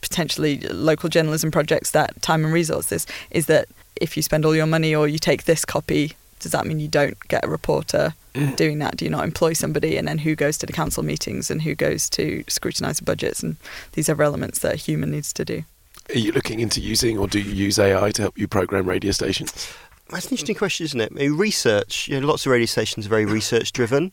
potentially 0.00 0.60
local 0.60 1.08
journalism 1.08 1.50
projects 1.50 1.90
that 1.90 2.20
time 2.22 2.44
and 2.44 2.52
resources, 2.52 3.06
is 3.30 3.46
that 3.46 3.68
if 3.96 4.16
you 4.16 4.22
spend 4.22 4.44
all 4.44 4.56
your 4.56 4.66
money 4.66 4.94
or 4.94 5.06
you 5.06 5.18
take 5.18 5.44
this 5.44 5.64
copy, 5.64 6.12
does 6.38 6.52
that 6.52 6.66
mean 6.66 6.80
you 6.80 6.88
don't 6.88 7.18
get 7.28 7.44
a 7.44 7.48
reporter 7.48 8.14
mm. 8.34 8.56
doing 8.56 8.78
that? 8.78 8.96
Do 8.96 9.04
you 9.04 9.10
not 9.10 9.24
employ 9.24 9.52
somebody? 9.52 9.96
And 9.96 10.08
then 10.08 10.18
who 10.18 10.34
goes 10.34 10.56
to 10.58 10.66
the 10.66 10.72
council 10.72 11.02
meetings 11.02 11.50
and 11.50 11.62
who 11.62 11.74
goes 11.74 12.08
to 12.10 12.44
scrutinise 12.48 12.98
the 12.98 13.04
budgets 13.04 13.42
and 13.42 13.56
these 13.92 14.08
other 14.08 14.22
elements 14.22 14.60
that 14.60 14.74
a 14.74 14.76
human 14.76 15.10
needs 15.10 15.32
to 15.34 15.44
do? 15.44 15.64
Are 16.08 16.18
you 16.18 16.32
looking 16.32 16.60
into 16.60 16.80
using 16.80 17.18
or 17.18 17.28
do 17.28 17.38
you 17.38 17.52
use 17.52 17.78
AI 17.78 18.10
to 18.12 18.22
help 18.22 18.38
you 18.38 18.48
program 18.48 18.88
radio 18.88 19.12
stations? 19.12 19.72
That's 20.10 20.26
an 20.26 20.32
interesting 20.32 20.56
question, 20.56 20.84
isn't 20.84 21.00
it? 21.00 21.12
I 21.12 21.14
mean, 21.14 21.36
research, 21.36 22.08
you 22.08 22.20
know, 22.20 22.26
lots 22.26 22.44
of 22.44 22.52
radio 22.52 22.66
stations 22.66 23.06
are 23.06 23.10
very 23.10 23.24
research 23.40 23.72
driven. 23.72 24.12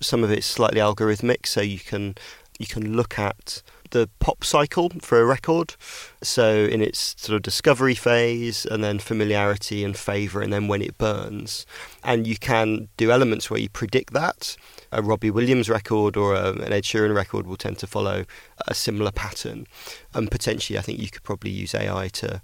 Some 0.00 0.22
of 0.22 0.30
it's 0.30 0.46
slightly 0.46 0.80
algorithmic, 0.80 1.46
so 1.46 1.60
you 1.60 1.78
can 1.78 2.16
you 2.58 2.66
can 2.66 2.96
look 2.96 3.18
at 3.18 3.62
the 3.90 4.08
pop 4.18 4.44
cycle 4.44 4.90
for 5.00 5.20
a 5.20 5.24
record. 5.24 5.74
So 6.22 6.66
in 6.66 6.82
its 6.82 7.14
sort 7.18 7.36
of 7.36 7.42
discovery 7.42 7.94
phase, 7.94 8.66
and 8.66 8.82
then 8.82 8.98
familiarity 8.98 9.84
and 9.84 9.96
favour 9.96 10.42
and 10.42 10.52
then 10.52 10.68
when 10.68 10.82
it 10.82 10.98
burns. 10.98 11.64
And 12.04 12.26
you 12.26 12.36
can 12.36 12.88
do 12.96 13.10
elements 13.10 13.50
where 13.50 13.60
you 13.60 13.68
predict 13.68 14.12
that. 14.12 14.56
A 14.92 15.02
Robbie 15.02 15.30
Williams 15.30 15.68
record 15.68 16.16
or 16.16 16.34
a, 16.34 16.52
an 16.52 16.72
Ed 16.72 16.84
Sheeran 16.84 17.14
record 17.14 17.46
will 17.46 17.56
tend 17.56 17.78
to 17.78 17.86
follow 17.86 18.24
a 18.66 18.74
similar 18.74 19.12
pattern. 19.12 19.66
And 20.14 20.30
potentially, 20.30 20.78
I 20.78 20.82
think 20.82 20.98
you 20.98 21.10
could 21.10 21.22
probably 21.22 21.50
use 21.50 21.74
AI 21.74 22.08
to 22.08 22.42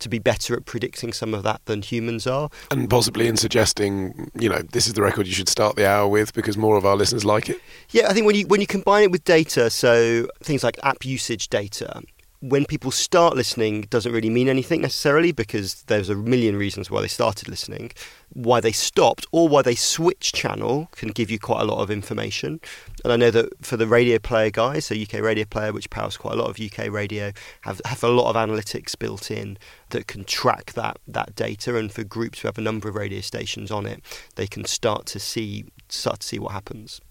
to 0.00 0.08
be 0.08 0.18
better 0.18 0.54
at 0.54 0.64
predicting 0.64 1.12
some 1.12 1.34
of 1.34 1.42
that 1.42 1.64
than 1.66 1.82
humans 1.82 2.26
are. 2.26 2.50
And 2.70 2.88
possibly 2.88 3.28
in 3.28 3.36
suggesting, 3.36 4.30
you 4.38 4.48
know, 4.48 4.62
this 4.72 4.86
is 4.86 4.94
the 4.94 5.02
record 5.02 5.26
you 5.26 5.32
should 5.32 5.48
start 5.48 5.76
the 5.76 5.88
hour 5.88 6.08
with 6.08 6.32
because 6.32 6.56
more 6.56 6.76
of 6.76 6.84
our 6.84 6.96
listeners 6.96 7.24
like 7.24 7.48
it. 7.48 7.60
Yeah, 7.90 8.08
I 8.08 8.12
think 8.12 8.26
when 8.26 8.34
you 8.34 8.46
when 8.46 8.60
you 8.60 8.66
combine 8.66 9.04
it 9.04 9.10
with 9.10 9.24
data, 9.24 9.70
so 9.70 10.26
things 10.42 10.64
like 10.64 10.78
app 10.82 11.04
usage 11.04 11.48
data, 11.48 12.02
when 12.40 12.64
people 12.64 12.90
start 12.90 13.36
listening 13.36 13.82
doesn't 13.90 14.12
really 14.12 14.30
mean 14.30 14.48
anything 14.48 14.80
necessarily 14.80 15.30
because 15.30 15.82
there's 15.84 16.08
a 16.08 16.14
million 16.14 16.56
reasons 16.56 16.90
why 16.90 17.02
they 17.02 17.08
started 17.08 17.48
listening. 17.48 17.92
Why 18.32 18.60
they 18.60 18.72
stopped 18.72 19.26
or 19.30 19.46
why 19.46 19.60
they 19.60 19.74
switched 19.74 20.34
channel 20.34 20.88
can 20.92 21.10
give 21.10 21.30
you 21.30 21.38
quite 21.38 21.60
a 21.60 21.64
lot 21.64 21.82
of 21.82 21.90
information. 21.90 22.60
And 23.04 23.12
I 23.12 23.16
know 23.16 23.30
that 23.30 23.64
for 23.64 23.76
the 23.76 23.86
radio 23.86 24.18
player 24.18 24.50
guys, 24.50 24.86
so 24.86 24.94
UK 24.94 25.14
Radio 25.20 25.44
Player, 25.44 25.72
which 25.72 25.90
powers 25.90 26.16
quite 26.16 26.34
a 26.34 26.36
lot 26.36 26.48
of 26.48 26.58
UK 26.58 26.90
radio, 26.90 27.32
have, 27.62 27.82
have 27.84 28.02
a 28.02 28.08
lot 28.08 28.30
of 28.30 28.36
analytics 28.36 28.98
built 28.98 29.30
in 29.30 29.58
that 29.90 30.06
can 30.06 30.24
track 30.24 30.72
that 30.72 30.98
that 31.06 31.34
data. 31.36 31.76
And 31.76 31.92
for 31.92 32.04
groups 32.04 32.40
who 32.40 32.48
have 32.48 32.56
a 32.56 32.62
number 32.62 32.88
of 32.88 32.94
radio 32.94 33.20
stations 33.20 33.70
on 33.70 33.84
it, 33.84 34.00
they 34.36 34.46
can 34.46 34.64
start 34.64 35.04
to 35.06 35.18
see 35.18 35.66
start 35.90 36.20
to 36.20 36.26
see 36.26 36.38
what 36.38 36.52
happens. 36.52 37.02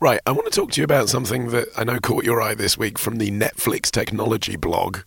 Right, 0.00 0.20
I 0.26 0.32
want 0.32 0.52
to 0.52 0.60
talk 0.60 0.72
to 0.72 0.80
you 0.80 0.84
about 0.84 1.08
something 1.08 1.48
that 1.50 1.68
I 1.76 1.84
know 1.84 1.98
caught 2.00 2.24
your 2.24 2.40
eye 2.42 2.54
this 2.54 2.76
week 2.76 2.98
from 2.98 3.16
the 3.18 3.30
Netflix 3.30 3.90
technology 3.90 4.56
blog. 4.56 4.98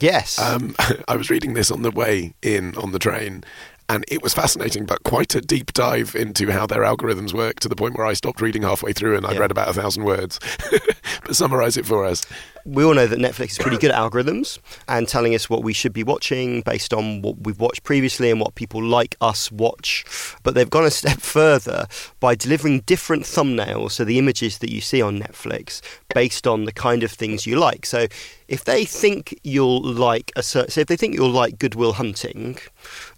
Yes. 0.00 0.38
Um, 0.38 0.76
I 1.08 1.16
was 1.16 1.30
reading 1.30 1.54
this 1.54 1.70
on 1.70 1.82
the 1.82 1.90
way 1.90 2.34
in 2.42 2.76
on 2.76 2.92
the 2.92 2.98
train, 2.98 3.42
and 3.88 4.04
it 4.08 4.22
was 4.22 4.34
fascinating, 4.34 4.84
but 4.84 5.02
quite 5.04 5.34
a 5.34 5.40
deep 5.40 5.72
dive 5.72 6.14
into 6.14 6.50
how 6.52 6.66
their 6.66 6.82
algorithms 6.82 7.32
work 7.32 7.60
to 7.60 7.68
the 7.68 7.76
point 7.76 7.96
where 7.96 8.06
I 8.06 8.12
stopped 8.12 8.40
reading 8.40 8.62
halfway 8.62 8.92
through 8.92 9.16
and 9.16 9.26
I'd 9.26 9.34
Yeah. 9.34 9.40
read 9.40 9.50
about 9.50 9.68
a 9.68 9.72
thousand 9.72 10.04
words. 10.04 10.38
but 11.24 11.34
summarise 11.36 11.76
it 11.76 11.86
for 11.86 12.04
us. 12.04 12.24
We 12.66 12.84
all 12.84 12.94
know 12.94 13.06
that 13.06 13.18
Netflix 13.18 13.52
is 13.52 13.58
pretty 13.58 13.78
good 13.78 13.92
at 13.92 13.96
algorithms 13.96 14.58
and 14.88 15.06
telling 15.06 15.34
us 15.34 15.48
what 15.48 15.62
we 15.62 15.72
should 15.72 15.92
be 15.92 16.02
watching 16.02 16.62
based 16.62 16.92
on 16.92 17.22
what 17.22 17.38
we've 17.42 17.60
watched 17.60 17.84
previously 17.84 18.30
and 18.30 18.40
what 18.40 18.56
people 18.56 18.82
like 18.82 19.16
us 19.20 19.52
watch. 19.52 20.04
But 20.42 20.54
they've 20.54 20.68
gone 20.68 20.84
a 20.84 20.90
step 20.90 21.20
further 21.20 21.86
by 22.18 22.34
delivering 22.34 22.80
different 22.80 23.22
thumbnails, 23.22 23.92
so 23.92 24.04
the 24.04 24.18
images 24.18 24.58
that 24.58 24.72
you 24.72 24.80
see 24.80 25.00
on 25.00 25.20
Netflix, 25.20 25.80
based 26.12 26.46
on 26.46 26.64
the 26.64 26.72
kind 26.72 27.02
of 27.02 27.12
things 27.12 27.46
you 27.46 27.56
like. 27.56 27.86
So 27.86 28.08
if 28.48 28.64
they 28.64 28.84
think 28.84 29.38
you'll 29.42 29.82
like 29.82 30.32
a 30.36 30.42
certain, 30.42 30.70
so 30.70 30.80
if 30.80 30.86
they 30.86 30.96
think 30.96 31.14
you'll 31.14 31.30
like 31.30 31.58
Good 31.58 31.74
Will 31.74 31.92
Hunting, 31.92 32.58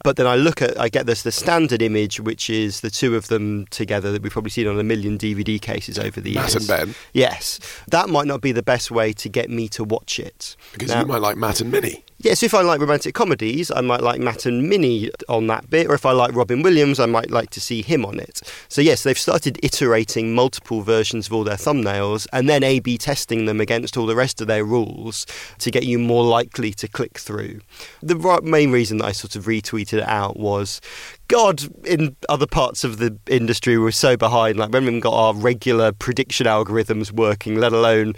but 0.04 0.16
then 0.16 0.26
I 0.26 0.36
look 0.36 0.62
at, 0.62 0.78
I 0.80 0.88
get 0.88 1.06
this 1.06 1.22
the 1.22 1.32
standard 1.32 1.82
image, 1.82 2.20
which 2.20 2.48
is 2.50 2.80
the 2.80 2.90
two 2.90 3.14
of 3.14 3.28
them 3.28 3.66
together 3.70 4.10
that 4.12 4.22
we've 4.22 4.32
probably 4.32 4.50
seen 4.50 4.66
on 4.66 4.78
a 4.78 4.84
million 4.84 5.18
DVD 5.18 5.60
cases 5.60 5.98
over 5.98 6.20
the 6.20 6.34
Matt 6.34 6.54
years. 6.54 6.56
and 6.56 6.66
Ben. 6.66 6.94
Yes, 7.12 7.60
that 7.88 8.08
might 8.08 8.26
not 8.26 8.40
be 8.40 8.52
the 8.52 8.62
best 8.62 8.90
way 8.90 9.12
to 9.12 9.28
get 9.28 9.37
me 9.46 9.68
to 9.68 9.84
watch 9.84 10.18
it. 10.18 10.56
Because 10.72 10.88
Now- 10.88 11.00
you 11.00 11.06
might 11.06 11.20
like 11.20 11.36
Matt 11.36 11.60
and 11.60 11.70
Minnie. 11.70 12.04
Yes, 12.20 12.42
if 12.42 12.52
I 12.52 12.62
like 12.62 12.80
romantic 12.80 13.14
comedies, 13.14 13.70
I 13.70 13.80
might 13.80 14.00
like 14.02 14.20
Matt 14.20 14.44
and 14.44 14.68
Minnie 14.68 15.08
on 15.28 15.46
that 15.46 15.70
bit, 15.70 15.86
or 15.86 15.94
if 15.94 16.04
I 16.04 16.10
like 16.10 16.34
Robin 16.34 16.62
Williams, 16.62 16.98
I 16.98 17.06
might 17.06 17.30
like 17.30 17.50
to 17.50 17.60
see 17.60 17.80
him 17.80 18.04
on 18.04 18.18
it. 18.18 18.40
So, 18.66 18.80
yes, 18.80 19.04
they've 19.04 19.16
started 19.16 19.56
iterating 19.62 20.34
multiple 20.34 20.82
versions 20.82 21.28
of 21.28 21.32
all 21.32 21.44
their 21.44 21.54
thumbnails 21.54 22.26
and 22.32 22.48
then 22.48 22.64
A 22.64 22.80
B 22.80 22.98
testing 22.98 23.44
them 23.44 23.60
against 23.60 23.96
all 23.96 24.04
the 24.04 24.16
rest 24.16 24.40
of 24.40 24.48
their 24.48 24.64
rules 24.64 25.26
to 25.60 25.70
get 25.70 25.84
you 25.84 25.96
more 26.00 26.24
likely 26.24 26.72
to 26.72 26.88
click 26.88 27.18
through. 27.18 27.60
The 28.02 28.40
main 28.42 28.72
reason 28.72 28.98
that 28.98 29.04
I 29.04 29.12
sort 29.12 29.36
of 29.36 29.44
retweeted 29.44 29.98
it 29.98 30.08
out 30.08 30.36
was 30.36 30.80
God, 31.28 31.62
in 31.86 32.16
other 32.28 32.46
parts 32.46 32.82
of 32.82 32.98
the 32.98 33.16
industry, 33.28 33.78
we're 33.78 33.92
so 33.92 34.16
behind. 34.16 34.58
Like, 34.58 34.72
when 34.72 34.82
we 34.82 34.86
haven't 34.86 35.00
got 35.00 35.14
our 35.14 35.34
regular 35.34 35.92
prediction 35.92 36.46
algorithms 36.46 37.12
working, 37.12 37.56
let 37.56 37.72
alone 37.72 38.14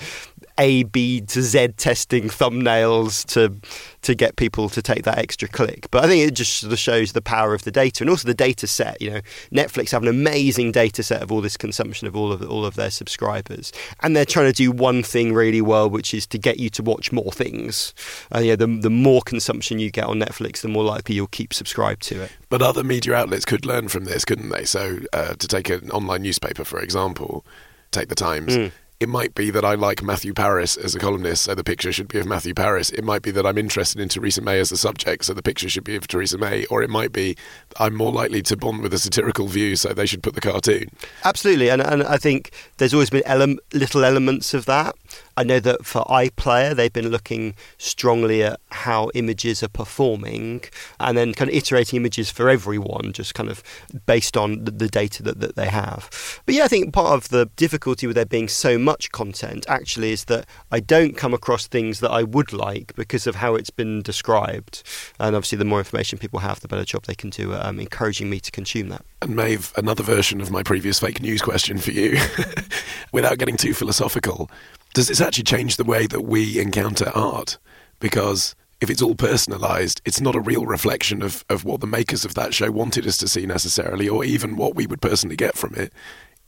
a, 0.61 0.85
B 0.85 1.23
to 1.23 1.43
Z 1.43 1.69
testing 1.77 2.25
thumbnails 2.25 3.25
to 3.33 3.57
to 4.03 4.15
get 4.15 4.37
people 4.37 4.69
to 4.69 4.81
take 4.81 5.05
that 5.05 5.19
extra 5.19 5.49
click. 5.49 5.91
But 5.91 6.05
I 6.05 6.07
think 6.07 6.27
it 6.27 6.35
just 6.35 6.59
sort 6.59 6.73
of 6.73 6.79
shows 6.79 7.13
the 7.13 7.21
power 7.21 7.53
of 7.55 7.65
the 7.65 7.71
data 7.71 8.03
and 8.03 8.11
also 8.11 8.27
the 8.27 8.35
data 8.35 8.67
set. 8.67 9.01
You 9.01 9.11
know, 9.11 9.21
Netflix 9.53 9.91
have 9.91 10.03
an 10.03 10.09
amazing 10.09 10.73
data 10.73 11.03
set 11.03 11.23
of 11.23 11.33
all 11.33 11.41
this 11.41 11.57
consumption 11.57 12.07
of 12.07 12.15
all 12.15 12.31
of 12.31 12.49
all 12.49 12.65
of 12.65 12.77
their 12.77 12.91
subscribers, 12.91 13.73
and 14.03 14.15
they're 14.15 14.25
trying 14.25 14.47
to 14.47 14.53
do 14.53 14.71
one 14.71 15.03
thing 15.03 15.33
really 15.33 15.63
well, 15.63 15.89
which 15.89 16.13
is 16.15 16.27
to 16.29 16.39
get 16.39 16.61
you 16.61 16.71
to 16.71 16.83
watch 16.83 17.11
more 17.11 17.33
things. 17.33 17.95
And 18.31 18.45
yeah, 18.45 18.57
the 18.57 18.67
the 18.67 18.91
more 18.91 19.23
consumption 19.23 19.79
you 19.79 19.91
get 19.91 20.05
on 20.05 20.21
Netflix, 20.21 20.61
the 20.61 20.69
more 20.69 20.85
likely 20.85 21.15
you'll 21.15 21.27
keep 21.27 21.55
subscribed 21.55 22.03
to 22.03 22.23
it. 22.23 22.33
But 22.51 22.61
other 22.61 22.85
media 22.85 23.15
outlets 23.15 23.45
could 23.45 23.65
learn 23.65 23.89
from 23.89 24.05
this, 24.05 24.25
couldn't 24.25 24.51
they? 24.51 24.65
So, 24.65 24.99
uh, 25.13 25.35
to 25.35 25.49
take 25.49 25.71
an 25.71 25.91
online 25.91 26.23
newspaper, 26.23 26.65
for 26.65 26.81
example, 26.81 27.45
take 27.91 28.09
the 28.09 28.15
Times. 28.15 28.57
Mm. 28.57 28.73
It 29.01 29.09
might 29.09 29.35
be 29.35 29.51
that 29.51 29.65
I 29.65 29.77
like 29.77 30.03
Matthew 30.03 30.35
Parris 30.35 30.77
as 30.77 30.95
a 30.95 30.99
columnist, 30.99 31.45
so 31.45 31.55
the 31.55 31.65
picture 31.65 31.91
should 31.91 32.07
be 32.07 32.19
of 32.19 32.27
Matthew 32.27 32.53
Parris. 32.53 32.91
It 32.91 33.03
might 33.03 33.23
be 33.23 33.31
that 33.31 33.47
I'm 33.47 33.57
interested 33.57 33.99
in 33.99 34.11
Theresa 34.11 34.43
May 34.43 34.61
as 34.61 34.71
a 34.71 34.77
subject, 34.77 35.25
so 35.25 35.33
the 35.33 35.43
picture 35.43 35.71
should 35.71 35.85
be 35.85 35.97
of 35.97 36.07
Theresa 36.07 36.37
May. 36.37 36.67
Or 36.67 36.83
it 36.83 36.91
might 36.91 37.11
be 37.11 37.35
I'm 37.79 37.95
more 37.95 38.13
likely 38.13 38.43
to 38.43 38.59
bond 38.59 38.83
with 38.83 38.93
a 38.93 38.99
satirical 38.99 39.47
view, 39.47 39.75
so 39.77 39.95
they 39.95 40.05
should 40.05 40.23
put 40.23 40.35
the 40.35 40.43
cartoon. 40.43 40.91
Absolutely, 41.25 41.71
and, 41.71 41.81
and 41.81 42.03
I 42.03 42.19
think 42.19 42.51
there's 42.77 42.93
always 42.93 43.09
been 43.09 43.23
ele- 43.25 43.57
little 43.73 44.05
elements 44.05 44.53
of 44.53 44.67
that. 44.67 44.95
I 45.35 45.45
know 45.45 45.61
that 45.61 45.87
for 45.87 46.03
iPlayer, 46.03 46.77
they've 46.77 46.93
been 46.93 47.09
looking 47.09 47.55
strongly 47.79 48.43
at 48.43 48.61
how 48.73 49.11
images 49.15 49.63
are 49.63 49.69
performing 49.69 50.63
and 50.99 51.17
then 51.17 51.35
kind 51.35 51.51
of 51.51 51.57
iterating 51.57 51.99
images 51.99 52.31
for 52.31 52.49
everyone, 52.49 53.13
just 53.13 53.35
kind 53.35 53.49
of 53.49 53.63
based 54.07 54.37
on 54.37 54.65
the, 54.65 54.71
the 54.71 54.89
data 54.89 55.23
that, 55.23 55.41
that 55.41 55.57
they 55.57 55.69
have. 55.69 56.41
But 56.47 56.55
yeah, 56.55 56.65
I 56.65 56.69
think 56.69 56.93
part 56.93 57.13
of 57.13 57.29
the 57.29 57.47
difficulty 57.57 58.07
with 58.07 58.17
there 58.17 58.25
being 58.25 58.49
so 58.49 58.79
much 58.79 59.13
content 59.13 59.65
actually 59.69 60.13
is 60.13 60.25
that 60.25 60.47
I 60.71 60.81
don't 60.81 61.17
come 61.17 61.35
across 61.35 61.67
things 61.67 62.01
that 62.01 62.11
I 62.11 62.23
would 62.23 62.53
like 62.53 62.95
because 62.95 63.27
of 63.27 63.37
how 63.37 63.55
it's 63.55 63.71
been 63.71 64.03
described. 64.03 64.83
And 65.19 65.37
obviously, 65.37 65.59
the 65.59 65.65
more 65.65 65.79
information 65.79 66.19
people 66.19 66.41
have, 66.41 66.61
the 66.61 66.69
better 66.69 66.85
job 66.85 67.05
they 67.05 67.15
can 67.15 67.31
do 67.31 67.53
at 67.55 67.65
um, 67.65 67.81
encouraging 67.81 68.31
me 68.31 68.41
to 68.41 68.51
consume 68.51 68.89
that. 68.89 69.05
And 69.23 69.37
Maeve, 69.37 69.73
another 69.77 70.03
version 70.03 70.41
of 70.41 70.51
my 70.51 70.63
previous 70.63 71.01
fake 71.01 71.21
news 71.21 71.43
question 71.43 71.79
for 71.79 71.91
you, 71.91 72.19
without 73.13 73.39
getting 73.39 73.57
too 73.57 73.75
philosophical, 73.75 74.51
does 74.95 75.09
this 75.09 75.21
actually 75.21 75.45
change 75.45 75.77
the 75.77 75.85
way 75.85 76.07
that 76.07 76.23
we 76.23 76.59
encounter 76.59 77.11
art? 77.15 77.59
Because 78.01 78.55
if 78.81 78.91
it's 78.91 79.03
all 79.03 79.15
personalised, 79.15 80.01
it's 80.05 80.21
not 80.21 80.35
a 80.35 80.41
real 80.41 80.67
reflection 80.67 81.23
of, 81.23 81.45
of 81.49 81.65
what 81.65 81.81
the 81.81 81.87
makers 81.87 82.25
of 82.25 82.35
that 82.35 82.55
show 82.55 82.71
wanted 82.71 83.07
us 83.07 83.19
to 83.19 83.29
see 83.29 83.47
necessarily, 83.47 84.09
or 84.09 84.25
even 84.25 84.57
what 84.57 84.75
we 84.75 84.87
would 84.87 85.03
personally 85.03 85.37
get 85.37 85.57
from 85.57 85.75
it. 85.75 85.93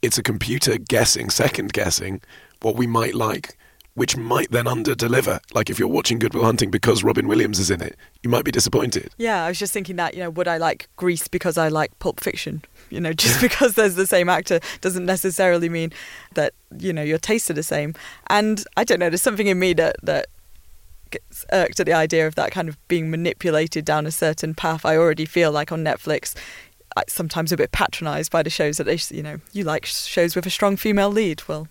It's 0.01 0.19
a 0.19 0.23
computer 0.23 0.79
guessing, 0.79 1.31
second 1.31 1.73
guessing, 1.73 2.23
what 2.63 2.77
we 2.77 2.87
might 2.87 3.15
like, 3.15 3.57
which 3.95 4.17
might 4.17 4.51
then 4.51 4.67
under 4.67 4.95
deliver. 4.95 5.41
Like 5.53 5.69
if 5.69 5.79
you're 5.79 5.89
watching 5.89 6.19
Good 6.19 6.35
Will 6.35 6.45
Hunting 6.45 6.71
because 6.71 7.05
Robin 7.05 7.29
Williams 7.29 7.59
is 7.59 7.71
in 7.71 7.83
it, 7.83 7.97
you 8.23 8.31
might 8.31 8.45
be 8.45 8.51
disappointed. 8.51 9.13
Yeah, 9.19 9.45
I 9.45 9.49
was 9.49 9.59
just 9.59 9.75
thinking 9.75 9.97
that, 9.97 10.15
you 10.15 10.21
know, 10.21 10.31
would 10.31 10.49
I 10.49 10.57
like 10.57 10.89
Grease 10.97 11.29
because 11.29 11.59
I 11.59 11.69
like 11.69 11.97
Pulp 11.99 12.19
Fiction? 12.19 12.63
You 12.89 13.01
know, 13.01 13.13
just 13.13 13.41
because 13.43 13.75
there's 13.75 13.95
the 13.95 14.07
same 14.07 14.31
actor 14.31 14.61
doesn't 14.81 15.05
necessarily 15.05 15.69
mean 15.69 15.93
that, 16.35 16.55
you 16.79 16.95
know, 16.95 17.03
your 17.03 17.19
tastes 17.19 17.51
are 17.51 17.55
the 17.55 17.63
same. 17.63 17.95
And 18.29 18.65
I 18.79 18.85
don't 18.85 18.99
know, 18.99 19.11
there's 19.11 19.23
something 19.23 19.47
in 19.47 19.59
me 19.59 19.75
that, 19.75 19.97
that 20.03 20.27
gets 21.13 21.47
irked 21.53 21.81
at 21.81 21.87
the 21.87 21.93
idea 21.93 22.27
of 22.27 22.35
that 22.35 22.51
kind 22.51 22.69
of 22.69 22.77
being 22.89 23.11
manipulated 23.11 23.85
down 23.85 24.07
a 24.07 24.11
certain 24.11 24.55
path. 24.55 24.85
I 24.85 24.97
already 24.97 25.25
feel 25.25 25.53
like 25.53 25.73
on 25.73 25.85
Netflix, 25.85 26.35
sometimes 27.09 27.53
a 27.53 27.57
bit 27.57 27.73
patronised 27.73 28.31
by 28.31 28.43
the 28.43 28.51
shows 28.51 28.77
that 28.79 28.85
they, 28.85 28.99
you 29.15 29.23
know, 29.23 29.39
you 29.53 29.65
like 29.65 29.87
shows 29.87 30.37
with 30.37 30.47
a 30.47 30.51
strong 30.51 30.77
female 30.77 31.11
lead. 31.11 31.43
Well, 31.49 31.69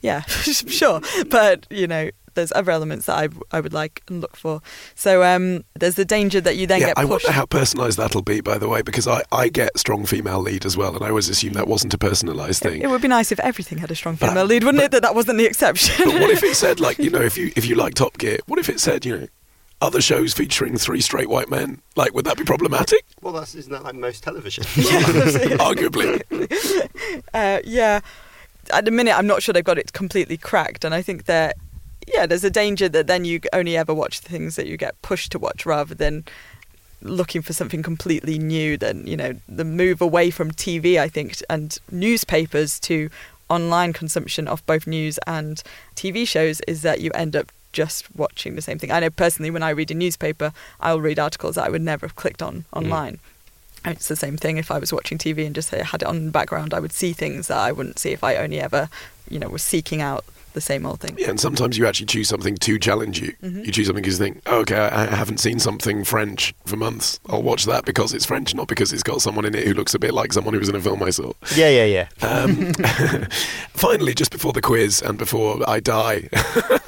yeah, 0.00 0.20
sure. 0.26 1.00
But, 1.28 1.66
you 1.70 1.86
know, 1.86 2.10
there's 2.34 2.52
other 2.52 2.70
elements 2.72 3.06
that 3.06 3.16
I, 3.18 3.28
I 3.56 3.60
would 3.60 3.72
like 3.72 4.02
and 4.08 4.20
look 4.20 4.36
for. 4.36 4.60
So 4.94 5.22
um, 5.22 5.64
there's 5.74 5.94
the 5.94 6.04
danger 6.04 6.40
that 6.40 6.56
you 6.56 6.66
then 6.66 6.80
yeah, 6.80 6.86
get 6.88 6.98
I 6.98 7.02
pushed. 7.06 7.26
wonder 7.26 7.32
how 7.32 7.46
personalised 7.46 7.96
that'll 7.96 8.22
be, 8.22 8.40
by 8.40 8.58
the 8.58 8.68
way, 8.68 8.82
because 8.82 9.06
I, 9.08 9.22
I 9.32 9.48
get 9.48 9.78
strong 9.78 10.06
female 10.06 10.40
lead 10.40 10.64
as 10.66 10.76
well, 10.76 10.94
and 10.94 11.04
I 11.04 11.08
always 11.08 11.28
assumed 11.28 11.54
that 11.56 11.68
wasn't 11.68 11.94
a 11.94 11.98
personalised 11.98 12.60
thing. 12.60 12.82
It 12.82 12.90
would 12.90 13.02
be 13.02 13.08
nice 13.08 13.32
if 13.32 13.40
everything 13.40 13.78
had 13.78 13.90
a 13.90 13.94
strong 13.94 14.16
But- 14.16 14.28
female 14.30 14.44
lead, 14.46 14.64
wouldn't 14.64 14.80
but- 14.80 14.84
it? 14.86 14.90
That 14.92 15.02
that 15.02 15.14
wasn't 15.14 15.38
the 15.38 15.46
exception. 15.46 15.94
but 16.10 16.20
what 16.20 16.30
if 16.30 16.42
it 16.42 16.54
said, 16.56 16.80
like, 16.80 16.98
you 16.98 17.10
know, 17.10 17.20
if 17.30 17.36
you 17.38 17.52
if 17.56 17.66
you 17.66 17.74
like 17.74 17.94
Top 17.94 18.18
Gear, 18.18 18.38
what 18.46 18.58
if 18.58 18.68
it 18.68 18.80
said, 18.80 19.04
you 19.04 19.18
know, 19.18 19.26
other 19.80 20.00
shows 20.00 20.32
featuring 20.32 20.76
three 20.78 21.00
straight 21.00 21.28
white 21.28 21.50
men? 21.50 21.80
Like, 21.96 22.14
would 22.14 22.24
that 22.24 22.36
be 22.38 22.44
problematic? 22.44 23.04
Well, 23.20 23.32
that's, 23.34 23.54
isn't 23.54 23.72
that 23.72 23.82
like 23.84 23.94
most 23.94 24.22
television? 24.24 24.64
Arguably. 25.58 26.22
uh, 27.34 27.60
yeah. 27.64 28.00
At 28.72 28.86
the 28.86 28.90
minute, 28.90 29.14
I'm 29.16 29.26
not 29.26 29.42
sure 29.42 29.52
they've 29.52 29.62
got 29.64 29.78
it 29.78 29.92
completely 29.92 30.36
cracked, 30.38 30.84
and 30.84 30.94
I 30.94 31.02
think 31.02 31.26
that 31.26 31.56
yeah, 32.06 32.26
there's 32.26 32.44
a 32.44 32.50
danger 32.50 32.88
that 32.88 33.06
then 33.06 33.24
you 33.24 33.40
only 33.52 33.76
ever 33.76 33.94
watch 33.94 34.20
the 34.20 34.28
things 34.28 34.56
that 34.56 34.66
you 34.66 34.76
get 34.76 35.00
pushed 35.02 35.32
to 35.32 35.38
watch, 35.38 35.66
rather 35.66 35.94
than 35.94 36.24
looking 37.02 37.42
for 37.42 37.52
something 37.52 37.82
completely 37.82 38.38
new. 38.38 38.76
Then 38.76 39.06
you 39.06 39.16
know 39.16 39.34
the 39.48 39.64
move 39.64 40.00
away 40.00 40.30
from 40.30 40.50
TV, 40.50 40.98
I 40.98 41.08
think, 41.08 41.36
and 41.48 41.78
newspapers 41.90 42.78
to 42.80 43.10
online 43.48 43.92
consumption 43.92 44.48
of 44.48 44.64
both 44.66 44.86
news 44.86 45.18
and 45.26 45.62
TV 45.94 46.26
shows 46.26 46.60
is 46.62 46.82
that 46.82 47.00
you 47.00 47.10
end 47.12 47.36
up 47.36 47.52
just 47.72 48.14
watching 48.16 48.54
the 48.54 48.62
same 48.62 48.78
thing. 48.78 48.90
I 48.90 49.00
know 49.00 49.10
personally, 49.10 49.50
when 49.50 49.62
I 49.62 49.70
read 49.70 49.90
a 49.90 49.94
newspaper, 49.94 50.52
I'll 50.80 51.00
read 51.00 51.18
articles 51.18 51.56
that 51.56 51.66
I 51.66 51.70
would 51.70 51.82
never 51.82 52.06
have 52.06 52.16
clicked 52.16 52.42
on 52.42 52.64
online. 52.72 53.18
Mm. 53.84 53.92
It's 53.92 54.08
the 54.08 54.16
same 54.16 54.38
thing 54.38 54.56
if 54.56 54.70
I 54.70 54.78
was 54.78 54.92
watching 54.92 55.18
TV 55.18 55.44
and 55.44 55.54
just 55.54 55.70
had 55.70 56.02
it 56.02 56.08
on 56.08 56.16
in 56.16 56.26
the 56.26 56.30
background. 56.30 56.72
I 56.72 56.80
would 56.80 56.92
see 56.92 57.12
things 57.12 57.48
that 57.48 57.58
I 57.58 57.70
wouldn't 57.70 57.98
see 57.98 58.12
if 58.12 58.24
I 58.24 58.36
only 58.36 58.60
ever, 58.60 58.88
you 59.28 59.38
know, 59.38 59.48
was 59.48 59.62
seeking 59.62 60.00
out 60.00 60.24
the 60.54 60.60
same 60.60 60.86
old 60.86 61.00
thing. 61.00 61.16
Yeah, 61.18 61.30
and 61.30 61.38
sometimes 61.38 61.76
you 61.76 61.86
actually 61.86 62.06
choose 62.06 62.28
something 62.28 62.56
to 62.56 62.78
challenge 62.78 63.20
you. 63.20 63.34
Mm-hmm. 63.42 63.64
You 63.64 63.72
choose 63.72 63.86
something 63.86 64.02
because 64.02 64.18
you 64.18 64.24
think, 64.24 64.42
oh, 64.46 64.60
okay, 64.60 64.76
I 64.76 65.06
haven't 65.06 65.38
seen 65.38 65.58
something 65.58 66.04
French 66.04 66.54
for 66.64 66.76
months. 66.76 67.20
I'll 67.28 67.42
watch 67.42 67.66
that 67.66 67.84
because 67.84 68.14
it's 68.14 68.24
French, 68.24 68.54
not 68.54 68.68
because 68.68 68.92
it's 68.92 69.02
got 69.02 69.20
someone 69.20 69.44
in 69.44 69.54
it 69.54 69.66
who 69.66 69.74
looks 69.74 69.94
a 69.94 69.98
bit 69.98 70.14
like 70.14 70.32
someone 70.32 70.54
who 70.54 70.60
was 70.60 70.68
in 70.68 70.76
a 70.76 70.80
film 70.80 71.02
I 71.02 71.10
saw. 71.10 71.32
Yeah, 71.54 71.68
yeah, 71.68 71.84
yeah. 71.84 72.26
Um, 72.26 72.72
finally, 73.74 74.14
just 74.14 74.32
before 74.32 74.52
the 74.52 74.62
quiz 74.62 75.02
and 75.02 75.18
before 75.18 75.68
I 75.68 75.80
die. 75.80 76.28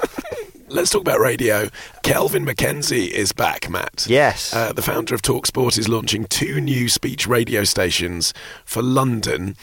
Let's 0.69 0.89
talk 0.89 0.99
about 0.99 1.21
radio. 1.21 1.69
Kelvin 2.03 2.45
MacKenzie 2.45 3.09
is 3.09 3.31
back, 3.31 3.69
Matt. 3.69 4.05
Yes. 4.09 4.53
Uh, 4.53 4.73
the 4.73 4.81
founder 4.81 5.15
of 5.15 5.21
Talksport 5.21 5.77
is 5.77 5.87
launching 5.87 6.25
two 6.25 6.59
new 6.59 6.89
speech 6.89 7.25
radio 7.25 7.63
stations 7.63 8.33
for 8.65 8.81
London. 8.83 9.55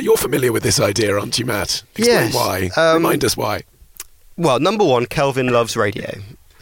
You're 0.00 0.16
familiar 0.16 0.52
with 0.52 0.62
this 0.62 0.80
idea, 0.80 1.18
aren't 1.18 1.38
you, 1.38 1.44
Matt? 1.44 1.82
Explain 1.96 2.06
yes. 2.06 2.34
why. 2.34 2.70
Um, 2.76 2.96
Remind 2.96 3.24
us 3.24 3.36
why. 3.36 3.62
Well, 4.38 4.58
number 4.58 4.84
one, 4.84 5.04
Kelvin 5.06 5.48
loves 5.48 5.76
radio. 5.76 6.10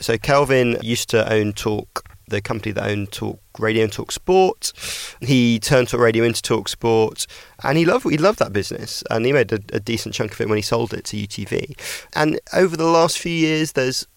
So 0.00 0.18
Kelvin 0.18 0.78
used 0.82 1.10
to 1.10 1.32
own 1.32 1.52
Talk, 1.52 2.04
the 2.26 2.40
company 2.40 2.72
that 2.72 2.90
owned 2.90 3.12
Talk 3.12 3.40
Radio 3.58 3.84
and 3.84 3.92
Talk 3.92 4.10
Sport. 4.10 4.72
He 5.20 5.60
turned 5.60 5.88
Talk 5.88 6.00
Radio 6.00 6.24
into 6.24 6.42
Talk 6.42 6.68
Sport, 6.68 7.26
and 7.62 7.78
he 7.78 7.84
loved 7.84 8.10
he 8.10 8.18
loved 8.18 8.40
that 8.40 8.52
business, 8.52 9.04
and 9.10 9.24
he 9.24 9.32
made 9.32 9.52
a, 9.52 9.60
a 9.72 9.78
decent 9.78 10.14
chunk 10.14 10.32
of 10.32 10.40
it 10.40 10.48
when 10.48 10.58
he 10.58 10.62
sold 10.62 10.92
it 10.92 11.04
to 11.06 11.16
UTV. 11.16 11.78
And 12.14 12.40
over 12.52 12.76
the 12.76 12.86
last 12.86 13.18
few 13.18 13.32
years, 13.32 13.72
there's 13.72 14.08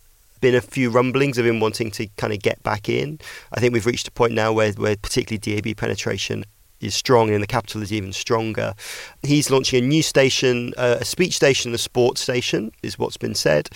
been 0.41 0.55
a 0.55 0.61
few 0.61 0.89
rumblings 0.89 1.37
of 1.37 1.45
him 1.45 1.59
wanting 1.59 1.91
to 1.91 2.07
kind 2.17 2.33
of 2.33 2.41
get 2.41 2.61
back 2.63 2.89
in. 2.89 3.19
I 3.53 3.59
think 3.59 3.73
we've 3.73 3.85
reached 3.85 4.07
a 4.07 4.11
point 4.11 4.33
now 4.33 4.51
where, 4.51 4.73
where 4.73 4.97
particularly 4.97 5.37
DAB 5.37 5.77
penetration 5.77 6.43
is 6.83 6.95
strong 6.95 7.29
and 7.29 7.41
the 7.41 7.47
capital 7.47 7.81
is 7.81 7.91
even 7.91 8.13
stronger. 8.13 8.73
He's 9.21 9.49
launching 9.49 9.83
a 9.83 9.87
new 9.87 10.03
station, 10.03 10.73
uh, 10.77 10.97
a 11.01 11.05
speech 11.05 11.35
station, 11.35 11.73
a 11.73 11.77
sports 11.77 12.21
station, 12.21 12.71
is 12.81 12.99
what's 12.99 13.17
been 13.17 13.35
said. 13.35 13.69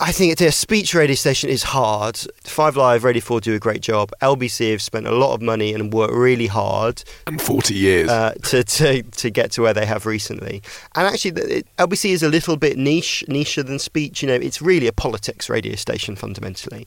I 0.00 0.12
think 0.12 0.40
a 0.40 0.52
speech 0.52 0.94
radio 0.94 1.16
station 1.16 1.50
is 1.50 1.64
hard. 1.64 2.16
Five 2.44 2.76
Live, 2.76 3.02
Radio 3.02 3.20
4 3.20 3.40
do 3.40 3.54
a 3.54 3.58
great 3.58 3.80
job. 3.80 4.12
LBC 4.22 4.70
have 4.70 4.80
spent 4.80 5.08
a 5.08 5.12
lot 5.12 5.34
of 5.34 5.42
money 5.42 5.74
and 5.74 5.92
worked 5.92 6.14
really 6.14 6.46
hard. 6.46 7.02
And 7.26 7.42
40 7.42 7.74
years. 7.74 8.08
Uh, 8.08 8.32
to, 8.44 8.62
to, 8.62 9.02
to 9.02 9.30
get 9.30 9.50
to 9.52 9.62
where 9.62 9.74
they 9.74 9.84
have 9.84 10.06
recently. 10.06 10.62
And 10.94 11.06
actually, 11.06 11.42
it, 11.42 11.66
LBC 11.78 12.10
is 12.10 12.22
a 12.22 12.28
little 12.28 12.56
bit 12.56 12.78
niche, 12.78 13.24
nicher 13.28 13.66
than 13.66 13.80
speech. 13.80 14.22
You 14.22 14.28
know, 14.28 14.34
it's 14.34 14.62
really 14.62 14.86
a 14.86 14.92
politics 14.92 15.50
radio 15.50 15.74
station 15.74 16.14
fundamentally. 16.14 16.86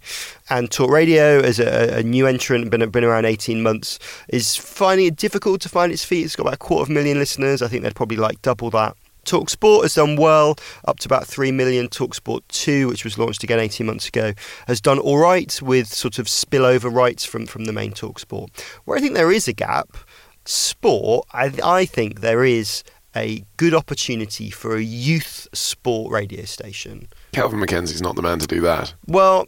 And 0.49 0.72
Talk 0.72 0.89
Radio, 0.89 1.39
as 1.41 1.59
a, 1.59 1.97
a 1.97 2.03
new 2.03 2.28
entrant, 2.28 2.70
been, 2.72 2.89
been 2.89 3.03
around 3.03 3.26
18 3.26 3.62
months, 3.62 3.99
is 4.30 4.55
finding 4.55 5.07
it 5.07 5.18
difficult 5.18 5.59
to 5.62 5.70
find 5.70 5.91
its 5.91 6.05
feet. 6.05 6.24
It's 6.24 6.38
got 6.38 6.43
about 6.43 6.53
a 6.53 6.57
quarter 6.57 6.84
of 6.84 6.89
a 6.89 6.93
million 6.93 7.20
listeners. 7.20 7.62
I 7.62 7.68
think 7.68 7.84
they'd 7.84 7.93
probably 7.95 8.18
like 8.18 8.41
double 8.41 8.70
that. 8.70 8.95
Talksport 9.26 9.84
has 9.84 9.95
done 9.95 10.15
well, 10.15 10.55
up 10.86 10.99
to 10.99 11.07
about 11.07 11.28
3 11.28 11.51
million. 11.51 11.88
Talksport 11.88 12.41
2, 12.49 12.88
which 12.88 13.03
was 13.03 13.17
launched 13.17 13.43
again 13.43 13.59
18 13.59 13.86
months 13.86 14.07
ago, 14.07 14.34
has 14.67 14.82
done 14.82 14.99
all 14.99 15.17
right 15.17 15.61
with 15.61 15.88
sort 15.88 16.19
of 16.19 16.28
spillover 16.28 16.93
rights 16.93 17.26
from, 17.26 17.45
from 17.45 17.65
the 17.65 17.74
main 17.74 17.91
Talksport. 17.91 18.49
Where 18.86 18.97
I 18.97 19.01
think 19.01 19.13
there 19.13 19.32
is 19.32 19.47
a 19.47 19.53
gap, 19.53 19.97
sport, 20.45 21.28
I, 21.34 21.51
I 21.63 21.86
think 21.86 22.22
there 22.22 22.43
is 22.43 22.84
a 23.15 23.43
good 23.57 23.74
opportunity 23.74 24.49
for 24.49 24.76
a 24.76 24.82
youth 24.82 25.47
sport 25.53 26.11
radio 26.11 26.45
station. 26.45 27.07
Kelvin 27.34 27.59
MacKenzie's 27.59 28.01
not 28.01 28.15
the 28.15 28.22
man 28.22 28.39
to 28.39 28.47
do 28.47 28.61
that. 28.61 28.93
Well, 29.07 29.45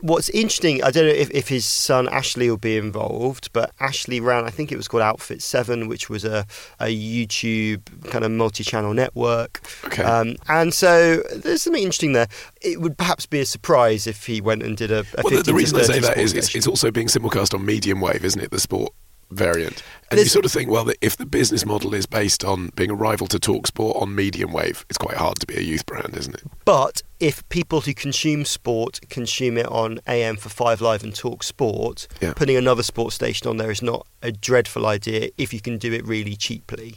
what's 0.00 0.28
interesting, 0.30 0.82
I 0.82 0.90
don't 0.90 1.06
know 1.06 1.12
if, 1.12 1.30
if 1.30 1.48
his 1.48 1.64
son 1.64 2.08
Ashley 2.08 2.50
will 2.50 2.56
be 2.56 2.76
involved, 2.76 3.52
but 3.52 3.72
Ashley 3.80 4.20
ran, 4.20 4.44
I 4.44 4.50
think 4.50 4.70
it 4.70 4.76
was 4.76 4.88
called 4.88 5.02
Outfit 5.02 5.42
7, 5.42 5.88
which 5.88 6.10
was 6.10 6.24
a, 6.24 6.46
a 6.80 6.86
YouTube 6.86 7.82
kind 8.10 8.24
of 8.24 8.30
multi 8.30 8.64
channel 8.64 8.94
network. 8.94 9.60
Okay. 9.84 10.02
Um, 10.02 10.36
and 10.48 10.74
so 10.74 11.22
there's 11.34 11.62
something 11.62 11.82
interesting 11.82 12.12
there. 12.12 12.28
It 12.60 12.80
would 12.80 12.98
perhaps 12.98 13.26
be 13.26 13.40
a 13.40 13.46
surprise 13.46 14.06
if 14.06 14.26
he 14.26 14.40
went 14.40 14.62
and 14.62 14.76
did 14.76 14.90
a, 14.90 15.00
a 15.00 15.22
well, 15.24 15.36
the, 15.36 15.42
the 15.42 15.54
reason 15.54 15.78
I 15.78 15.82
say 15.82 16.00
that 16.00 16.18
is 16.18 16.34
it's, 16.34 16.54
it's, 16.54 16.66
also 16.66 16.90
being 16.90 17.06
simulcast 17.06 17.54
on 17.54 17.64
medium 17.64 18.00
wave, 18.00 18.24
isn't 18.24 18.40
it? 18.40 18.50
The 18.50 18.60
sport 18.60 18.92
variant. 19.30 19.82
And 20.10 20.20
you 20.20 20.26
sort 20.26 20.44
of 20.44 20.52
think, 20.52 20.70
well, 20.70 20.90
if 21.00 21.16
the 21.16 21.26
business 21.26 21.66
model 21.66 21.94
is 21.94 22.06
based 22.06 22.44
on 22.44 22.70
being 22.76 22.90
a 22.90 22.94
rival 22.94 23.26
to 23.28 23.38
Talksport 23.38 24.00
on 24.00 24.14
medium 24.14 24.52
wave, 24.52 24.84
it's 24.88 24.98
quite 24.98 25.16
hard 25.16 25.40
to 25.40 25.46
be 25.46 25.56
a 25.56 25.60
youth 25.60 25.84
brand, 25.84 26.16
isn't 26.16 26.34
it? 26.34 26.44
But 26.64 27.02
if 27.18 27.48
people 27.48 27.80
who 27.80 27.94
consume 27.94 28.44
sport 28.44 29.00
consume 29.08 29.56
it 29.56 29.66
on 29.66 29.98
AM 30.06 30.36
for 30.36 30.48
Five 30.48 30.80
Live 30.80 31.02
and 31.02 31.14
Talk 31.14 31.42
Sport, 31.42 32.06
yeah. 32.20 32.34
putting 32.34 32.56
another 32.56 32.82
sports 32.82 33.14
station 33.14 33.48
on 33.48 33.56
there 33.56 33.70
is 33.70 33.82
not 33.82 34.06
a 34.22 34.30
dreadful 34.30 34.86
idea 34.86 35.30
if 35.38 35.52
you 35.54 35.60
can 35.60 35.78
do 35.78 35.92
it 35.92 36.04
really 36.06 36.36
cheaply. 36.36 36.96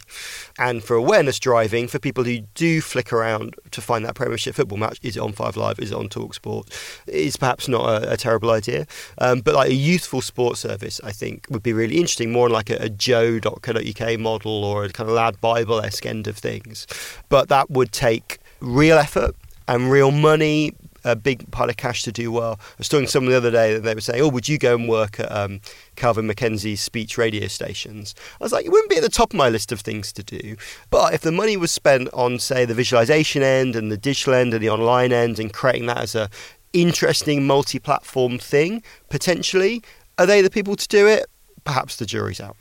And 0.58 0.84
for 0.84 0.96
awareness 0.96 1.40
driving, 1.40 1.88
for 1.88 2.00
people 2.00 2.24
who 2.24 2.40
do 2.54 2.82
flick 2.82 3.14
around 3.14 3.56
to 3.72 3.82
find 3.82 4.04
that 4.06 4.16
Premiership 4.16 4.56
football 4.56 4.78
match, 4.78 5.00
is 5.02 5.16
it 5.16 5.22
on 5.22 5.32
Five 5.32 5.56
Live, 5.56 5.80
is 5.80 5.92
it 5.92 5.98
on 5.98 6.10
Talk 6.10 6.34
Sport, 6.34 6.70
is 7.08 7.38
perhaps 7.38 7.68
not 7.68 8.04
a, 8.04 8.14
a 8.14 8.18
terrible 8.18 8.52
idea. 8.52 8.88
Um, 9.20 9.40
but 9.40 9.56
like 9.56 9.70
a 9.70 9.76
youthful 9.76 10.22
sports 10.22 10.60
service, 10.62 11.00
I 11.04 11.12
think 11.12 11.46
would 11.50 11.64
be 11.64 11.74
really 11.74 11.96
interesting, 11.96 12.32
more 12.32 12.50
like 12.50 12.70
a, 12.70 12.84
a 12.84 12.90
joe.co.uk 13.00 14.20
model 14.20 14.64
or 14.64 14.86
a 14.86 14.90
kind 14.90 15.10
of 15.10 15.16
lad 15.16 15.42
Bible 15.42 15.80
esque 15.82 16.06
end 16.06 16.28
of 16.28 16.38
things. 16.38 16.86
But 17.30 17.50
that 17.50 17.70
would 17.72 17.92
take 17.92 18.40
real 18.60 18.98
effort 18.98 19.36
and 19.68 19.92
real 19.92 20.12
money, 20.12 20.74
a 21.04 21.16
big 21.16 21.50
pile 21.52 21.70
of 21.70 21.78
cash 21.78 22.04
to 22.04 22.12
do 22.12 22.32
well. 22.32 22.60
I 22.60 22.76
was 22.80 22.90
talking 22.90 23.06
to 23.06 23.12
someone 23.12 23.32
the 23.32 23.38
other 23.38 23.52
day 23.52 23.74
that 23.74 23.82
they 23.82 23.94
were 23.94 24.02
saying, 24.02 24.22
"Oh, 24.22 24.28
would 24.30 24.50
you 24.50 24.58
go 24.58 24.76
and 24.76 24.90
work 24.90 25.20
at 25.20 25.32
um, 25.32 25.62
Kelvin 25.96 26.28
MacKenzie's 26.28 26.82
speech 26.82 27.18
radio 27.18 27.48
stations?" 27.48 28.16
I 28.42 28.44
was 28.44 28.52
like, 28.52 28.66
"It 28.66 28.70
wouldn't 28.70 28.90
be 28.90 28.98
at 28.98 29.04
the 29.04 29.10
top 29.10 29.32
of 29.34 29.38
my 29.38 29.50
list 29.50 29.72
of 29.72 29.80
things 29.82 30.12
to 30.14 30.24
do, 30.24 30.58
but 30.90 31.14
if 31.14 31.22
the 31.22 31.32
money 31.32 31.56
was 31.56 31.72
spent 31.72 32.10
on, 32.14 32.40
say, 32.40 32.66
the 32.66 32.74
visualization 32.74 33.44
end 33.44 33.76
and 33.76 33.92
the 33.92 33.98
digital 33.98 34.34
end 34.34 34.54
and 34.54 34.64
the 34.64 34.70
online 34.70 35.14
end, 35.14 35.40
and 35.40 35.54
creating 35.54 35.86
that 35.86 36.00
as 36.00 36.16
a 36.16 36.30
interesting 36.74 37.48
multi-platform 37.48 38.38
thing, 38.38 38.84
potentially, 39.10 39.82
are 40.18 40.26
they 40.26 40.42
the 40.42 40.50
people 40.50 40.76
to 40.76 40.88
do 40.88 41.08
it? 41.08 41.28
Perhaps 41.64 41.96
the 41.98 42.06
jury's 42.06 42.42
out." 42.42 42.58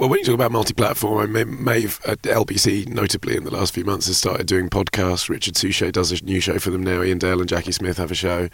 Well, 0.00 0.08
when 0.08 0.20
you 0.20 0.24
talk 0.24 0.34
about 0.34 0.50
multi-platform, 0.50 1.18
I 1.18 1.26
mean, 1.26 1.62
Maeve 1.62 2.00
at 2.06 2.26
uh, 2.26 2.42
LBC, 2.42 2.88
notably 2.88 3.36
in 3.36 3.44
the 3.44 3.50
last 3.50 3.74
few 3.74 3.84
months, 3.84 4.06
has 4.06 4.16
started 4.16 4.46
doing 4.46 4.70
podcasts. 4.70 5.28
Richard 5.28 5.56
Suchet 5.58 5.92
does 5.92 6.10
a 6.10 6.24
new 6.24 6.40
show 6.40 6.58
for 6.58 6.70
them 6.70 6.82
now. 6.82 7.02
Iain 7.02 7.18
Dale 7.18 7.38
and 7.38 7.50
Jacqui 7.50 7.74
Smith 7.74 7.98
have 7.98 8.10
a 8.10 8.14
show. 8.14 8.48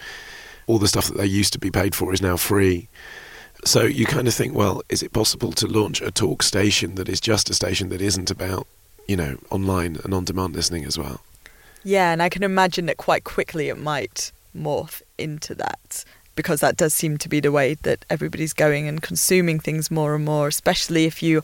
All 0.66 0.80
the 0.80 0.88
stuff 0.88 1.06
that 1.06 1.16
they 1.16 1.26
used 1.26 1.52
to 1.52 1.60
be 1.60 1.70
paid 1.70 1.94
for 1.94 2.12
is 2.12 2.20
now 2.20 2.36
free. 2.36 2.88
So 3.64 3.84
you 3.84 4.06
kind 4.06 4.26
of 4.26 4.34
think, 4.34 4.56
well, 4.56 4.82
is 4.88 5.04
it 5.04 5.12
possible 5.12 5.52
to 5.52 5.68
launch 5.68 6.00
a 6.02 6.10
talk 6.10 6.42
station 6.42 6.96
that 6.96 7.08
is 7.08 7.20
just 7.20 7.48
a 7.48 7.54
station 7.54 7.90
that 7.90 8.02
isn't 8.02 8.28
about, 8.28 8.66
you 9.06 9.16
know, 9.16 9.38
online 9.48 9.98
and 10.02 10.12
on-demand 10.12 10.56
listening 10.56 10.84
as 10.84 10.98
well? 10.98 11.20
Yeah, 11.84 12.10
and 12.10 12.24
I 12.24 12.28
can 12.28 12.42
imagine 12.42 12.86
that 12.86 12.96
quite 12.96 13.22
quickly 13.22 13.68
it 13.68 13.78
might 13.78 14.32
morph 14.52 15.00
into 15.16 15.54
that 15.54 16.04
because 16.36 16.60
that 16.60 16.76
does 16.76 16.94
seem 16.94 17.18
to 17.18 17.28
be 17.28 17.40
the 17.40 17.50
way 17.50 17.74
that 17.82 18.04
everybody's 18.08 18.52
going 18.52 18.86
and 18.86 19.02
consuming 19.02 19.58
things 19.58 19.90
more 19.90 20.14
and 20.14 20.24
more, 20.24 20.48
especially 20.48 21.06
if 21.06 21.22
you 21.22 21.42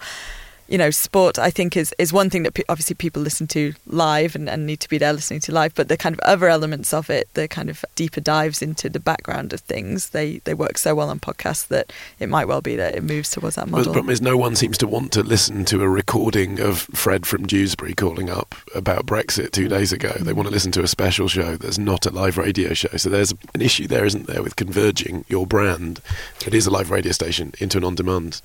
you 0.73 0.79
know, 0.79 0.91
sport 0.91 1.39
I 1.39 1.51
think 1.51 1.77
is 1.77 1.95
is 1.99 2.15
one 2.15 2.31
thing 2.31 2.45
that 2.45 2.55
pe- 2.55 2.63
obviously 2.67 2.95
people 2.95 3.21
listen 3.21 3.47
to 3.49 3.75
live 3.87 4.35
and, 4.35 4.49
and 4.49 4.67
need 4.67 4.81
to 4.81 4.89
be 4.89 4.97
there 4.97 5.13
listening 5.13 5.41
to 5.41 5.53
live, 5.53 5.75
but 5.75 5.89
the 5.89 5.99
kind 5.99 6.15
of 6.15 6.21
other 6.21 6.49
elements 6.49 6.95
of 6.95 7.11
it, 7.11 7.29
the 7.35 7.47
kind 7.47 7.69
of 7.69 7.85
deeper 7.95 8.23
dives 8.23 8.63
into 8.63 8.89
the 8.89 8.99
background 8.99 9.53
of 9.53 9.61
things, 9.61 10.11
they 10.11 10.39
they 10.45 10.55
work 10.55 10.79
so 10.79 10.95
well 10.95 11.11
on 11.11 11.21
podcasts 11.21 11.69
that 11.69 11.93
it 12.19 12.31
might 12.31 12.49
well 12.49 12.63
be 12.63 12.75
that 12.77 12.95
it 12.95 13.05
moves 13.05 13.31
towards 13.31 13.57
that 13.57 13.69
model. 13.69 13.85
Well, 13.85 13.85
the 13.85 13.93
problem 13.93 14.13
is 14.13 14.23
no 14.23 14.39
one 14.39 14.57
seems 14.57 14.79
to 14.79 14.87
want 14.87 15.13
to 15.13 15.23
listen 15.23 15.67
to 15.67 15.83
a 15.83 15.89
recording 15.89 16.59
of 16.59 16.81
Fred 16.95 17.27
from 17.27 17.47
Dewsbury 17.47 17.93
calling 17.93 18.31
up 18.31 18.55
about 18.75 19.05
Brexit 19.05 19.53
two 19.53 19.67
mm. 19.67 19.71
days 19.71 19.93
ago. 19.93 20.13
They 20.19 20.33
mm. 20.33 20.37
want 20.37 20.49
to 20.49 20.55
listen 20.55 20.73
to 20.73 20.83
a 20.83 20.89
special 20.89 21.29
show 21.29 21.59
that's 21.59 21.77
not 21.77 22.07
a 22.07 22.11
live 22.11 22.39
radio 22.39 22.73
show. 22.73 22.97
So 22.97 23.11
there's 23.11 23.35
an 23.53 23.61
issue 23.61 23.87
there, 23.87 24.07
isn't 24.07 24.27
there, 24.27 24.43
with 24.43 24.57
converging 24.57 25.27
your 25.29 25.47
brand 25.47 26.01
that 26.47 26.55
is 26.55 26.67
a 26.67 26.71
live 26.71 26.91
radio 26.91 27.13
station 27.13 27.53
into 27.59 27.77
an 27.77 27.85
on-demand 27.85 28.41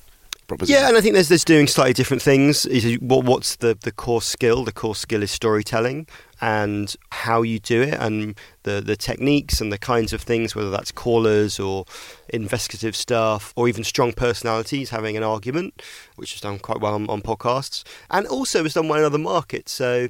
proposition. 0.48 0.80
Yeah, 0.80 0.88
and 0.88 0.96
I 0.96 1.00
think 1.00 1.14
there's 1.14 1.28
there's 1.28 1.44
doing 1.44 1.66
slightly 1.68 1.92
different 1.92 2.22
things. 2.22 2.66
What 3.00 3.24
what's 3.24 3.56
the 3.56 3.78
the 3.80 3.92
core 3.92 4.22
skill? 4.22 4.64
The 4.64 4.72
core 4.72 4.96
skill 4.96 5.22
is 5.22 5.30
storytelling 5.30 6.08
and 6.40 6.94
how 7.10 7.42
you 7.42 7.58
do 7.58 7.82
it, 7.82 7.94
and 7.94 8.36
the 8.64 8.80
the 8.80 8.96
techniques 8.96 9.60
and 9.60 9.72
the 9.72 9.78
kinds 9.78 10.12
of 10.12 10.20
things, 10.20 10.56
whether 10.56 10.70
that's 10.70 10.90
callers 10.90 11.60
or 11.60 11.84
investigative 12.30 12.96
stuff, 12.96 13.52
or 13.56 13.68
even 13.68 13.84
strong 13.84 14.12
personalities 14.12 14.90
having 14.90 15.16
an 15.16 15.22
argument, 15.22 15.82
which 16.16 16.34
is 16.34 16.40
done 16.40 16.58
quite 16.58 16.80
well 16.80 16.94
on, 16.94 17.08
on 17.08 17.22
podcasts, 17.22 17.84
and 18.10 18.26
also 18.26 18.64
is 18.64 18.74
done 18.74 18.88
well 18.88 18.98
in 18.98 19.04
other 19.04 19.18
markets. 19.18 19.72
So 19.72 20.08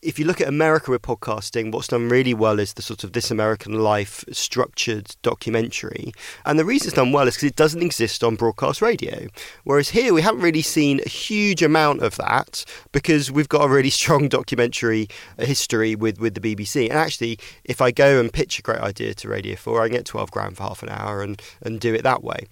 if 0.00 0.18
you 0.18 0.24
look 0.24 0.40
at 0.40 0.48
America 0.48 0.90
with 0.90 1.02
podcasting, 1.02 1.72
what's 1.72 1.88
done 1.88 2.08
really 2.08 2.34
well 2.34 2.60
is 2.60 2.74
the 2.74 2.82
sort 2.82 3.02
of 3.02 3.12
This 3.12 3.30
American 3.30 3.80
Life 3.80 4.24
structured 4.30 5.16
documentary. 5.22 6.12
And 6.46 6.58
the 6.58 6.64
reason 6.64 6.88
it's 6.88 6.96
done 6.96 7.10
well 7.10 7.26
is 7.26 7.34
because 7.34 7.48
it 7.48 7.56
doesn't 7.56 7.82
exist 7.82 8.22
on 8.22 8.36
broadcast 8.36 8.80
radio. 8.80 9.26
Whereas 9.64 9.88
here, 9.88 10.14
we 10.14 10.22
haven't 10.22 10.42
really 10.42 10.62
seen 10.62 11.00
a 11.04 11.08
huge 11.08 11.62
amount 11.62 12.02
of 12.02 12.16
that 12.16 12.64
because 12.92 13.32
we've 13.32 13.48
got 13.48 13.64
a 13.64 13.68
really 13.68 13.90
strong 13.98 14.28
documentary 14.28 15.08
uh, 15.38 15.44
history 15.44 15.96
with, 15.96 16.20
with 16.20 16.34
the 16.34 16.40
BBC. 16.40 16.88
And 16.88 16.98
actually, 16.98 17.38
if 17.64 17.80
I 17.80 17.90
go 17.90 18.20
and 18.20 18.32
pitch 18.32 18.58
a 18.58 18.62
great 18.62 18.80
idea 18.80 19.14
to 19.14 19.28
Radio 19.28 19.56
4, 19.56 19.82
I 19.82 19.88
can 19.88 19.96
get 19.96 20.06
12 20.06 20.30
grand 20.30 20.56
for 20.56 20.62
half 20.62 20.82
an 20.82 20.90
hour 20.90 21.22
and, 21.22 21.42
and 21.62 21.80
do 21.80 21.92
it 21.94 22.04
that 22.04 22.22
way. 22.22 22.46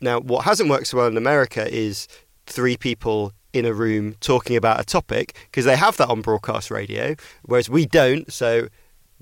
Now, 0.00 0.18
what 0.18 0.44
hasn't 0.44 0.70
worked 0.70 0.88
so 0.88 0.96
well 0.96 1.06
in 1.06 1.16
America 1.16 1.72
is 1.72 2.08
three 2.46 2.76
people 2.76 3.32
in 3.52 3.64
a 3.64 3.72
room 3.72 4.14
talking 4.20 4.56
about 4.56 4.80
a 4.80 4.84
topic 4.84 5.36
because 5.50 5.64
they 5.64 5.76
have 5.76 5.96
that 5.96 6.08
on 6.08 6.20
broadcast 6.20 6.70
radio, 6.70 7.14
whereas 7.42 7.68
we 7.68 7.86
don't. 7.86 8.32
So, 8.32 8.68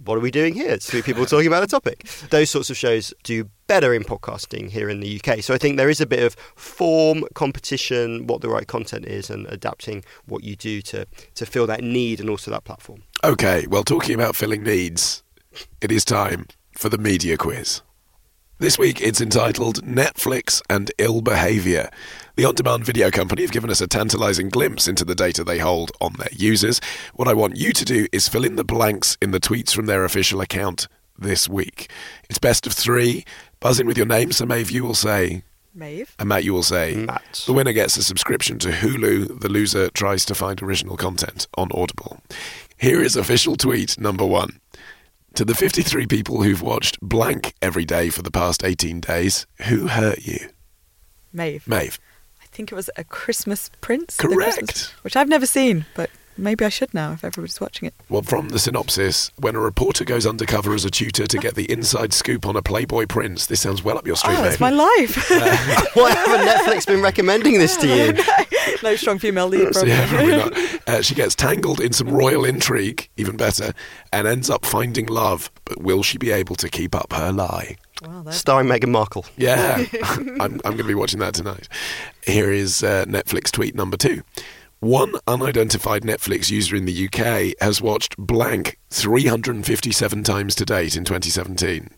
what 0.05 0.17
are 0.17 0.21
we 0.21 0.31
doing 0.31 0.55
here? 0.55 0.71
It's 0.71 0.89
three 0.89 1.03
people 1.03 1.27
talking 1.27 1.49
about 1.49 1.65
a 1.65 1.67
topic. 1.67 2.07
Those 2.31 2.51
sorts 2.51 2.71
of 2.71 2.77
shows 2.77 3.13
do 3.25 3.51
better 3.67 3.93
in 3.93 4.05
podcasting 4.05 4.71
here 4.71 4.89
in 4.89 5.01
the 5.01 5.21
UK. 5.21 5.43
So, 5.43 5.55
I 5.55 5.59
think 5.59 5.77
there 5.77 5.91
is 5.91 6.01
a 6.01 6.07
bit 6.07 6.23
of 6.23 6.35
form, 6.55 7.25
competition, 7.35 8.27
what 8.27 8.41
the 8.41 8.49
right 8.49 8.67
content 8.67 9.07
is, 9.07 9.31
and 9.31 9.47
adapting 9.49 10.05
what 10.27 10.45
you 10.45 10.57
do 10.57 10.83
to, 10.83 11.07
to 11.35 11.47
fill 11.47 11.67
that 11.67 11.83
need 11.83 12.21
and 12.21 12.31
also 12.31 12.51
that 12.51 12.65
platform. 12.65 13.03
Okay, 13.25 13.67
well, 13.69 13.83
talking 13.83 14.15
about 14.15 14.37
filling 14.37 14.63
needs, 14.63 15.23
it 15.81 15.91
is 15.91 16.05
time 16.05 16.47
for 16.73 16.89
the 16.89 16.99
media 16.99 17.37
quiz. 17.37 17.83
This 18.61 18.77
week 18.77 19.01
it's 19.01 19.21
entitled 19.21 19.85
Netflix 19.85 20.61
and 20.69 20.91
Ill 20.99 21.21
Behaviour. 21.21 21.91
The 22.39 22.45
on 22.45 22.55
demand 22.55 22.85
video 22.85 23.11
company 23.11 23.43
have 23.43 23.51
given 23.51 23.69
us 23.69 23.81
a 23.81 23.89
tantalising 23.89 24.49
glimpse 24.49 24.87
into 24.87 25.05
the 25.05 25.17
data 25.17 25.43
they 25.43 25.59
hold 25.59 25.91
on 26.01 26.13
their 26.19 26.29
users. 26.31 26.81
What 27.15 27.27
I 27.27 27.35
want 27.35 27.57
you 27.57 27.73
to 27.73 27.85
do 27.85 28.07
is 28.13 28.29
fill 28.29 28.45
in 28.45 28.55
the 28.55 28.63
blanks 28.63 29.19
in 29.21 29.33
the 29.33 29.41
tweets 29.41 29.75
from 29.75 29.87
their 29.87 30.05
official 30.05 30.41
account 30.41 30.87
this 31.19 31.49
week. 31.49 31.91
It's 32.31 32.39
best 32.39 32.65
of 32.65 32.75
three. 32.75 33.25
Buzz 33.59 33.81
in 33.81 33.89
with 33.89 33.97
your 33.97 34.07
name, 34.07 34.31
so 34.31 34.47
Maeve, 34.47 34.71
you 34.71 34.85
will 34.85 34.95
say. 34.95 35.43
Maeve. 35.75 36.15
And 36.21 36.29
Matt, 36.29 36.45
you 36.45 36.55
will 36.55 36.63
say. 36.63 36.95
Matt. 36.95 37.43
The 37.45 37.53
winner 37.53 37.73
gets 37.73 37.97
a 37.97 38.05
subscription 38.05 38.61
to 38.61 38.69
Hulu. 38.69 39.41
The 39.41 39.49
loser 39.49 39.91
tries 39.91 40.25
to 40.27 40.35
find 40.37 40.63
original 40.63 40.97
content 40.97 41.49
on 41.57 41.71
Audible. 41.75 42.21
Here 42.77 43.03
is 43.03 43.17
official 43.17 43.57
tweet 43.57 43.99
number 43.99 44.25
one. 44.25 44.61
To 45.35 45.45
the 45.45 45.57
53 45.57 46.07
people 46.07 46.45
who've 46.45 46.63
watched 46.63 47.01
blank 47.01 47.55
every 47.61 47.85
day 47.85 48.11
for 48.11 48.23
the 48.23 48.31
past 48.31 48.63
18 48.63 49.01
days, 49.01 49.49
who 49.63 49.89
hurt 49.89 50.25
you? 50.25 50.51
Maeve. 51.33 51.67
Maeve. 51.67 51.99
I 52.59 52.61
think 52.61 52.73
it 52.73 52.75
was 52.75 52.91
a 52.97 53.05
Christmas 53.05 53.71
Prince. 53.81 54.17
The 54.17 54.25
Correct. 54.27 54.59
Christmas- 54.59 54.89
which 55.03 55.15
I've 55.15 55.29
never 55.29 55.47
seen, 55.47 55.87
but 55.95 56.11
maybe 56.37 56.65
I 56.65 56.71
should 56.71 56.93
now 56.93 57.13
if 57.13 57.23
everybody's 57.23 57.61
watching 57.61 57.87
it. 57.87 57.95
Well, 58.09 58.23
from 58.23 58.49
the 58.49 58.59
synopsis, 58.59 59.31
when 59.39 59.55
a 59.55 59.61
reporter 59.61 60.05
goes 60.05 60.27
undercover 60.27 60.75
as 60.75 60.85
a 60.85 60.91
tutor 60.91 61.29
to 61.29 61.39
get 61.39 61.55
the 61.55 61.71
inside 61.71 62.13
scoop 62.13 62.45
on 62.47 62.57
a 62.57 62.61
Playboy 62.63 63.07
prince, 63.07 63.47
this 63.47 63.61
sounds 63.61 63.85
well 63.85 63.97
up 63.97 64.09
your 64.09 64.17
street, 64.17 64.33
Oh, 64.39 64.43
Maeve. 64.43 64.59
that's 64.59 64.61
my 64.61 64.71
life. 64.71 65.31
Why 65.95 66.11
haven't 66.11 66.49
Netflix 66.49 66.85
been 66.85 67.01
recommending 67.01 67.61
this 67.61 67.77
to 67.77 67.87
you? 68.17 68.77
no 68.83 68.97
strong 68.97 69.21
female 69.21 69.47
lead, 69.47 69.71
probably. 69.71 69.91
yeah, 69.93 70.09
probably 70.09 70.37
not. 70.37 70.89
Uh, 70.89 71.01
she 71.03 71.15
gets 71.15 71.37
tangled 71.37 71.79
in 71.81 71.93
some 71.93 72.09
royal 72.09 72.45
intrigue, 72.45 73.09
even 73.17 73.37
better, 73.37 73.73
and 74.13 74.27
ends 74.27 74.51
up 74.51 74.67
finding 74.67 75.07
love. 75.07 75.49
But 75.65 75.81
will 75.81 76.03
she 76.03 76.19
be 76.19 76.33
able 76.33 76.57
to 76.57 76.69
keep 76.69 76.97
up 76.97 77.13
her 77.13 77.31
lie? 77.31 77.77
Well, 78.03 78.23
that's 78.23 78.37
Starring 78.37 78.69
Meghan 78.69 78.91
Markle. 78.91 79.27
Yeah, 79.37 79.85
I'm, 80.03 80.41
I'm 80.41 80.59
going 80.61 80.79
to 80.79 80.85
be 80.85 80.95
watching 80.95 81.21
that 81.21 81.35
tonight. 81.35 81.69
Here 82.25 82.51
is 82.51 82.83
uh, 82.83 83.05
Netflix 83.07 83.51
tweet 83.51 83.75
number 83.75 83.97
two. 83.97 84.23
One 84.81 85.15
unidentified 85.27 86.03
Netflix 86.03 86.51
user 86.51 86.77
in 86.77 86.85
the 86.85 87.07
UK 87.07 87.61
has 87.61 87.83
watched 87.83 88.17
blank 88.17 88.79
357 88.91 90.23
times 90.23 90.55
to 90.55 90.65
date 90.65 90.97
in 90.97 91.05
2017. 91.05 91.91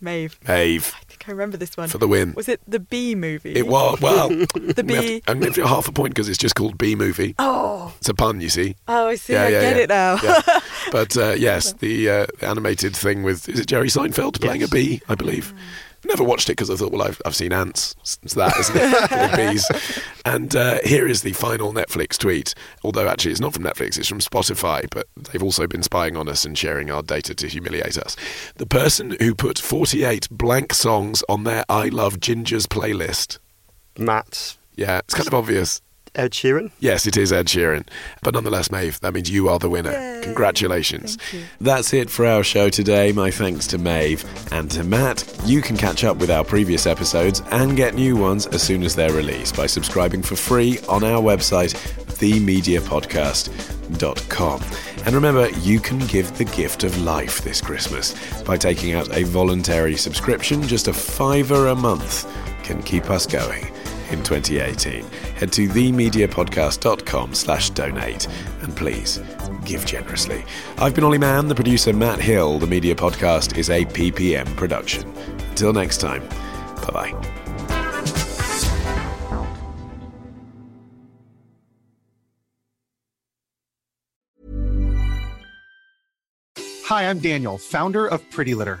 Maeve. 0.00 0.38
Maeve, 0.48 0.94
I 0.96 1.01
think 1.22 1.28
I 1.28 1.32
remember 1.32 1.56
this 1.56 1.76
one. 1.76 1.88
for 1.88 1.98
the 1.98 2.08
win. 2.08 2.32
Was 2.34 2.48
it 2.48 2.60
the 2.66 2.78
Bee 2.80 3.14
movie? 3.14 3.54
It 3.54 3.66
was, 3.66 4.00
well, 4.00 4.28
The 4.54 4.84
we 4.86 4.94
have 4.94 5.04
Bee. 5.04 5.20
to- 5.20 5.30
I'm 5.30 5.40
going 5.40 5.52
to 5.52 5.60
give 5.60 5.68
half 5.68 5.88
a 5.88 5.92
point 5.92 6.14
because 6.14 6.28
it's 6.28 6.38
just 6.38 6.54
called 6.54 6.78
B 6.78 6.94
movie. 6.94 7.34
Oh, 7.38 7.92
It's 7.98 8.08
a 8.08 8.14
pun, 8.14 8.40
you 8.40 8.48
see. 8.48 8.76
oh, 8.88 9.08
I 9.08 9.14
see. 9.16 9.32
Yeah, 9.34 9.44
I 9.44 9.48
yeah, 9.48 9.60
get 9.60 9.76
yeah. 9.76 9.82
it 9.82 9.88
now. 9.88 10.18
Yeah. 10.22 10.60
But 10.90 11.16
uh, 11.16 11.30
yes, 11.38 11.72
the, 11.74 12.10
uh, 12.10 12.26
animated 12.40 12.94
thing 12.96 13.22
with 13.22 13.48
is 13.48 13.60
it 13.60 13.66
Jerry 13.66 13.88
Seinfeld 13.88 14.40
playing 14.40 14.62
a 14.62 14.68
bee? 14.68 15.00
I 15.08 15.14
believe. 15.14 15.54
Never 16.04 16.24
watched 16.24 16.48
it 16.48 16.52
because 16.52 16.70
I 16.70 16.74
thought, 16.76 16.90
well, 16.90 17.02
I've, 17.02 17.22
I've 17.24 17.34
seen 17.34 17.52
ants. 17.52 17.94
It's 18.22 18.34
that, 18.34 18.56
isn't 18.58 18.76
it? 18.76 19.36
Bees. 19.52 19.70
And 20.24 20.54
uh, 20.56 20.78
here 20.84 21.06
is 21.06 21.22
the 21.22 21.32
final 21.32 21.72
Netflix 21.72 22.18
tweet. 22.18 22.54
Although 22.82 23.08
actually, 23.08 23.32
it's 23.32 23.40
not 23.40 23.54
from 23.54 23.62
Netflix; 23.62 23.98
it's 23.98 24.08
from 24.08 24.18
Spotify. 24.18 24.88
But 24.90 25.06
they've 25.16 25.42
also 25.42 25.66
been 25.66 25.82
spying 25.82 26.16
on 26.16 26.28
us 26.28 26.44
and 26.44 26.58
sharing 26.58 26.90
our 26.90 27.02
data 27.02 27.34
to 27.36 27.46
humiliate 27.46 27.96
us. 27.98 28.16
The 28.56 28.66
person 28.66 29.16
who 29.20 29.34
put 29.34 29.58
48 29.58 30.28
blank 30.30 30.74
songs 30.74 31.22
on 31.28 31.44
their 31.44 31.64
"I 31.68 31.88
Love 31.88 32.18
Gingers" 32.18 32.66
playlist. 32.66 33.38
Matt. 33.98 34.56
Yeah, 34.74 34.98
it's 34.98 35.14
kind 35.14 35.28
of 35.28 35.34
obvious. 35.34 35.80
Ed 36.14 36.32
Sheeran. 36.32 36.70
Yes, 36.78 37.06
it 37.06 37.16
is 37.16 37.32
Ed 37.32 37.46
Sheeran. 37.46 37.88
But 38.22 38.34
nonetheless, 38.34 38.70
Maeve, 38.70 39.00
that 39.00 39.14
means 39.14 39.30
you 39.30 39.48
are 39.48 39.58
the 39.58 39.70
winner. 39.70 39.92
Yay. 39.92 40.20
Congratulations. 40.22 41.16
That's 41.60 41.94
it 41.94 42.10
for 42.10 42.26
our 42.26 42.44
show 42.44 42.68
today. 42.68 43.12
My 43.12 43.30
thanks 43.30 43.66
to 43.68 43.78
Maeve 43.78 44.26
and 44.52 44.70
to 44.72 44.84
Matt. 44.84 45.24
You 45.46 45.62
can 45.62 45.78
catch 45.78 46.04
up 46.04 46.18
with 46.18 46.30
our 46.30 46.44
previous 46.44 46.86
episodes 46.86 47.40
and 47.50 47.74
get 47.76 47.94
new 47.94 48.14
ones 48.16 48.46
as 48.48 48.62
soon 48.62 48.82
as 48.82 48.94
they're 48.94 49.10
released 49.12 49.56
by 49.56 49.64
subscribing 49.66 50.20
for 50.22 50.36
free 50.36 50.78
on 50.88 51.02
our 51.02 51.22
website, 51.22 51.72
themediapodcast.com. 52.18 54.62
And 55.04 55.14
remember, 55.14 55.48
you 55.60 55.80
can 55.80 55.98
give 56.06 56.36
the 56.36 56.44
gift 56.44 56.84
of 56.84 57.02
life 57.02 57.42
this 57.42 57.62
Christmas 57.62 58.14
by 58.42 58.58
taking 58.58 58.92
out 58.92 59.16
a 59.16 59.24
voluntary 59.24 59.96
subscription. 59.96 60.62
Just 60.62 60.86
a 60.88 60.92
fiver 60.92 61.68
a 61.68 61.74
month 61.74 62.28
can 62.62 62.82
keep 62.82 63.08
us 63.10 63.26
going 63.26 63.66
in 64.12 64.22
2018. 64.22 65.04
Head 65.36 65.52
to 65.52 65.68
themediapodcast.com 65.68 67.34
slash 67.34 67.70
donate 67.70 68.28
and 68.62 68.76
please 68.76 69.20
give 69.64 69.84
generously. 69.84 70.44
I've 70.78 70.94
been 70.94 71.04
Olly 71.04 71.18
Mann, 71.18 71.48
the 71.48 71.54
producer 71.54 71.92
Matt 71.92 72.20
Hill. 72.20 72.58
The 72.58 72.66
Media 72.66 72.94
Podcast 72.94 73.56
is 73.58 73.70
a 73.70 73.84
PPM 73.84 74.46
production. 74.56 75.12
Until 75.50 75.72
next 75.72 75.98
time, 75.98 76.26
bye-bye. 76.86 77.12
Hi, 86.86 87.08
I'm 87.08 87.20
Daniel, 87.20 87.56
founder 87.56 88.06
of 88.06 88.28
Pretty 88.30 88.54
Litter. 88.54 88.80